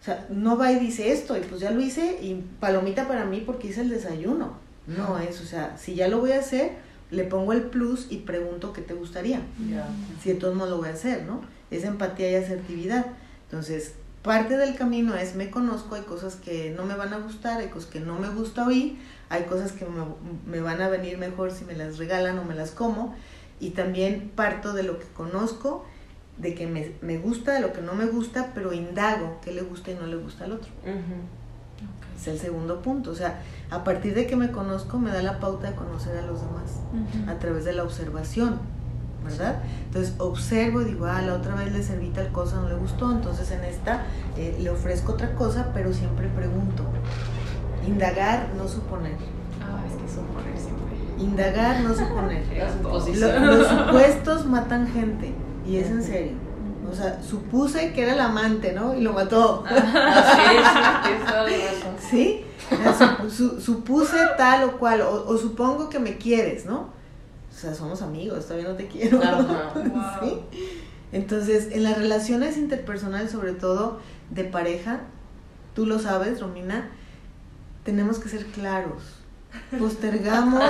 O 0.00 0.04
sea, 0.04 0.26
no 0.28 0.58
va 0.58 0.70
y 0.72 0.78
dice 0.78 1.12
esto, 1.12 1.36
y 1.36 1.40
pues 1.40 1.60
ya 1.60 1.70
lo 1.70 1.80
hice, 1.80 2.18
y 2.22 2.44
palomita 2.60 3.08
para 3.08 3.24
mí 3.24 3.42
porque 3.44 3.68
hice 3.68 3.80
el 3.80 3.88
desayuno. 3.88 4.58
No 4.86 5.18
es, 5.18 5.40
o 5.40 5.44
sea, 5.44 5.78
si 5.78 5.94
ya 5.94 6.08
lo 6.08 6.20
voy 6.20 6.32
a 6.32 6.40
hacer, 6.40 6.72
le 7.10 7.24
pongo 7.24 7.52
el 7.52 7.62
plus 7.62 8.08
y 8.10 8.18
pregunto 8.18 8.72
qué 8.72 8.82
te 8.82 8.94
gustaría. 8.94 9.40
Ya. 9.70 9.88
Si 10.22 10.30
de 10.30 10.34
todos 10.34 10.54
modos 10.54 10.70
lo 10.70 10.78
voy 10.78 10.88
a 10.88 10.92
hacer, 10.92 11.24
¿no? 11.24 11.40
Es 11.70 11.84
empatía 11.84 12.30
y 12.30 12.34
asertividad. 12.34 13.06
Entonces, 13.44 13.94
parte 14.22 14.56
del 14.56 14.74
camino 14.74 15.14
es 15.14 15.36
me 15.36 15.50
conozco, 15.50 15.94
hay 15.94 16.02
cosas 16.02 16.36
que 16.36 16.74
no 16.76 16.84
me 16.84 16.96
van 16.96 17.12
a 17.12 17.18
gustar, 17.18 17.60
hay 17.60 17.68
cosas 17.68 17.90
que 17.90 18.00
no 18.00 18.18
me 18.18 18.28
gusta 18.28 18.66
oír, 18.66 18.98
hay 19.28 19.44
cosas 19.44 19.72
que 19.72 19.84
me, 19.84 20.02
me 20.46 20.60
van 20.60 20.80
a 20.82 20.88
venir 20.88 21.18
mejor 21.18 21.52
si 21.52 21.64
me 21.64 21.74
las 21.74 21.98
regalan 21.98 22.38
o 22.38 22.44
me 22.44 22.54
las 22.54 22.70
como, 22.70 23.14
y 23.60 23.70
también 23.70 24.32
parto 24.34 24.72
de 24.72 24.82
lo 24.82 24.98
que 24.98 25.06
conozco, 25.14 25.84
de 26.38 26.54
que 26.54 26.66
me, 26.66 26.92
me 27.00 27.18
gusta, 27.18 27.52
de 27.52 27.60
lo 27.60 27.72
que 27.72 27.80
no 27.80 27.94
me 27.94 28.06
gusta, 28.06 28.50
pero 28.54 28.72
indago 28.72 29.38
qué 29.42 29.52
le 29.52 29.62
gusta 29.62 29.90
y 29.92 29.94
no 29.94 30.06
le 30.06 30.16
gusta 30.16 30.44
al 30.44 30.52
otro. 30.52 30.70
Ujú. 30.82 30.92
Ok. 30.94 32.20
Es 32.20 32.26
el 32.28 32.38
segundo 32.38 32.80
punto. 32.82 33.10
O 33.10 33.14
sea, 33.14 33.40
a 33.70 33.84
partir 33.84 34.14
de 34.14 34.26
que 34.26 34.36
me 34.36 34.50
conozco, 34.50 34.98
me 34.98 35.10
da 35.10 35.22
la 35.22 35.38
pauta 35.40 35.70
de 35.70 35.76
conocer 35.76 36.16
a 36.18 36.22
los 36.22 36.40
demás 36.40 36.80
Ujú. 36.92 37.30
a 37.30 37.38
través 37.38 37.64
de 37.64 37.72
la 37.72 37.82
observación, 37.84 38.58
¿verdad? 39.24 39.62
Entonces 39.86 40.14
observo 40.18 40.82
y 40.82 40.84
digo, 40.86 41.06
ah, 41.06 41.22
la 41.22 41.34
otra 41.34 41.54
vez 41.54 41.72
le 41.72 41.82
serví 41.82 42.08
tal 42.10 42.30
cosa, 42.32 42.56
no 42.60 42.68
le 42.68 42.74
gustó, 42.74 43.10
entonces 43.12 43.50
en 43.52 43.64
esta 43.64 44.04
eh, 44.36 44.56
le 44.60 44.70
ofrezco 44.70 45.12
otra 45.12 45.34
cosa, 45.34 45.70
pero 45.72 45.92
siempre 45.92 46.28
pregunto. 46.28 46.84
Indagar, 47.86 48.48
no 48.56 48.66
suponer. 48.68 49.12
Ah, 49.62 49.82
es 49.86 49.94
que 50.00 50.08
suponer 50.08 50.56
siempre. 50.58 50.94
Indagar, 51.18 51.80
no 51.80 51.94
suponer. 51.94 52.42
Las 52.58 52.76
Lo- 52.82 53.00
suposiciones. 53.00 53.40
los 53.58 53.68
supuestos 53.68 54.46
matan 54.46 54.86
gente, 54.88 55.32
y 55.66 55.76
es 55.76 55.88
en 55.88 56.02
serio. 56.02 56.32
O 56.90 56.94
sea, 56.94 57.22
supuse 57.22 57.92
que 57.92 58.02
era 58.02 58.12
el 58.12 58.20
amante, 58.20 58.72
¿no? 58.72 58.94
Y 58.94 59.00
lo 59.00 59.12
mató. 59.12 59.64
Razón. 59.68 61.94
¿Sí? 62.10 62.44
O 62.70 62.92
sea, 62.92 63.18
su- 63.22 63.30
su- 63.30 63.60
supuse 63.60 64.16
tal 64.36 64.64
o 64.64 64.78
cual, 64.78 65.00
o, 65.02 65.26
o 65.28 65.36
supongo 65.38 65.88
que 65.88 65.98
me 65.98 66.18
quieres, 66.18 66.66
¿no? 66.66 66.92
O 67.50 67.56
sea, 67.56 67.74
somos 67.74 68.02
amigos, 68.02 68.46
todavía 68.46 68.68
no 68.68 68.74
te 68.76 68.86
quiero. 68.88 69.22
Ajá. 69.22 69.72
Wow. 69.74 70.02
¿Sí? 70.28 70.40
Entonces, 71.12 71.68
en 71.72 71.84
las 71.84 71.96
relaciones 71.96 72.56
interpersonales, 72.56 73.30
sobre 73.30 73.52
todo 73.52 74.00
de 74.30 74.44
pareja, 74.44 75.00
tú 75.74 75.86
lo 75.86 75.98
sabes, 75.98 76.40
Romina, 76.40 76.90
tenemos 77.84 78.18
que 78.18 78.28
ser 78.28 78.46
claros. 78.46 79.02
Postergamos 79.78 80.62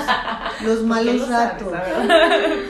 los 0.64 0.82
malos 0.85 1.16
lo 1.16 1.26
ratos. 1.26 1.72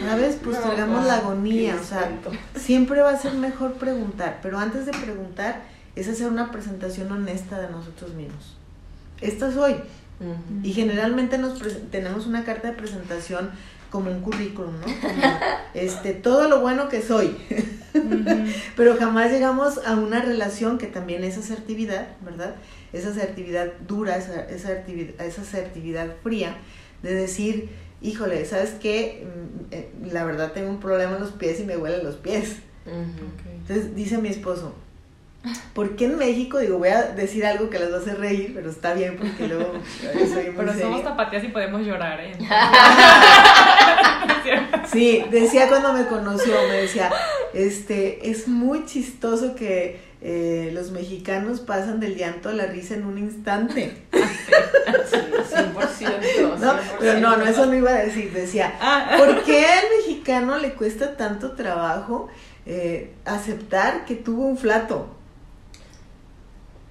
¿sabes? 0.09 0.37
Postergamos 0.37 1.07
la 1.07 1.17
agonía, 1.17 1.77
o 1.81 1.85
sea, 1.85 2.11
siempre 2.57 3.01
va 3.03 3.11
a 3.11 3.19
ser 3.19 3.35
mejor 3.35 3.75
preguntar, 3.75 4.39
pero 4.43 4.59
antes 4.59 4.87
de 4.87 4.93
preguntar 4.93 5.63
es 5.97 6.09
hacer 6.09 6.29
una 6.29 6.51
presentación 6.51 7.11
honesta 7.13 7.61
de 7.61 7.71
nosotros 7.71 8.15
mismos. 8.15 8.57
Esta 9.21 9.53
soy. 9.53 9.75
Ujú. 10.21 10.61
Y 10.63 10.73
generalmente 10.73 11.39
nos 11.39 11.61
tenemos 11.91 12.27
una 12.27 12.45
carta 12.45 12.69
de 12.69 12.75
presentación 12.75 13.51
como 13.91 14.11
un 14.11 14.21
currículum, 14.23 14.75
¿no? 14.81 14.87
Como, 14.87 15.23
este, 15.75 16.15
todo 16.15 16.49
lo 16.49 16.61
bueno 16.61 16.89
que 16.89 17.01
soy. 17.01 17.37
Pero 18.77 18.97
jamás 18.97 19.31
llegamos 19.31 19.79
a 19.87 19.95
una 19.95 20.21
relación 20.21 20.79
que 20.79 20.89
también 20.89 21.23
es 21.23 21.39
asertividad, 21.39 22.09
¿verdad? 22.21 22.57
Esa 22.95 23.11
asertividad 23.11 23.73
dura, 23.87 24.17
esa, 24.17 24.45
esa, 24.45 24.69
asertividad, 24.69 25.27
esa 25.27 25.43
asertividad 25.43 26.15
fría, 26.23 26.57
de 27.03 27.15
decir, 27.15 27.69
híjole, 28.01 28.45
¿sabes 28.45 28.75
qué? 28.81 29.27
Mm, 29.27 29.75
eh, 29.75 29.91
La 30.13 30.25
verdad 30.25 30.53
tengo 30.53 30.71
un 30.71 30.81
problema 30.81 31.17
en 31.17 31.21
los 31.21 31.33
pies 31.33 31.61
y 31.61 31.65
me 31.65 31.77
huelen 31.77 32.05
los 32.05 32.17
pies. 32.17 32.57
Entonces 32.87 33.95
dice 33.97 34.19
mi 34.19 34.29
esposo, 34.29 34.75
¿por 35.73 35.97
qué 35.97 36.05
en 36.07 36.19
México? 36.19 36.59
Digo, 36.59 36.79
voy 36.79 36.91
a 36.91 37.03
decir 37.03 37.45
algo 37.47 37.71
que 37.71 37.79
les 37.79 37.91
va 37.91 37.97
a 37.97 38.01
hacer 38.01 38.19
reír, 38.19 38.53
pero 38.55 38.71
está 38.71 38.95
bien 38.95 39.17
porque 39.17 39.49
luego 39.49 39.73
soy 40.13 40.51
muy 40.51 40.57
Pero 40.57 40.79
somos 40.79 41.03
tapatías 41.03 41.45
y 41.45 41.49
podemos 41.49 41.83
llorar, 41.83 42.21
¿eh? 42.21 42.33
Sí, 44.95 45.25
decía 45.31 45.69
cuando 45.69 45.93
me 45.93 46.07
conoció, 46.07 46.55
me 46.69 46.77
decía, 46.83 47.11
este, 47.53 48.31
es 48.31 48.49
muy 48.49 48.87
chistoso 48.87 49.55
que 49.55 50.01
eh, 50.23 50.71
los 50.73 50.91
mexicanos 50.91 51.61
pasan 51.61 52.01
del 52.01 52.17
llanto 52.17 52.49
a 52.49 52.53
la 52.53 52.65
risa 52.65 52.95
en 52.95 53.05
un 53.05 53.19
instante. 53.19 53.93
Sí, 55.11 55.17
100%. 56.07 56.59
No, 56.59 56.75
pero 56.99 57.21
no, 57.21 57.37
no, 57.37 57.45
100%. 57.45 57.49
eso 57.49 57.67
no 57.67 57.75
iba 57.75 57.91
a 57.91 57.95
decir, 57.95 58.33
decía, 58.33 58.75
Ah, 58.81 59.15
¿por 59.19 59.43
qué 59.45 59.67
al 59.67 59.85
mexicano 59.99 60.59
le 60.59 60.73
cuesta 60.75 61.17
tanto 61.17 61.53
trabajo 61.53 62.29
eh, 62.67 63.13
aceptar 63.25 64.05
que 64.05 64.15
tuvo 64.15 64.47
un 64.47 64.57
flato? 64.59 65.09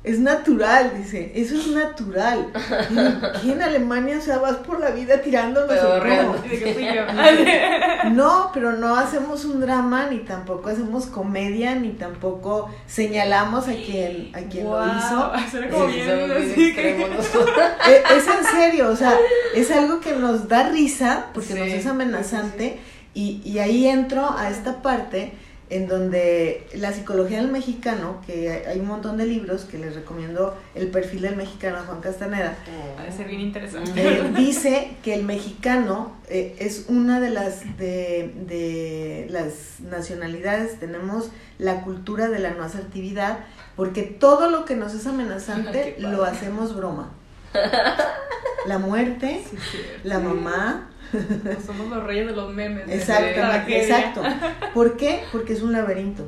Es 0.04 0.20
natural, 0.20 0.92
dice, 0.98 1.32
eso 1.34 1.56
es 1.56 1.68
natural. 1.68 2.52
Aquí 3.36 3.52
en 3.52 3.62
Alemania, 3.62 4.18
o 4.18 4.22
sea, 4.22 4.38
vas 4.40 4.58
por 4.58 4.80
la 4.82 4.90
vida 4.92 5.22
tirándonos 5.22 5.72
el. 5.72 6.02
No, 8.14 8.52
pero 8.54 8.74
no 8.74 8.98
hacemos 8.98 9.46
un 9.46 9.62
drama, 9.62 10.08
ni 10.12 10.20
tampoco 10.20 10.70
hacemos 10.70 11.06
comedia, 11.06 11.76
ni 11.76 11.92
tampoco 11.92 12.70
señalamos 12.86 13.68
a 13.70 13.74
quien, 13.74 14.30
a 14.36 14.42
quien 14.42 14.66
lo 14.66 14.86
hizo. 14.86 15.32
Sí. 16.54 16.74
E- 16.78 18.04
Es, 18.18 18.28
en 18.28 18.44
serio, 18.52 18.90
o 18.90 18.96
sea, 18.96 19.18
es 19.56 19.72
algo 19.72 20.00
que 20.00 20.14
nos 20.14 20.48
da 20.50 20.70
risa 20.70 21.28
porque 21.34 21.54
Sí, 21.54 21.60
nos 21.60 21.68
es 21.70 21.84
sí, 21.84 21.88
amenazante 21.90 22.78
y, 23.14 23.42
y 23.46 23.60
ahí 23.60 23.88
entro 23.88 24.30
a 24.38 24.50
esta 24.50 24.82
parte 24.82 25.34
en 25.76 25.88
donde 25.88 26.68
la 26.76 26.92
psicología 26.92 27.38
del 27.42 27.52
mexicano, 27.52 28.22
que 28.26 28.50
hay- 28.68 28.80
un 28.80 28.88
montón 28.88 29.18
de 29.18 29.26
libros 29.26 29.66
que 29.66 29.78
les 29.78 29.96
recomiendo 29.96 30.56
el 30.76 30.88
perfil 30.90 31.22
del 31.22 31.36
mexicano 31.36 31.78
Juan 31.86 32.02
Castaneda, 32.02 32.56
de 33.04 33.12
ser 33.12 33.28
bien 33.28 33.42
interesante. 33.42 33.92
eh, 33.96 34.24
dice 34.36 34.92
que 35.04 35.14
el 35.16 35.24
mexicano 35.24 36.12
eh, 36.30 36.56
es 36.60 36.86
una 36.90 37.20
de 37.20 37.30
las 37.30 37.62
de, 37.78 38.34
de 38.48 39.28
las 39.30 39.80
nacionalidades 39.80 40.80
tenemos 40.80 41.30
la 41.60 41.82
cultura 41.82 42.28
de 42.30 42.40
la 42.40 42.52
no 42.52 42.64
asertividad 42.64 43.40
porque 43.76 44.04
todo 44.04 44.50
lo 44.50 44.66
que 44.66 44.76
nos 44.76 44.94
es 44.94 45.06
amenazante 45.08 45.96
lo 46.00 46.24
hacemos 46.24 46.76
broma 46.76 47.12
la 48.68 48.78
muerte 48.80 49.44
Sí, 49.50 49.58
sí. 49.72 49.78
la 50.04 50.20
mamá 50.20 50.90
Somos 51.66 51.90
los 51.90 52.04
reyes 52.04 52.28
de 52.28 52.34
los 52.34 52.54
memes. 52.54 52.90
exactamente 52.90 53.82
exacto 53.82 54.22
¿por 54.74 54.98
qué? 54.98 55.24
porque 55.32 55.54
es 55.54 55.62
un 55.62 55.72
laberinto 55.72 56.28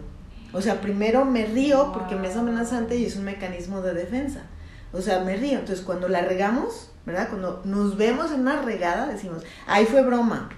o 0.54 0.62
sea 0.62 0.82
primero 0.82 1.26
me 1.26 1.46
río 1.46 1.92
porque 1.94 2.16
me 2.16 2.28
es 2.28 2.36
amenazante 2.36 2.96
y 2.98 3.06
es 3.06 3.16
un 3.16 3.26
mecanismo 3.26 3.82
de 3.82 3.94
defensa 3.94 4.44
o 4.96 5.02
sea, 5.02 5.20
me 5.20 5.36
río. 5.36 5.60
Entonces, 5.60 5.84
cuando 5.84 6.08
la 6.08 6.22
regamos, 6.22 6.90
¿verdad? 7.06 7.28
Cuando 7.30 7.62
nos 7.66 7.98
vemos 7.98 8.32
en 8.32 8.42
una 8.42 8.62
regada, 8.62 9.08
decimos, 9.08 9.44
ahí 9.68 9.86
fue 9.86 10.02
broma. 10.04 10.50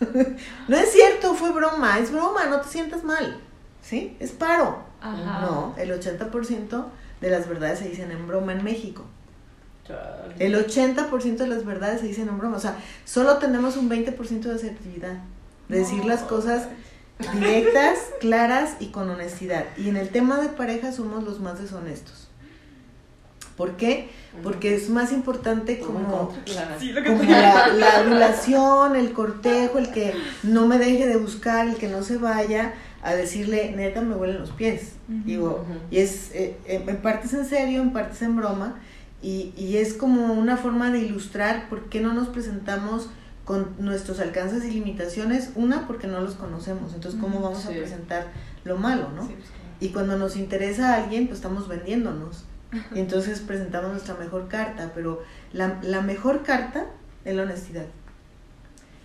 no 0.68 0.76
es 0.76 0.90
cierto, 0.90 1.34
fue 1.34 1.52
broma, 1.52 1.98
es 1.98 2.10
broma, 2.10 2.46
no 2.46 2.60
te 2.62 2.68
sientas 2.68 3.04
mal. 3.04 3.40
¿Sí? 3.82 4.16
Es 4.20 4.32
paro. 4.32 4.82
Ajá. 5.02 5.40
No, 5.42 5.74
el 5.76 5.90
80% 5.90 6.84
de 7.20 7.30
las 7.30 7.46
verdades 7.46 7.80
se 7.80 7.88
dicen 7.88 8.10
en 8.10 8.26
broma 8.26 8.52
en 8.52 8.64
México. 8.64 9.04
El 10.38 10.54
80% 10.54 11.36
de 11.36 11.46
las 11.46 11.64
verdades 11.64 12.00
se 12.00 12.06
dicen 12.06 12.28
en 12.28 12.38
broma. 12.38 12.56
O 12.56 12.60
sea, 12.60 12.76
solo 13.04 13.38
tenemos 13.38 13.76
un 13.76 13.90
20% 13.90 14.40
de 14.40 14.54
asertividad. 14.54 15.18
De 15.68 15.78
decir 15.78 16.04
las 16.04 16.22
cosas 16.22 16.68
directas, 17.32 17.98
claras 18.20 18.76
y 18.80 18.88
con 18.88 19.08
honestidad. 19.08 19.64
Y 19.76 19.88
en 19.88 19.96
el 19.96 20.10
tema 20.10 20.40
de 20.40 20.48
pareja 20.48 20.92
somos 20.92 21.24
los 21.24 21.40
más 21.40 21.60
deshonestos. 21.60 22.28
¿Por 23.56 23.76
qué? 23.76 24.10
Porque 24.42 24.74
es 24.74 24.90
más 24.90 25.12
importante 25.12 25.78
como. 25.78 26.34
Sí, 26.78 26.92
la, 26.92 27.68
la 27.68 27.96
adulación, 27.98 28.96
el 28.96 29.12
cortejo, 29.12 29.78
el 29.78 29.92
que 29.92 30.12
no 30.42 30.66
me 30.66 30.76
deje 30.78 31.06
de 31.06 31.16
buscar, 31.16 31.68
el 31.68 31.76
que 31.76 31.88
no 31.88 32.02
se 32.02 32.16
vaya 32.16 32.74
a 33.02 33.14
decirle, 33.14 33.72
neta, 33.76 34.00
me 34.00 34.16
huelen 34.16 34.40
los 34.40 34.50
pies. 34.50 34.92
Digo, 35.06 35.64
y 35.90 35.98
es, 35.98 36.30
eh, 36.32 36.56
en 36.66 36.88
en 36.88 36.96
parte 36.96 37.26
es 37.26 37.34
en 37.34 37.44
serio, 37.44 37.82
en 37.82 37.92
parte 37.92 38.14
es 38.14 38.22
en 38.22 38.36
broma. 38.36 38.80
Y, 39.24 39.54
y 39.56 39.78
es 39.78 39.94
como 39.94 40.34
una 40.34 40.56
forma 40.58 40.90
de 40.92 40.98
ilustrar 40.98 41.68
por 41.70 41.88
qué 41.88 42.00
no 42.00 42.12
nos 42.12 42.28
presentamos 42.28 43.08
con 43.46 43.74
nuestros 43.78 44.20
alcances 44.20 44.64
y 44.64 44.70
limitaciones. 44.72 45.50
Una, 45.54 45.86
porque 45.86 46.06
no 46.06 46.20
los 46.20 46.34
conocemos. 46.34 46.92
Entonces, 46.94 47.18
¿cómo 47.20 47.40
vamos 47.40 47.62
Sí. 47.62 47.68
a 47.68 47.70
presentar 47.70 48.26
lo 48.64 48.76
malo, 48.76 49.08
no? 49.16 49.22
Sí, 49.26 49.32
pues, 49.34 49.48
claro. 49.48 49.64
Y 49.80 49.88
cuando 49.88 50.18
nos 50.18 50.36
interesa 50.36 50.92
a 50.94 51.02
alguien, 51.02 51.26
pues 51.26 51.38
estamos 51.38 51.68
vendiéndonos. 51.68 52.44
Y 52.94 52.98
entonces 52.98 53.40
presentamos 53.40 53.92
nuestra 53.92 54.14
mejor 54.16 54.48
carta, 54.48 54.92
pero 54.94 55.22
la, 55.52 55.78
la 55.82 56.00
mejor 56.02 56.42
carta 56.42 56.86
es 57.24 57.34
la 57.34 57.42
honestidad. 57.44 57.86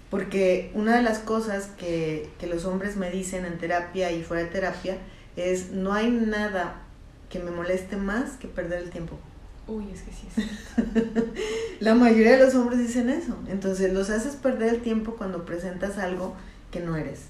Porque 0.09 0.71
una 0.73 0.95
de 0.95 1.03
las 1.03 1.19
cosas 1.19 1.67
que, 1.77 2.29
que 2.39 2.47
los 2.47 2.65
hombres 2.65 2.97
me 2.97 3.11
dicen 3.11 3.45
en 3.45 3.57
terapia 3.59 4.11
y 4.11 4.23
fuera 4.23 4.43
de 4.43 4.49
terapia 4.49 4.97
es, 5.35 5.71
no 5.71 5.93
hay 5.93 6.09
nada 6.09 6.81
que 7.29 7.39
me 7.39 7.51
moleste 7.51 7.95
más 7.95 8.31
que 8.37 8.47
perder 8.47 8.79
el 8.83 8.89
tiempo. 8.89 9.19
Uy, 9.69 9.85
es 9.93 10.01
que 10.01 10.11
sí 10.11 10.27
es. 10.35 11.79
La 11.79 11.95
mayoría 11.95 12.37
de 12.37 12.45
los 12.45 12.55
hombres 12.55 12.79
dicen 12.79 13.09
eso. 13.09 13.35
Entonces 13.47 13.93
los 13.93 14.09
haces 14.09 14.35
perder 14.35 14.73
el 14.73 14.81
tiempo 14.81 15.15
cuando 15.15 15.45
presentas 15.45 15.97
algo 15.97 16.35
que 16.71 16.79
no 16.79 16.95
eres. 16.95 17.21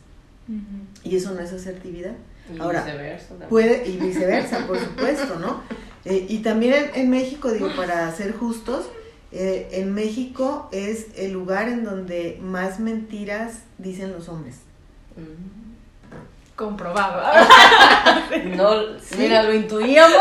Y 1.03 1.15
eso 1.15 1.33
no 1.35 1.41
es 1.41 1.53
asertividad. 1.53 2.15
Y 2.53 2.59
Ahora, 2.59 2.83
viceversa 2.83 3.27
también. 3.27 3.49
Puede, 3.49 3.87
y 3.87 3.97
viceversa, 3.97 4.65
por 4.65 4.79
supuesto, 4.79 5.37
¿no? 5.37 5.61
Eh, 6.05 6.25
y 6.27 6.39
también 6.39 6.73
en, 6.73 7.01
en 7.01 7.09
México, 7.11 7.51
digo, 7.51 7.69
para 7.75 8.11
ser 8.15 8.33
justos, 8.33 8.89
eh, 9.31 9.67
en 9.73 9.93
México 9.93 10.67
es 10.71 11.07
el 11.15 11.33
lugar 11.33 11.69
en 11.69 11.83
donde 11.83 12.39
más 12.41 12.79
mentiras 12.79 13.59
dicen 13.77 14.11
los 14.11 14.27
hombres. 14.27 14.55
Mm. 15.15 15.58
Comprobado. 16.59 17.23
No, 18.55 18.71
mira, 19.17 19.43
lo 19.43 19.53
intuíamos, 19.53 20.17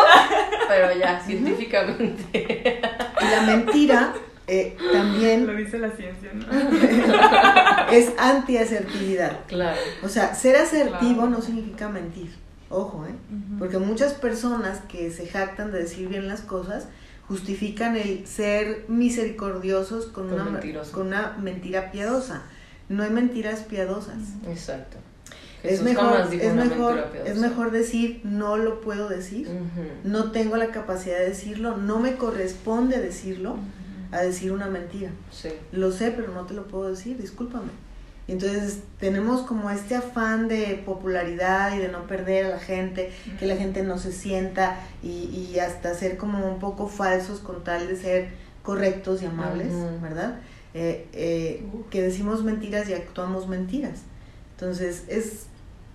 pero 0.69 0.97
ya, 0.97 1.21
científicamente. 1.21 2.81
Y 3.21 3.25
la 3.25 3.43
mentira 3.43 4.13
eh, 4.47 4.77
Lo 4.81 4.93
también 4.93 5.57
dice 5.57 5.79
la 5.79 5.91
ciencia, 5.91 6.31
¿no? 6.33 6.47
es 7.93 8.13
anti-asertividad. 8.19 9.41
Claro. 9.49 9.77
O 10.05 10.09
sea, 10.09 10.35
ser 10.35 10.57
asertivo 10.57 11.15
Claro. 11.23 11.31
no 11.31 11.43
significa 11.43 11.89
mentir. 11.89 12.33
Ojo, 12.71 13.05
¿eh? 13.07 13.15
Porque 13.59 13.79
muchas 13.79 14.15
personas 14.15 14.81
que 14.89 15.11
se 15.11 15.27
jactan 15.27 15.73
de 15.73 15.81
decir 15.81 16.09
bien 16.09 16.29
las 16.29 16.43
cosas 16.43 16.87
justifican 17.27 17.97
el 17.97 18.27
ser 18.27 18.85
misericordiosos 18.89 20.07
con, 20.07 20.29
Con 20.29 20.41
una, 20.41 20.51
mentiroso. 20.51 20.93
con 20.93 21.09
una 21.09 21.37
mentira 21.41 21.91
piadosa. 21.91 22.43
No 22.89 23.03
hay 23.03 23.11
mentiras 23.11 23.61
piadosas. 23.61 24.17
Exacto. 24.47 24.99
Es 25.63 25.83
mejor, 25.83 26.29
es, 26.33 26.55
mejor, 26.55 27.07
es 27.25 27.37
mejor 27.37 27.71
decir 27.71 28.21
no 28.23 28.57
lo 28.57 28.81
puedo 28.81 29.09
decir, 29.09 29.49
no 30.05 30.31
tengo 30.31 30.57
la 30.57 30.69
capacidad 30.69 31.19
de 31.19 31.31
decirlo, 31.31 31.77
no 31.77 31.99
me 31.99 32.15
corresponde 32.17 33.01
decirlo, 33.01 33.57
a 34.13 34.23
decir 34.23 34.53
una 34.53 34.67
mentira. 34.67 35.11
Sí. 35.31 35.51
Lo 35.73 35.93
sé, 35.93 36.13
pero 36.13 36.33
no 36.33 36.47
te 36.47 36.55
lo 36.55 36.67
puedo 36.67 36.89
decir, 36.89 37.19
discúlpame. 37.19 37.71
Entonces 38.29 38.81
tenemos 39.01 39.43
como 39.43 39.71
este 39.71 39.97
afán 39.97 40.49
de 40.49 40.83
popularidad 40.85 41.75
y 41.75 41.79
de 41.79 41.89
no 41.89 42.07
perder 42.07 42.47
a 42.47 42.49
la 42.51 42.59
gente, 42.59 43.11
que 43.39 43.47
la 43.47 43.57
gente 43.57 43.83
no 43.83 43.99
se 43.99 44.13
sienta 44.13 44.81
y, 45.03 45.31
y 45.53 45.59
hasta 45.59 45.95
ser 45.95 46.19
como 46.19 46.47
un 46.47 46.59
poco 46.59 46.89
falsos 46.89 47.41
con 47.41 47.65
tal 47.65 47.89
de 47.89 47.97
ser 47.97 48.29
correctos 48.63 49.23
y 49.23 49.27
amables. 49.27 49.73
¿verdad? 50.03 50.41
Eh, 50.75 51.09
eh, 51.15 51.67
que 51.91 52.03
decimos 52.03 52.45
mentiras 52.45 52.89
y 52.91 52.93
actuamos 52.93 53.49
mentiras. 53.49 54.03
Entonces 54.61 55.05
es, 55.07 55.45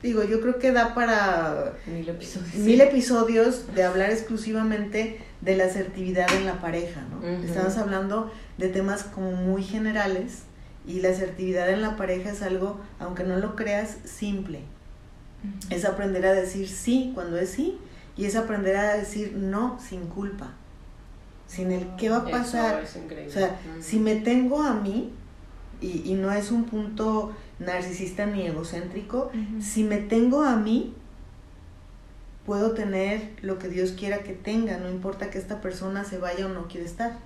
digo, 0.02 0.24
yo 0.24 0.40
creo 0.40 0.58
que 0.58 0.72
da 0.72 0.96
para 0.96 1.74
Mil 1.86 2.08
episodios. 2.08 2.56
mil 2.56 2.80
episodios 2.80 3.74
de 3.76 3.84
hablar 3.84 4.10
exclusivamente 4.10 5.20
de 5.42 5.58
la 5.58 5.66
asertividad 5.66 6.32
en 6.34 6.46
la 6.46 6.62
pareja, 6.62 7.02
¿no? 7.12 7.28
Estamos 7.28 7.76
hablando 7.78 8.32
de 8.58 8.70
temas 8.70 9.04
como 9.04 9.34
muy 9.34 9.64
generales 9.64 10.44
y 10.88 11.02
la 11.02 11.10
asertividad 11.10 11.70
en 11.72 11.82
la 11.82 11.98
pareja 11.98 12.32
es 12.32 12.42
algo, 12.42 12.80
aunque 13.00 13.26
no 13.26 13.38
lo 13.38 13.58
creas, 13.58 13.98
simple. 14.06 14.62
Es 15.70 15.84
aprender 15.84 16.26
a 16.26 16.32
decir 16.32 16.70
sí 16.70 17.12
cuando 17.14 17.38
es 17.38 17.50
sí 17.50 17.78
y 18.16 18.24
es 18.26 18.38
aprender 18.38 18.78
a 18.78 18.94
decir 18.96 19.34
no 19.36 19.78
sin 19.86 20.06
culpa, 20.08 20.52
sin 21.48 21.70
el 21.74 21.86
qué 21.98 22.10
va 22.10 22.18
a 22.18 22.22
Eso 22.22 22.32
pasar. 22.32 22.84
es 22.84 22.96
increíble. 22.96 23.30
O 23.30 23.34
sea, 23.34 23.60
si 23.82 24.00
me 24.00 24.16
tengo 24.16 24.64
a 24.64 24.74
mí, 24.76 25.12
y, 25.82 26.04
y 26.10 26.14
no 26.14 26.32
es 26.32 26.50
un 26.50 26.64
punto 26.64 27.36
narcisista 27.66 28.26
ni 28.26 28.46
egocéntrico, 28.48 29.32
si 29.62 29.84
me 29.84 29.98
tengo 29.98 30.44
a 30.44 30.56
mí, 30.56 30.94
puedo 32.46 32.72
tener 32.72 33.32
lo 33.42 33.58
que 33.60 33.70
Dios 33.70 33.92
quiera 33.94 34.20
que 34.24 34.34
tenga, 34.34 34.78
no 34.78 34.90
importa 34.90 35.30
que 35.30 35.38
esta 35.38 35.62
persona 35.62 36.04
se 36.04 36.18
vaya 36.18 36.46
o 36.46 36.50
no 36.50 36.68
quiere 36.68 36.86
estar. 36.86 37.18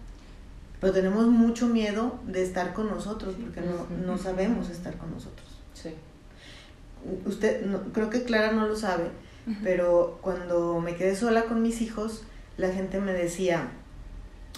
Pero 0.79 0.93
tenemos 0.93 1.25
mucho 1.25 1.67
miedo 1.67 2.19
de 2.27 2.43
estar 2.43 2.73
con 2.73 2.87
nosotros 2.87 3.35
porque 3.41 3.61
no, 3.61 3.87
no 4.05 4.17
sabemos 4.19 4.69
estar 4.69 4.95
con 4.97 5.11
nosotros. 5.11 5.47
Sí. 5.73 5.89
Usted, 7.25 7.65
no- 7.65 7.81
creo 7.93 8.09
que 8.11 8.23
Clara 8.23 8.51
no 8.51 8.67
lo 8.67 8.75
sabe, 8.75 9.09
pero 9.63 10.19
cuando 10.21 10.79
me 10.81 10.95
quedé 10.95 11.15
sola 11.15 11.45
con 11.45 11.61
mis 11.63 11.81
hijos, 11.81 12.23
la 12.57 12.69
gente 12.71 12.99
me 12.99 13.13
decía, 13.13 13.69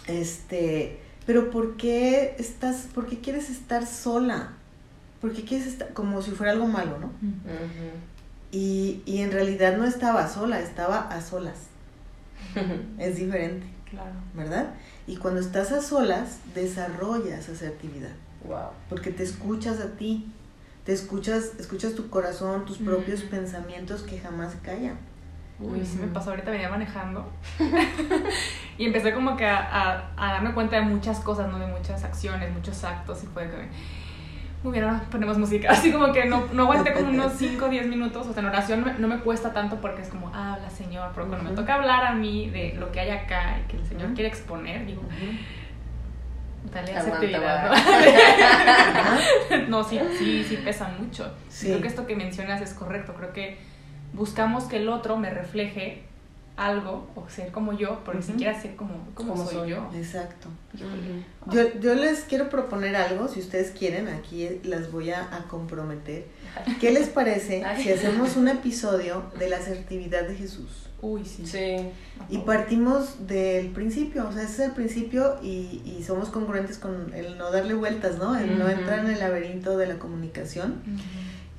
este, 0.08 1.00
pero 1.26 1.52
¿por 1.52 1.78
qué 1.78 2.36
estás, 2.40 2.88
por 2.94 3.06
qué 3.08 3.20
quieres 3.20 3.50
estar 3.50 3.86
sola? 3.86 4.54
¿Por 5.22 5.34
qué 5.34 5.44
quieres 5.44 5.68
estar, 5.68 5.94
como 5.94 6.22
si 6.22 6.32
fuera 6.32 6.52
algo 6.54 6.68
malo, 6.68 6.98
¿no? 7.00 7.08
Ujú. 7.08 7.92
Y, 8.52 9.02
y 9.06 9.22
en 9.22 9.32
realidad 9.32 9.78
no 9.78 9.86
estaba 9.86 10.28
sola, 10.28 10.60
estaba 10.60 11.00
a 11.10 11.22
solas. 11.22 11.68
Es 12.98 13.16
diferente, 13.18 13.68
Claro. 13.90 14.12
¿verdad? 14.34 14.74
Y 15.08 15.18
cuando 15.18 15.40
estás 15.40 15.72
a 15.72 15.82
solas, 15.82 16.40
desarrollas 16.54 17.50
asertividad, 17.50 18.12
wow. 18.46 18.70
porque 18.88 19.10
te 19.12 19.24
escuchas 19.24 19.80
a 19.80 19.88
ti, 19.98 20.32
te 20.86 20.94
escuchas, 20.94 21.54
escuchas 21.60 21.96
tu 21.96 22.10
corazón, 22.10 22.66
tus 22.66 22.78
propios 22.78 23.24
Mm. 23.26 23.30
pensamientos 23.30 24.04
que 24.04 24.20
jamás 24.20 24.54
callan. 24.64 24.98
Uy, 25.60 25.84
sí 25.86 25.98
me 26.00 26.08
pasó, 26.08 26.30
ahorita 26.30 26.52
venía 26.52 26.70
manejando 26.70 27.28
y 28.78 28.86
empecé 28.86 29.14
como 29.14 29.36
que 29.36 29.46
a, 29.46 29.58
a- 29.58 30.12
a 30.16 30.32
darme 30.34 30.54
cuenta 30.54 30.78
de 30.78 30.84
muchas 30.84 31.20
cosas, 31.20 31.52
¿no? 31.52 31.60
De 31.60 31.68
muchas 31.68 32.04
acciones, 32.04 32.54
muchos 32.54 32.84
actos 32.84 33.24
y 33.24 33.28
fue 33.28 33.44
que, 33.50 33.68
muy 34.64 34.74
bien, 34.74 34.84
ahora 34.86 35.02
ponemos 35.10 35.38
música, 35.38 35.70
así 35.72 35.92
como 35.92 36.12
que 36.12 36.26
no, 36.26 36.46
no 36.54 36.64
aguanté 36.64 36.94
como 36.94 37.10
unos 37.10 37.34
5 37.38 37.66
o 37.66 37.70
10 37.70 37.88
minutos, 37.88 38.28
o 38.28 38.34
sea, 38.34 38.42
en 38.42 38.50
oración 38.50 38.84
me- 38.84 38.94
no 38.94 39.08
me 39.08 39.20
cuesta 39.20 39.54
tanto 39.54 39.78
porque 39.80 40.02
es 40.02 40.10
como, 40.10 40.28
habla 40.36 40.70
Señor, 40.70 41.12
pero 41.16 41.28
cuando 41.28 41.50
me 41.50 41.56
toca 41.56 41.76
hablar 41.76 42.04
a 42.06 42.14
mí 42.14 42.50
de 42.50 42.74
lo 42.78 42.92
que 42.92 43.00
hay 43.00 43.10
acá 43.12 43.58
y 43.64 43.68
que 43.72 43.78
el 43.78 43.86
Señor 43.86 44.14
quiere 44.14 44.28
exponer, 44.30 44.86
digo, 44.86 45.02
dale 46.74 46.94
Ajá. 46.98 47.72
¿no? 49.52 49.58
no, 49.70 49.84
sí, 49.84 50.00
sí, 50.18 50.44
sí 50.44 50.58
pesa 50.58 50.90
mucho. 51.00 51.34
Sí. 51.48 51.68
Creo 51.68 51.82
que 51.82 51.88
esto 51.88 52.06
que 52.06 52.16
mencionas 52.18 52.62
es 52.62 52.74
correcto. 52.74 53.14
Creo 53.16 53.32
que 53.34 53.58
buscamos 54.14 54.66
que 54.66 54.78
el 54.78 54.90
otro 54.90 55.16
me 55.18 55.30
refleje 55.30 56.04
algo 56.68 57.08
o 57.16 57.28
ser 57.30 57.52
como 57.52 57.74
yo, 57.74 58.02
pero 58.06 58.18
ni 58.20 58.24
Ujú. 58.24 58.32
siquiera 58.34 58.62
ser 58.62 58.76
como, 58.76 58.94
como, 59.14 59.32
Como 59.34 59.46
soy, 59.46 59.56
soy. 59.56 59.70
yo. 59.72 59.90
Exacto. 59.96 60.48
Yo, 61.52 61.80
yo 61.80 61.96
les 61.96 62.22
quiero 62.22 62.50
proponer 62.50 62.96
algo, 62.96 63.28
si 63.28 63.40
ustedes 63.40 63.72
quieren, 63.72 64.08
aquí 64.08 64.48
las 64.64 64.92
voy 64.92 65.12
a, 65.12 65.36
a 65.36 65.44
comprometer. 65.48 66.26
¿Qué 66.80 66.92
les 66.92 67.08
parece 67.10 67.64
si 67.82 67.92
hacemos 67.92 68.36
un 68.36 68.48
episodio 68.50 69.24
de 69.40 69.50
la 69.50 69.58
asertividad 69.58 70.28
de 70.28 70.36
Jesús? 70.36 70.86
Uy, 71.02 71.24
sí. 71.24 71.46
Sí. 71.46 71.78
Y 72.30 72.40
partimos 72.40 73.26
del 73.26 73.68
principio, 73.70 74.28
o 74.28 74.34
sea, 74.34 74.44
ese 74.44 74.54
es 74.64 74.70
el 74.70 74.72
principio 74.76 75.38
y, 75.42 75.82
y 75.86 76.04
somos 76.06 76.30
congruentes 76.30 76.78
con 76.78 77.14
el 77.14 77.38
no 77.38 77.52
darle 77.52 77.74
vueltas, 77.74 78.18
¿no? 78.18 78.38
El 78.38 78.60
no 78.60 78.68
entrar 78.70 79.00
en 79.00 79.08
el 79.12 79.20
laberinto 79.20 79.78
de 79.78 79.88
la 79.88 79.98
comunicación. 79.98 80.82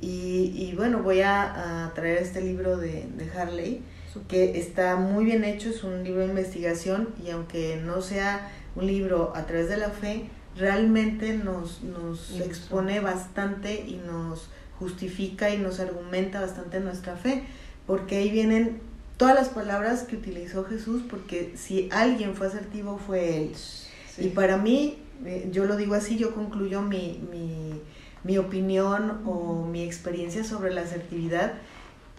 Y, 0.03 0.53
y 0.57 0.75
bueno, 0.77 1.03
voy 1.03 1.21
a, 1.23 1.87
a 1.87 1.95
traer 1.95 2.19
este 2.19 2.41
libro 2.43 2.77
de, 2.77 3.07
de 3.17 3.31
Harley. 3.39 3.83
Que 4.29 4.59
está 4.59 4.97
muy 4.97 5.25
bien 5.25 5.45
hecho, 5.45 5.71
es 5.71 5.85
un 5.85 6.03
libro 6.03 6.21
de 6.23 6.29
investigación 6.29 7.11
y 7.25 7.31
aunque 7.31 7.77
no 7.77 8.03
sea 8.03 8.51
un 8.75 8.87
libro 8.87 9.33
a 9.35 9.47
través 9.47 9.69
de 9.69 9.77
la 9.77 9.91
fe, 9.91 10.25
realmente 10.57 11.37
nos, 11.37 11.83
nos 11.83 12.41
expone 12.41 13.01
bastante 13.01 13.85
y 13.87 14.01
nos 14.05 14.51
justifica 14.79 15.51
y 15.51 15.59
nos 15.59 15.79
argumenta 15.79 16.41
bastante 16.41 16.81
nuestra 16.81 17.17
fe, 17.17 17.45
porque 17.87 18.17
ahí 18.17 18.31
vienen 18.31 18.81
todas 19.17 19.35
las 19.35 19.51
palabras 19.51 20.05
que 20.05 20.17
utilizó 20.17 20.65
Jesús, 20.65 21.03
porque 21.09 21.53
si 21.57 21.89
alguien 21.93 22.35
fue 22.35 22.47
asertivo 22.47 22.99
fue 22.99 23.37
él. 23.37 23.53
Sí. 23.55 24.25
Y 24.25 24.29
para 24.31 24.57
mí, 24.57 24.99
eh, 25.27 25.49
yo 25.53 25.67
lo 25.67 25.77
digo 25.77 25.95
así, 25.95 26.17
yo 26.17 26.35
concluyo 26.35 26.81
mi, 26.81 27.21
mi, 27.31 27.81
mi 28.25 28.39
opinión 28.39 29.21
o 29.27 29.67
mi 29.67 29.83
experiencia 29.83 30.43
sobre 30.43 30.73
la 30.73 30.81
asertividad, 30.81 31.55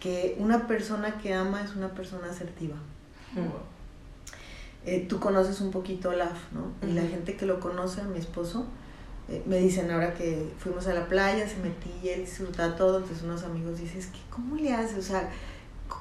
que 0.02 0.34
una 0.40 0.66
persona 0.66 1.18
que 1.18 1.32
ama 1.32 1.62
es 1.62 1.76
una 1.76 1.94
persona 1.94 2.28
asertiva. 2.28 2.74
Ujú. 3.36 3.52
Eh, 4.84 5.06
tú 5.08 5.20
conoces 5.20 5.60
un 5.60 5.70
poquito 5.70 6.10
a 6.10 6.14
Olaf, 6.14 6.38
¿no? 6.50 6.72
Y 6.88 6.92
la 6.92 7.02
gente 7.02 7.36
que 7.36 7.46
lo 7.46 7.60
conoce, 7.60 8.00
a 8.00 8.04
mi 8.04 8.18
esposo, 8.18 8.66
eh, 9.28 9.44
me 9.46 9.58
dicen 9.58 9.92
ahora 9.92 10.14
que 10.14 10.50
fuimos 10.58 10.88
a 10.88 10.94
la 10.94 11.06
playa, 11.06 11.48
se 11.48 11.54
metí 11.58 11.88
y 12.02 12.08
él 12.08 12.22
disfrutaba 12.22 12.74
todo, 12.74 12.98
entonces 12.98 13.22
unos 13.22 13.44
amigos 13.44 13.78
dicen, 13.78 14.00
es 14.00 14.06
que 14.06 14.18
¿cómo 14.28 14.56
le 14.56 14.72
hace? 14.72 14.98
O 14.98 15.02
sea, 15.02 15.30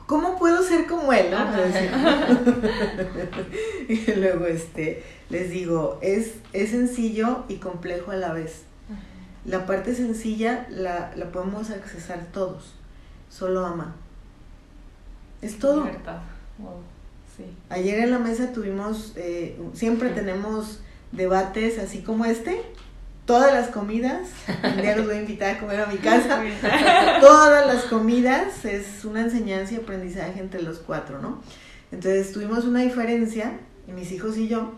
¿cómo 0.07 0.39
puedo 0.39 0.63
ser 0.63 0.87
como 0.87 1.13
él? 1.13 1.31
y 3.87 4.13
luego 4.15 4.47
este, 4.47 5.03
les 5.29 5.51
digo, 5.51 5.99
es, 6.01 6.37
es 6.53 6.71
sencillo 6.71 7.43
y 7.49 7.57
complejo 7.57 8.09
a 8.09 8.15
la 8.15 8.33
vez. 8.33 8.63
La 9.45 9.67
parte 9.67 9.93
sencilla 9.93 10.65
la, 10.71 11.13
la 11.15 11.31
podemos 11.31 11.69
accesar 11.69 12.25
todos, 12.33 12.80
solo 13.31 13.65
ama. 13.65 13.95
Es 15.41 15.57
todo. 15.57 15.89
Ayer 17.69 17.99
en 17.99 18.11
la 18.11 18.19
mesa 18.19 18.51
tuvimos, 18.53 19.13
eh, 19.15 19.57
siempre 19.73 20.09
tenemos 20.09 20.81
debates 21.11 21.79
así 21.79 22.01
como 22.01 22.25
este, 22.25 22.61
todas 23.25 23.53
las 23.53 23.69
comidas, 23.69 24.29
un 24.63 24.81
día 24.81 24.95
los 24.95 25.07
voy 25.07 25.15
a 25.15 25.21
invitar 25.21 25.55
a 25.55 25.59
comer 25.59 25.79
a 25.79 25.87
mi 25.87 25.97
casa, 25.97 26.43
todas 27.21 27.65
las 27.65 27.85
comidas 27.85 28.65
es 28.65 29.05
una 29.05 29.21
enseñanza 29.21 29.73
y 29.73 29.77
aprendizaje 29.77 30.39
entre 30.39 30.61
los 30.61 30.79
cuatro, 30.79 31.19
¿no? 31.19 31.41
Entonces 31.91 32.31
tuvimos 32.31 32.65
una 32.65 32.81
diferencia, 32.81 33.59
mis 33.87 34.11
hijos 34.11 34.37
y 34.37 34.47
yo, 34.47 34.73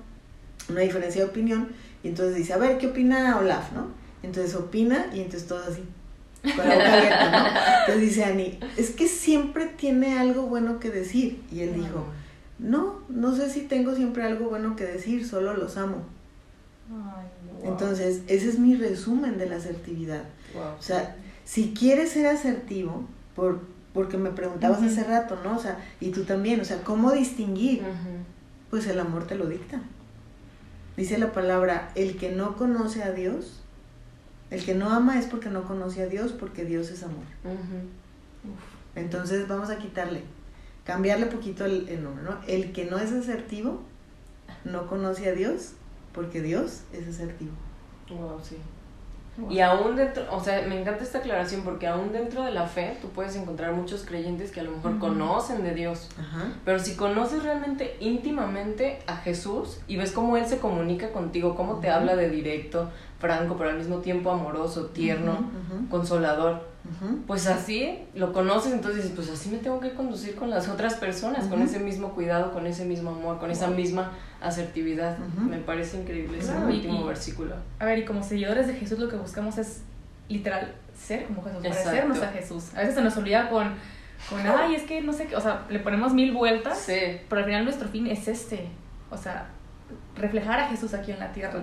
una 0.70 0.82
diferencia 0.82 1.24
de 1.24 1.30
opinión, 1.30 1.70
y 2.04 2.10
entonces 2.10 2.36
dice, 2.36 2.54
a 2.54 2.58
ver, 2.58 2.78
¿qué 2.78 2.88
opina 2.88 3.38
Olaf, 3.38 3.74
no? 3.74 3.88
Entonces 4.22 4.56
opina 4.56 5.08
y 5.14 5.20
entonces 5.20 5.48
todo 5.48 5.64
así, 5.68 5.84
con 6.44 6.58
la 6.58 6.76
boca 6.76 6.94
abierta, 6.98 7.32
¿no? 7.32 7.48
Entonces 7.80 8.02
dice 8.02 8.24
Ani, 8.26 8.60
es 8.78 8.92
que 8.92 9.08
siempre 9.08 9.66
tiene 9.66 10.20
algo 10.20 10.44
bueno 10.44 10.80
que 10.80 10.90
decir, 10.90 11.42
y 11.52 11.62
él 11.62 11.74
dijo, 11.76 12.06
no, 12.60 13.02
no 13.10 13.36
sé 13.36 13.50
si 13.50 13.62
tengo 13.62 13.96
siempre 13.96 14.24
algo 14.24 14.50
bueno 14.50 14.76
que 14.76 14.86
decir, 14.86 15.28
solo 15.28 15.56
los 15.56 15.78
amo. 15.78 16.04
Entonces, 17.64 18.22
ese 18.28 18.50
es 18.50 18.60
mi 18.60 18.76
resumen 18.76 19.38
de 19.38 19.48
la 19.48 19.56
asertividad. 19.56 20.24
O 20.80 20.82
sea, 20.82 21.16
si 21.46 21.74
quieres 21.74 22.12
ser 22.12 22.28
asertivo, 22.28 23.06
por, 23.36 23.62
porque 23.94 24.18
me 24.18 24.32
preguntabas 24.32 24.82
hace 24.84 25.04
rato, 25.04 25.38
¿no? 25.44 25.58
O 25.58 25.60
sea, 25.60 25.80
y 26.00 26.12
tú 26.12 26.24
también, 26.24 26.60
o 26.60 26.66
sea, 26.66 26.84
¿cómo 26.84 27.12
distinguir? 27.12 27.84
Pues 28.70 28.88
el 28.88 29.00
amor 29.00 29.26
te 29.28 29.36
lo 29.36 29.48
dicta. 29.48 29.82
Dice 30.98 31.18
la 31.18 31.32
palabra, 31.32 31.92
el 31.96 32.18
que 32.18 32.32
no 32.32 32.56
conoce 32.56 33.04
a 33.04 33.12
Dios, 33.12 33.63
el 34.54 34.64
que 34.64 34.76
no 34.76 34.92
ama 34.92 35.18
es 35.18 35.26
porque 35.26 35.50
no 35.50 35.64
conoce 35.64 36.04
a 36.04 36.08
Dios, 36.08 36.32
porque 36.32 36.64
Dios 36.64 36.92
es 36.92 37.02
amor. 37.02 37.26
Entonces 38.96 39.48
vamos 39.48 39.72
a 39.72 39.80
quitarle, 39.80 40.22
cambiarle 40.84 41.26
poquito 41.26 41.66
el, 41.66 41.90
el 41.90 42.04
nombre, 42.04 42.24
¿no? 42.24 42.38
El 42.48 42.72
que 42.72 42.86
no 42.86 43.00
es 43.00 43.12
asertivo, 43.12 43.82
no 44.64 44.88
conoce 44.88 45.28
a 45.28 45.34
Dios, 45.34 45.72
porque 46.14 46.42
Dios 46.42 46.82
es 46.94 47.08
asertivo. 47.08 47.52
Wow, 48.10 48.40
sí. 48.44 48.58
Y 49.50 49.62
aún 49.62 49.96
dentro, 49.96 50.24
o 50.32 50.40
sea, 50.40 50.64
me 50.68 50.80
encanta 50.80 51.04
esta 51.04 51.18
aclaración 51.18 51.64
porque 51.64 51.88
aún 51.88 52.12
dentro 52.12 52.44
de 52.44 52.52
la 52.52 52.68
fe 52.68 52.98
tú 53.02 53.10
puedes 53.10 53.36
encontrar 53.36 53.74
muchos 53.74 54.06
creyentes 54.06 54.52
que 54.52 54.60
a 54.60 54.64
lo 54.64 54.72
mejor 54.72 55.00
conocen 55.00 55.64
de 55.64 55.74
Dios. 55.74 56.10
Pero 56.64 56.80
si 56.80 56.96
conoces 56.96 57.44
realmente 57.44 57.98
íntimamente 58.00 59.00
a 59.08 59.18
Jesús 59.18 59.80
y 59.88 59.98
ves 59.98 60.12
cómo 60.12 60.38
Él 60.38 60.46
se 60.46 60.60
comunica 60.60 61.12
contigo, 61.12 61.56
cómo 61.56 61.80
te 61.80 61.90
habla 61.90 62.16
de 62.16 62.30
directo, 62.30 62.92
franco, 63.20 63.56
pero 63.58 63.72
al 63.72 63.78
mismo 63.78 63.98
tiempo 63.98 64.30
amoroso, 64.30 64.88
tierno, 64.88 65.50
consolador, 65.90 66.73
pues 67.28 67.48
así 67.48 68.00
lo 68.14 68.34
conoces, 68.34 68.74
entonces 68.74 69.04
dices, 69.04 69.16
pues 69.16 69.30
así 69.30 69.50
me 69.50 69.58
tengo 69.58 69.80
que 69.80 69.94
conducir 69.94 70.36
con 70.36 70.50
las 70.50 70.68
otras 70.68 70.96
personas, 70.96 71.48
con 71.48 71.62
ese 71.62 71.80
mismo 71.80 72.10
cuidado, 72.14 72.52
con 72.52 72.68
ese 72.68 72.84
mismo 72.84 73.12
amor, 73.12 73.40
con 73.40 73.52
esa 73.52 73.68
misma 73.68 74.12
asertividad. 74.42 75.18
Me 75.18 75.58
parece 75.58 76.02
increíble 76.02 76.40
ese 76.40 76.54
último 76.56 77.06
versículo. 77.06 77.56
A 77.80 77.86
ver, 77.86 78.00
y 78.00 78.06
como 78.06 78.22
seguidores 78.22 78.68
de 78.68 78.74
Jesús 78.74 79.00
lo 79.00 79.08
que 79.08 79.16
buscamos 79.16 79.58
es 79.58 79.82
literal 80.28 80.76
ser 80.98 81.26
como 81.26 81.44
Jesús, 81.44 81.62
parecernos 81.62 82.22
a 82.22 82.28
Jesús. 82.28 82.74
A 82.76 82.80
veces 82.80 82.96
se 82.96 83.02
nos 83.02 83.16
olvida 83.16 83.50
con, 83.50 83.74
con, 84.30 84.42
ay, 84.46 84.76
es 84.76 84.84
que 84.84 85.02
no 85.02 85.14
sé 85.14 85.28
qué, 85.28 85.38
o 85.38 85.42
sea, 85.42 85.66
le 85.70 85.80
ponemos 85.80 86.14
mil 86.14 86.34
vueltas, 86.34 86.86
pero 87.30 87.40
al 87.40 87.46
final 87.46 87.64
nuestro 87.64 87.88
fin 87.88 88.08
es 88.08 88.28
este, 88.28 88.68
o 89.10 89.18
sea, 89.18 89.48
reflejar 90.18 90.60
a 90.60 90.68
Jesús 90.68 90.94
aquí 90.94 91.12
en 91.12 91.20
la 91.20 91.32
tierra. 91.32 91.62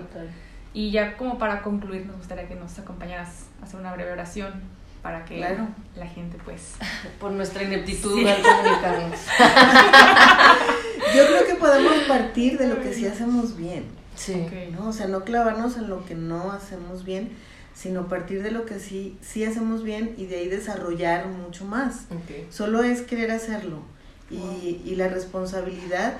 Y 0.73 0.89
ya 0.89 1.15
como 1.17 1.37
para 1.37 1.61
concluir, 1.61 2.05
nos 2.05 2.17
gustaría 2.17 2.47
que 2.47 2.55
nos 2.55 2.79
acompañaras 2.79 3.47
a 3.61 3.65
hacer 3.65 3.79
una 3.79 3.93
breve 3.93 4.11
oración 4.13 4.80
para 5.01 5.25
que 5.25 5.39
la 5.39 6.07
gente 6.07 6.37
pues... 6.43 6.75
Por 7.19 7.31
nuestra 7.31 7.63
ineptitud 7.63 8.25
al 8.27 8.41
comunicarnos. 8.41 9.19
Yo 11.15 11.25
creo 11.27 11.45
que 11.45 11.55
podemos 11.55 11.93
partir 12.07 12.57
de 12.57 12.67
lo 12.67 12.81
que 12.81 12.93
sí 12.93 13.07
hacemos 13.07 13.57
bien. 13.57 13.85
Sí. 14.15 14.45
¿no? 14.71 14.89
O 14.89 14.93
sea, 14.93 15.07
no 15.07 15.23
clavarnos 15.23 15.77
en 15.77 15.89
lo 15.89 16.05
que 16.05 16.15
no 16.15 16.51
hacemos 16.51 17.03
bien, 17.03 17.31
sino 17.73 18.07
partir 18.07 18.43
de 18.43 18.51
lo 18.51 18.65
que 18.65 18.79
sí, 18.79 19.17
sí 19.21 19.43
hacemos 19.43 19.83
bien 19.83 20.13
y 20.17 20.25
de 20.27 20.37
ahí 20.37 20.47
desarrollar 20.47 21.27
mucho 21.27 21.65
más. 21.65 22.05
Solo 22.49 22.83
es 22.83 23.01
querer 23.01 23.31
hacerlo. 23.31 23.81
Y, 24.29 24.81
y 24.85 24.95
la 24.95 25.09
responsabilidad 25.09 26.13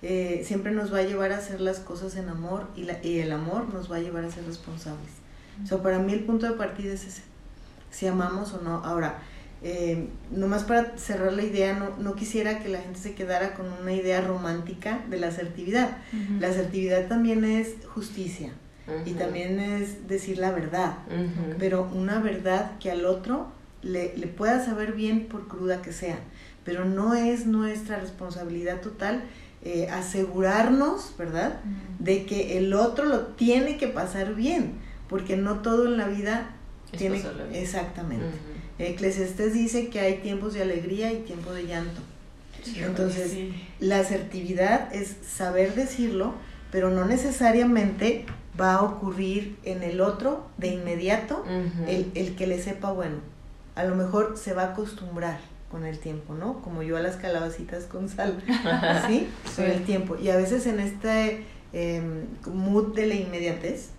eh, 0.00 0.42
siempre 0.44 0.70
nos 0.70 0.92
va 0.94 0.98
a 0.98 1.02
llevar 1.02 1.32
a 1.32 1.38
hacer 1.38 1.60
las 1.60 1.80
cosas 1.80 2.14
en 2.16 2.28
amor 2.28 2.68
y, 2.76 2.84
la, 2.84 3.04
y 3.04 3.18
el 3.18 3.32
amor 3.32 3.72
nos 3.74 3.90
va 3.90 3.96
a 3.96 4.00
llevar 4.00 4.24
a 4.24 4.30
ser 4.30 4.44
responsables. 4.46 5.10
O 5.64 5.66
sea, 5.66 5.82
para 5.82 5.98
mí 5.98 6.12
el 6.12 6.24
punto 6.24 6.46
de 6.46 6.52
partida 6.52 6.92
es 6.92 7.04
ese 7.04 7.22
si 7.90 8.06
amamos 8.06 8.52
o 8.54 8.60
no. 8.62 8.84
Ahora, 8.84 9.18
eh, 9.62 10.08
nomás 10.30 10.64
para 10.64 10.96
cerrar 10.96 11.32
la 11.32 11.42
idea, 11.42 11.74
no, 11.74 11.96
no, 11.98 12.14
quisiera 12.14 12.60
que 12.60 12.68
la 12.68 12.80
gente 12.80 12.98
se 12.98 13.14
quedara 13.14 13.54
con 13.54 13.66
una 13.72 13.92
idea 13.92 14.20
romántica 14.20 15.04
de 15.10 15.18
la 15.18 15.28
asertividad. 15.28 15.98
La 16.38 16.48
asertividad 16.48 17.08
también 17.08 17.44
es 17.44 17.74
justicia 17.86 18.52
y 19.04 19.12
también 19.12 19.60
es 19.60 20.08
decir 20.08 20.38
la 20.38 20.50
verdad, 20.50 20.98
pero 21.58 21.90
una 21.92 22.20
verdad 22.20 22.78
que 22.78 22.90
al 22.90 23.04
otro 23.04 23.48
le, 23.82 24.16
le, 24.16 24.26
pueda 24.28 24.64
saber 24.64 24.92
bien 24.92 25.26
por 25.26 25.46
cruda 25.46 25.82
que 25.82 25.92
sea, 25.92 26.18
pero 26.64 26.84
no 26.84 27.14
es 27.14 27.46
nuestra 27.46 27.98
responsabilidad 27.98 28.80
total. 28.80 29.24
Eh, 29.64 29.88
asegurarnos, 29.90 31.14
¿verdad?, 31.18 31.58
de 31.98 32.26
que 32.26 32.58
el 32.58 32.72
otro 32.74 33.06
lo 33.06 33.26
tiene 33.26 33.76
que 33.76 33.88
pasar 33.88 34.36
bien, 34.36 34.74
porque 35.08 35.36
no 35.36 35.62
todo 35.62 35.86
en 35.86 35.96
la 35.96 36.06
vida 36.06 36.50
tiene, 36.96 37.22
exactamente. 37.52 38.26
Eclesiastes 38.78 39.52
dice 39.52 39.88
que 39.88 40.00
hay 40.00 40.18
tiempos 40.18 40.54
de 40.54 40.62
alegría 40.62 41.12
y 41.12 41.18
tiempo 41.18 41.52
de 41.52 41.66
llanto. 41.66 42.00
Entonces, 42.76 43.36
la 43.80 44.00
asertividad 44.00 44.94
es 44.94 45.16
saber 45.26 45.74
decirlo, 45.74 46.34
pero 46.70 46.90
no 46.90 47.04
necesariamente 47.04 48.26
va 48.60 48.74
a 48.74 48.82
ocurrir 48.82 49.56
en 49.64 49.82
el 49.82 50.00
otro 50.00 50.46
de 50.56 50.68
inmediato 50.68 51.44
el, 51.86 52.10
el, 52.14 52.34
que 52.36 52.46
le 52.46 52.60
sepa 52.60 52.92
bueno. 52.92 53.16
A 53.74 53.84
lo 53.84 53.94
mejor 53.94 54.36
se 54.36 54.54
va 54.54 54.62
a 54.62 54.72
acostumbrar 54.72 55.38
con 55.70 55.84
el 55.84 55.98
tiempo, 55.98 56.34
¿no? 56.34 56.60
Como 56.62 56.82
yo 56.82 56.96
a 56.96 57.00
las 57.00 57.16
calabacitas 57.16 57.84
con 57.84 58.08
sal, 58.08 58.42
¿sí? 59.06 59.28
Con 59.54 59.66
el 59.66 59.84
tiempo. 59.84 60.16
Y 60.16 60.30
a 60.30 60.36
veces 60.36 60.66
en 60.66 60.80
este 60.80 61.44
em, 61.72 62.26
mood 62.46 62.94
de 62.94 63.06
la 63.06 63.14
inmediatez, 63.14 63.90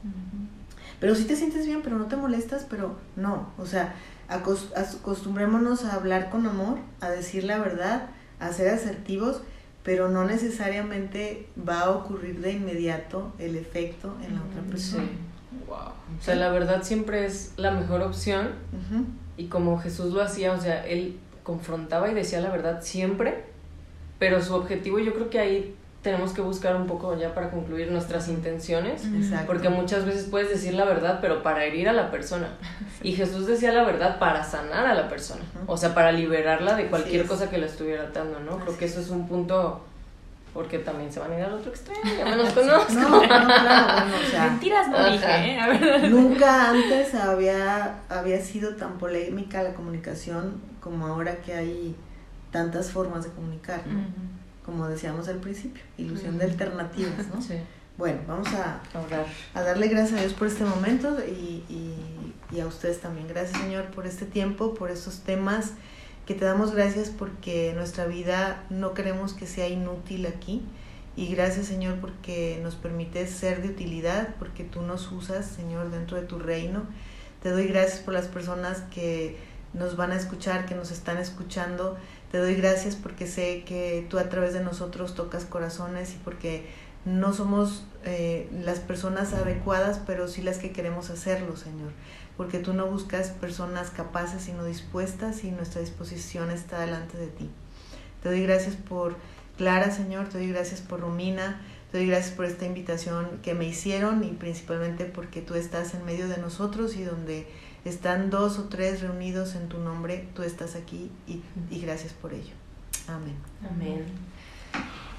pero 1.00 1.16
si 1.16 1.26
te 1.26 1.36
sientes 1.36 1.66
bien, 1.66 1.82
pero 1.82 1.97
no 1.97 2.06
te 2.06 2.16
molestas, 2.16 2.66
pero 2.70 2.95
no, 3.16 3.52
o 3.58 3.66
sea, 3.66 3.95
acostumbrémonos 4.28 5.86
a 5.86 5.95
hablar 5.95 6.30
con 6.30 6.45
amor, 6.45 6.78
a 7.02 7.10
decir 7.10 7.43
la 7.43 7.60
verdad, 7.60 8.08
a 8.39 8.52
ser 8.54 8.70
asertivos, 8.70 9.41
pero 9.84 10.10
no 10.10 10.26
necesariamente 10.26 11.47
va 11.68 11.82
a 11.82 11.91
ocurrir 11.91 12.41
de 12.41 12.52
inmediato 12.52 13.34
el 13.39 13.56
efecto 13.56 14.16
en 14.26 14.36
la 14.36 14.41
otra 14.43 14.62
persona. 14.70 15.08
Wow. 15.68 15.78
O 16.20 16.22
sea, 16.22 16.36
la 16.36 16.50
verdad 16.50 16.84
siempre 16.84 17.26
es 17.26 17.54
la 17.58 17.72
mejor 17.72 18.02
opción. 18.02 18.50
Y 19.38 19.45
como 19.45 19.80
Jesús 19.80 20.14
lo 20.14 20.22
hacía, 20.22 20.54
o 20.54 20.60
sea, 20.60 20.86
él 20.86 21.18
confrontaba 21.43 22.12
y 22.12 22.14
decía 22.14 22.41
la 22.41 22.50
verdad 22.50 22.82
siempre, 22.84 23.45
pero 24.20 24.41
su 24.41 24.54
objetivo 24.54 25.00
yo 25.00 25.14
creo 25.14 25.30
que 25.30 25.39
ahí 25.39 25.76
tenemos 26.02 26.32
que 26.32 26.41
buscar 26.41 26.76
un 26.78 26.88
poco 26.88 27.18
ya 27.18 27.34
para 27.34 27.52
concluir 27.52 27.91
nuestras 27.91 28.30
intenciones, 28.30 29.04
porque 29.45 29.70
muchas 29.70 30.06
veces 30.06 30.28
puedes 30.30 30.50
decir 30.50 30.74
la 30.74 30.86
verdad, 30.86 31.20
pero 31.22 31.43
para 31.43 31.66
herir 31.66 31.89
a 31.89 31.93
la 31.93 32.12
persona. 32.12 32.50
Y 33.02 33.14
Jesús 33.14 33.47
decía 33.47 33.72
la 33.72 33.86
verdad 33.86 34.20
para 34.20 34.43
sanar 34.43 34.86
a 34.86 34.93
la 34.93 35.08
persona, 35.08 35.41
o 35.68 35.78
sea, 35.78 35.93
para 35.93 36.12
liberarla 36.12 36.76
de 36.76 36.88
cualquier 36.88 37.26
cosa 37.26 37.50
que 37.50 37.58
la 37.58 37.66
estuviera 37.66 38.04
atando, 38.04 38.41
¿no? 38.41 38.58
Creo 38.60 38.78
que 38.78 38.86
eso 38.86 39.00
es 39.00 39.10
un 39.10 39.26
punto 39.26 39.86
porque 40.54 40.80
también 40.80 41.10
se 41.10 41.22
van 41.22 41.32
a 41.32 41.38
ir 41.38 41.45
al 41.45 41.54
otro 41.54 41.70
extremo, 41.70 42.02
ya 42.04 42.26
me 42.26 42.36
los 42.36 42.50
conozco. 42.54 42.91
No, 42.91 43.10
no, 43.10 43.22
claro, 43.22 43.93
bueno, 43.93 44.18
o 44.22 44.30
sea, 44.30 44.50
Mentiras 44.50 44.89
no 44.89 45.12
dije, 45.12 45.26
¿eh? 45.30 46.10
Nunca 46.10 46.72
antes 46.72 47.16
había, 47.16 48.00
había 48.10 48.41
sido 48.41 48.76
tan 48.76 48.97
polémica 48.97 49.64
la 49.64 49.74
comunicación 49.74 50.60
como 50.82 51.08
ahora 51.08 51.38
que 51.38 51.54
hay 51.54 51.95
tantas 52.52 52.91
formas 52.91 53.24
de 53.24 53.30
comunicar, 53.30 53.86
¿no? 53.88 54.02
Como 54.66 54.88
decíamos 54.88 55.28
al 55.28 55.38
principio, 55.38 55.84
ilusión 55.97 56.38
de 56.38 56.45
alternativas, 56.45 57.28
¿no? 57.34 57.41
Sí. 57.41 57.55
Bueno, 57.99 58.22
vamos 58.26 58.47
a, 58.53 58.80
a 59.53 59.62
darle 59.62 59.89
gracias 59.89 60.18
a 60.18 60.22
Dios 60.22 60.34
por 60.34 60.47
este 60.47 60.64
momento 60.64 61.18
y, 61.20 61.66
y, 62.49 62.60
a 62.62 62.66
ustedes 62.66 63.01
también. 63.01 63.28
Gracias 63.28 63.60
Señor 63.60 63.88
por 63.88 64.07
este 64.07 64.26
tiempo, 64.26 64.74
por 64.74 64.89
estos 64.89 65.20
temas, 65.20 65.74
que 66.26 66.34
te 66.34 66.45
damos 66.45 66.74
gracias 66.74 67.10
porque 67.10 67.74
nuestra 67.76 68.05
vida 68.05 68.64
no 68.70 68.93
queremos 68.93 69.34
que 69.34 69.45
sea 69.45 69.68
inútil 69.68 70.28
aquí. 70.28 70.64
Y 71.18 71.28
gracias 71.28 71.66
Señor 71.66 71.99
porque 71.99 72.62
nos 72.64 72.76
permites 72.76 73.32
ser 73.32 73.62
de 73.62 73.68
utilidad, 73.68 74.34
porque 74.39 74.64
tú 74.64 74.82
nos 74.82 75.12
usas 75.12 75.45
Señor 75.45 75.91
dentro 75.91 76.16
de 76.16 76.24
tu 76.24 76.39
reino. 76.39 76.84
Te 77.43 77.49
doy 77.49 77.68
gracias 77.68 77.99
por 77.99 78.14
las 78.14 78.30
personas 78.30 78.80
que 78.93 79.38
nos 79.74 79.97
van 79.97 80.12
a 80.14 80.16
escuchar, 80.16 80.66
que 80.66 80.74
nos 80.74 80.91
están 80.91 81.18
escuchando. 81.18 81.97
Te 82.32 82.38
doy 82.38 82.55
gracias 82.55 82.95
porque 82.95 83.25
sé 83.25 83.63
que 83.65 84.05
tú 84.09 84.19
a 84.19 84.30
través 84.30 84.53
de 84.53 84.63
nosotros 84.63 85.15
tocas 85.15 85.45
corazones 85.45 86.13
y 86.13 86.17
porque 86.17 86.67
no 87.05 87.34
somos 87.34 87.86
eh, 88.05 88.47
las 88.51 88.80
personas 88.80 89.34
adecuadas, 89.34 90.01
pero 90.05 90.27
sí 90.27 90.41
las 90.41 90.57
que 90.57 90.71
queremos 90.71 91.09
hacerlo, 91.09 91.57
Señor. 91.57 91.91
Porque 92.38 92.59
tú 92.59 92.73
no 92.73 92.86
buscas 92.86 93.30
personas 93.30 93.89
capaces, 93.89 94.43
sino 94.43 94.63
dispuestas 94.63 95.43
y 95.43 95.51
nuestra 95.51 95.82
disposición 95.82 96.51
está 96.51 96.80
delante 96.80 97.17
de 97.17 97.27
ti. 97.27 97.49
Te 98.21 98.30
doy 98.30 98.43
gracias 98.43 98.75
por 98.75 99.15
Clara, 99.57 99.91
Señor, 99.91 100.30
te 100.30 100.38
doy 100.38 100.49
gracias 100.49 100.82
por 100.82 101.01
Romina, 101.01 101.61
te 101.91 101.97
doy 101.97 102.07
gracias 102.07 102.36
por 102.36 102.45
esta 102.45 102.65
invitación 102.65 103.39
que 103.41 103.53
me 103.53 103.65
hicieron 103.65 104.23
y 104.23 104.30
principalmente 104.32 105.05
porque 105.05 105.41
tú 105.41 105.55
estás 105.55 105.93
en 105.95 106.05
medio 106.05 106.27
de 106.30 106.38
nosotros 106.38 106.95
y 106.95 107.03
donde 107.03 107.47
están 107.86 108.30
dos 108.30 108.59
o 108.59 108.63
tres 108.65 109.01
reunidos 109.01 109.55
en 109.55 109.69
tu 109.69 109.77
nombre, 109.80 110.27
tú 110.36 110.43
estás 110.43 110.75
aquí 110.75 111.11
y, 111.27 111.41
y 111.71 111.82
gracias 111.82 112.13
por 112.13 112.34
ello. 112.34 112.53
Amén. 113.07 113.36
Amén. 113.69 114.05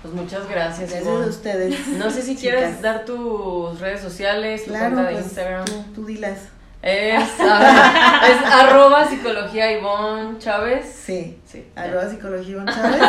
Pues 0.02 0.14
muchas 0.14 0.48
gracias. 0.48 0.90
Gracias 0.90 1.06
a 1.08 1.26
ustedes. 1.26 1.88
No 1.88 2.11
sé 2.11 2.22
si 2.22 2.36
quieres 2.36 2.80
dar 2.80 3.04
tus 3.04 3.78
redes 3.80 4.00
sociales, 4.00 4.64
tu 4.64 4.70
claro, 4.70 4.94
cuenta 4.94 5.11
de 5.11 5.14
pues, 5.16 5.26
Instagram. 5.26 5.64
Tú, 5.66 5.84
tú 5.94 6.06
dilas. 6.06 6.38
Es, 6.82 7.22
es 7.34 8.46
arroba 8.50 9.06
psicología 9.06 9.70
Ivonne 9.78 10.38
Chávez. 10.38 10.86
Sí, 11.04 11.38
Sí. 11.44 11.66
arroba 11.76 12.08
psicología 12.08 12.52
Ivonne 12.52 12.72
Chávez. 12.74 13.00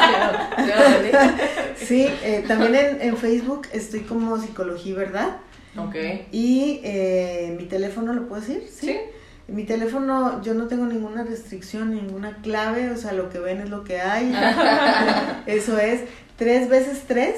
¿Sí 0.58 0.66
lo 0.68 0.84
entendí? 0.86 1.41
Sí, 1.78 2.14
eh, 2.24 2.43
también 2.45 2.76
en, 2.76 3.02
en 3.02 3.16
Facebook 3.18 3.68
estoy 3.72 4.02
como 4.02 4.38
psicología, 4.38 4.95
¿verdad? 4.95 5.38
Ok. 5.78 5.95
Y 6.34 6.82
eh, 6.84 7.56
mi 7.58 7.64
teléfono, 7.68 8.12
¿lo 8.12 8.28
puedo 8.28 8.41
decir? 8.41 8.68
Sí. 8.70 8.99
Mi 9.52 9.66
teléfono, 9.66 10.41
yo 10.41 10.54
no 10.54 10.68
tengo 10.68 10.86
ninguna 10.86 11.24
restricción, 11.24 11.93
ninguna 11.93 12.38
clave, 12.41 12.89
o 12.89 12.95
sea, 12.95 13.12
lo 13.12 13.30
que 13.30 13.39
ven 13.39 13.60
es 13.60 13.70
lo 13.70 13.84
que 13.84 13.99
hay. 13.99 14.34
Eso 15.45 15.78
es 15.78 16.02
3 16.38 16.70
veces 16.70 17.04
3, 17.06 17.36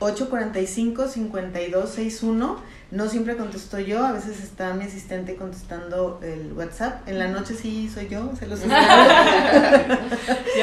845 0.00 1.08
5261. 1.08 2.76
No 2.90 3.08
siempre 3.08 3.36
contesto 3.36 3.78
yo, 3.78 4.04
a 4.04 4.10
veces 4.12 4.42
está 4.42 4.74
mi 4.74 4.84
asistente 4.84 5.36
contestando 5.36 6.18
el 6.22 6.52
WhatsApp. 6.52 7.08
En 7.08 7.20
la 7.20 7.28
noche 7.28 7.54
sí 7.54 7.88
soy 7.92 8.08
yo, 8.08 8.32
se 8.36 8.48
los 8.48 8.60
Ya 8.66 8.76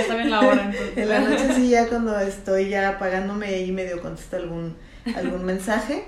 saben 0.05 0.29
la 0.29 0.41
hora 0.41 0.65
entonces. 0.65 0.97
En 0.97 1.07
la 1.07 1.19
noche 1.21 1.55
sí, 1.55 1.69
ya 1.69 1.87
cuando 1.87 2.19
estoy 2.19 2.67
ya 2.67 2.89
apagándome 2.89 3.61
y 3.61 3.71
medio 3.71 4.01
contesto 4.01 4.35
algún, 4.35 4.75
algún 5.15 5.45
mensaje. 5.45 6.03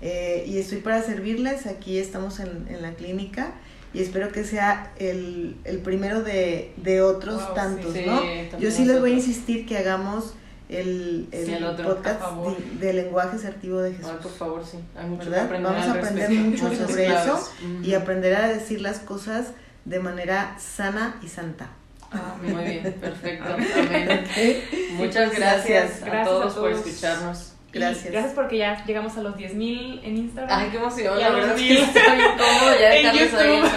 Eh, 0.00 0.44
y 0.46 0.58
estoy 0.58 0.78
para 0.78 1.02
servirles, 1.02 1.66
aquí 1.66 1.98
estamos 1.98 2.38
en, 2.38 2.68
en 2.68 2.82
la 2.82 2.92
clínica 2.94 3.54
y 3.94 4.00
espero 4.02 4.30
que 4.32 4.44
sea 4.44 4.92
el, 4.98 5.56
el 5.64 5.78
primero 5.78 6.22
de, 6.22 6.72
de 6.76 7.02
otros 7.02 7.44
Wow, 7.46 7.54
tantos, 7.54 7.92
sí, 7.92 8.04
¿no? 8.06 8.22
Yo 8.58 8.70
sí 8.70 8.84
les 8.84 9.00
voy 9.00 9.12
a 9.12 9.14
insistir 9.14 9.66
que 9.66 9.76
hagamos 9.78 10.34
el, 10.68 11.28
el, 11.32 11.46
Sí, 11.46 11.52
el 11.52 11.64
otro, 11.64 11.86
podcast 11.96 12.20
de, 12.80 12.86
de 12.86 12.92
lenguaje 12.94 13.36
asertivo 13.36 13.80
de 13.80 13.90
Ay, 13.90 13.96
Jesús. 13.96 14.12
por 14.22 14.32
favor, 14.32 14.64
sí. 14.64 14.78
Hay 14.96 15.06
mucho 15.06 15.28
¿Verdad? 15.28 15.50
que 15.50 15.62
Vamos 15.62 15.86
a 15.86 15.92
aprender 15.92 16.28
respecto. 16.30 16.64
mucho 16.64 16.86
sobre 16.88 17.06
eso. 17.08 17.48
Y 17.82 17.94
aprender 17.94 18.34
a 18.36 18.48
decir 18.48 18.80
las 18.80 18.98
cosas 19.00 19.48
de 19.84 19.98
manera 19.98 20.56
sana 20.58 21.16
y 21.22 21.28
santa. 21.28 21.68
Ah, 22.10 22.36
Muy 22.42 22.64
bien, 22.64 22.94
perfecto. 23.00 23.44
Amén. 23.76 24.24
Muchas 24.94 25.34
gracias, 25.34 26.02
a, 26.02 26.06
Gracias 26.06 26.20
a 26.20 26.24
todos 26.24 26.54
por 26.54 26.72
todos. 26.72 27.51
Y 27.74 27.78
Gracias. 27.78 28.12
gracias 28.12 28.34
porque 28.34 28.58
ya 28.58 28.84
llegamos 28.84 29.16
a 29.16 29.22
los 29.22 29.34
10.000 29.34 30.00
en 30.04 30.16
Instagram. 30.18 30.60
Ay, 30.60 30.68
qué 30.70 30.76
emoción, 30.76 31.18
Ya 31.18 31.30
la 31.30 31.36
los 31.38 31.40
verdad 31.40 31.56
es 31.58 31.62
vi. 31.62 31.68
que 31.68 31.92
ya 32.80 32.94
En 32.96 33.06
ahí 33.06 33.18
YouTube. 33.18 33.70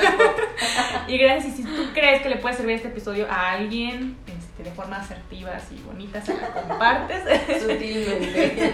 Y 1.07 1.17
gracias. 1.17 1.53
Y 1.59 1.63
si 1.63 1.63
tú 1.63 1.83
crees 1.93 2.21
que 2.21 2.29
le 2.29 2.35
puede 2.37 2.55
servir 2.55 2.75
este 2.75 2.87
episodio 2.89 3.25
a 3.29 3.51
alguien 3.51 4.17
este, 4.27 4.63
de 4.63 4.71
forma 4.71 4.97
asertiva 4.97 5.51
y 5.71 5.79
bonita, 5.81 6.19
se 6.21 6.33
lo 6.33 6.39
compartes. 6.67 7.21
Sutilmente. 7.61 8.73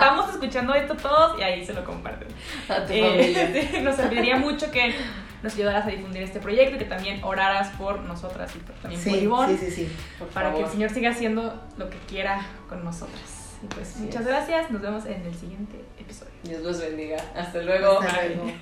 Vamos 0.00 0.30
escuchando 0.30 0.74
esto 0.74 0.94
todos 0.96 1.38
y 1.38 1.42
ahí 1.42 1.64
se 1.64 1.72
lo 1.72 1.84
comparten. 1.84 2.28
A 2.68 2.84
tu 2.84 2.92
Eh, 2.92 3.80
nos 3.84 3.94
serviría 3.96 4.36
mucho 4.36 4.70
que 4.70 4.94
nos 5.42 5.54
ayudaras 5.54 5.86
a 5.86 5.90
difundir 5.90 6.22
este 6.22 6.40
proyecto 6.40 6.76
y 6.76 6.78
que 6.78 6.84
también 6.86 7.22
oraras 7.22 7.68
por 7.76 8.00
nosotras 8.00 8.50
y 8.56 8.58
por- 8.60 8.74
también 8.76 9.00
por 9.04 9.12
Ivonne, 9.14 9.58
sí, 9.58 9.66
sí, 9.66 9.70
sí. 9.86 9.92
Por 10.18 10.28
para 10.28 10.52
que 10.54 10.62
el. 10.62 10.68
Señor 10.68 10.90
siga 10.90 11.10
haciendo 11.10 11.62
lo 11.76 11.88
que 11.90 11.98
quiera 12.08 12.44
con 12.68 12.82
nosotras. 12.84 13.35
Y 13.66 13.74
pues 13.74 13.96
muchas 13.96 14.24
gracias, 14.24 14.70
nos 14.70 14.80
vemos 14.80 15.04
en 15.06 15.22
el 15.22 15.34
siguiente 15.34 15.84
episodio. 15.98 16.32
Dios 16.44 16.62
los 16.62 16.80
bendiga. 16.80 17.16
Hasta 17.34 17.62
luego. 17.62 18.00
Hasta 18.00 18.28
luego. 18.28 18.52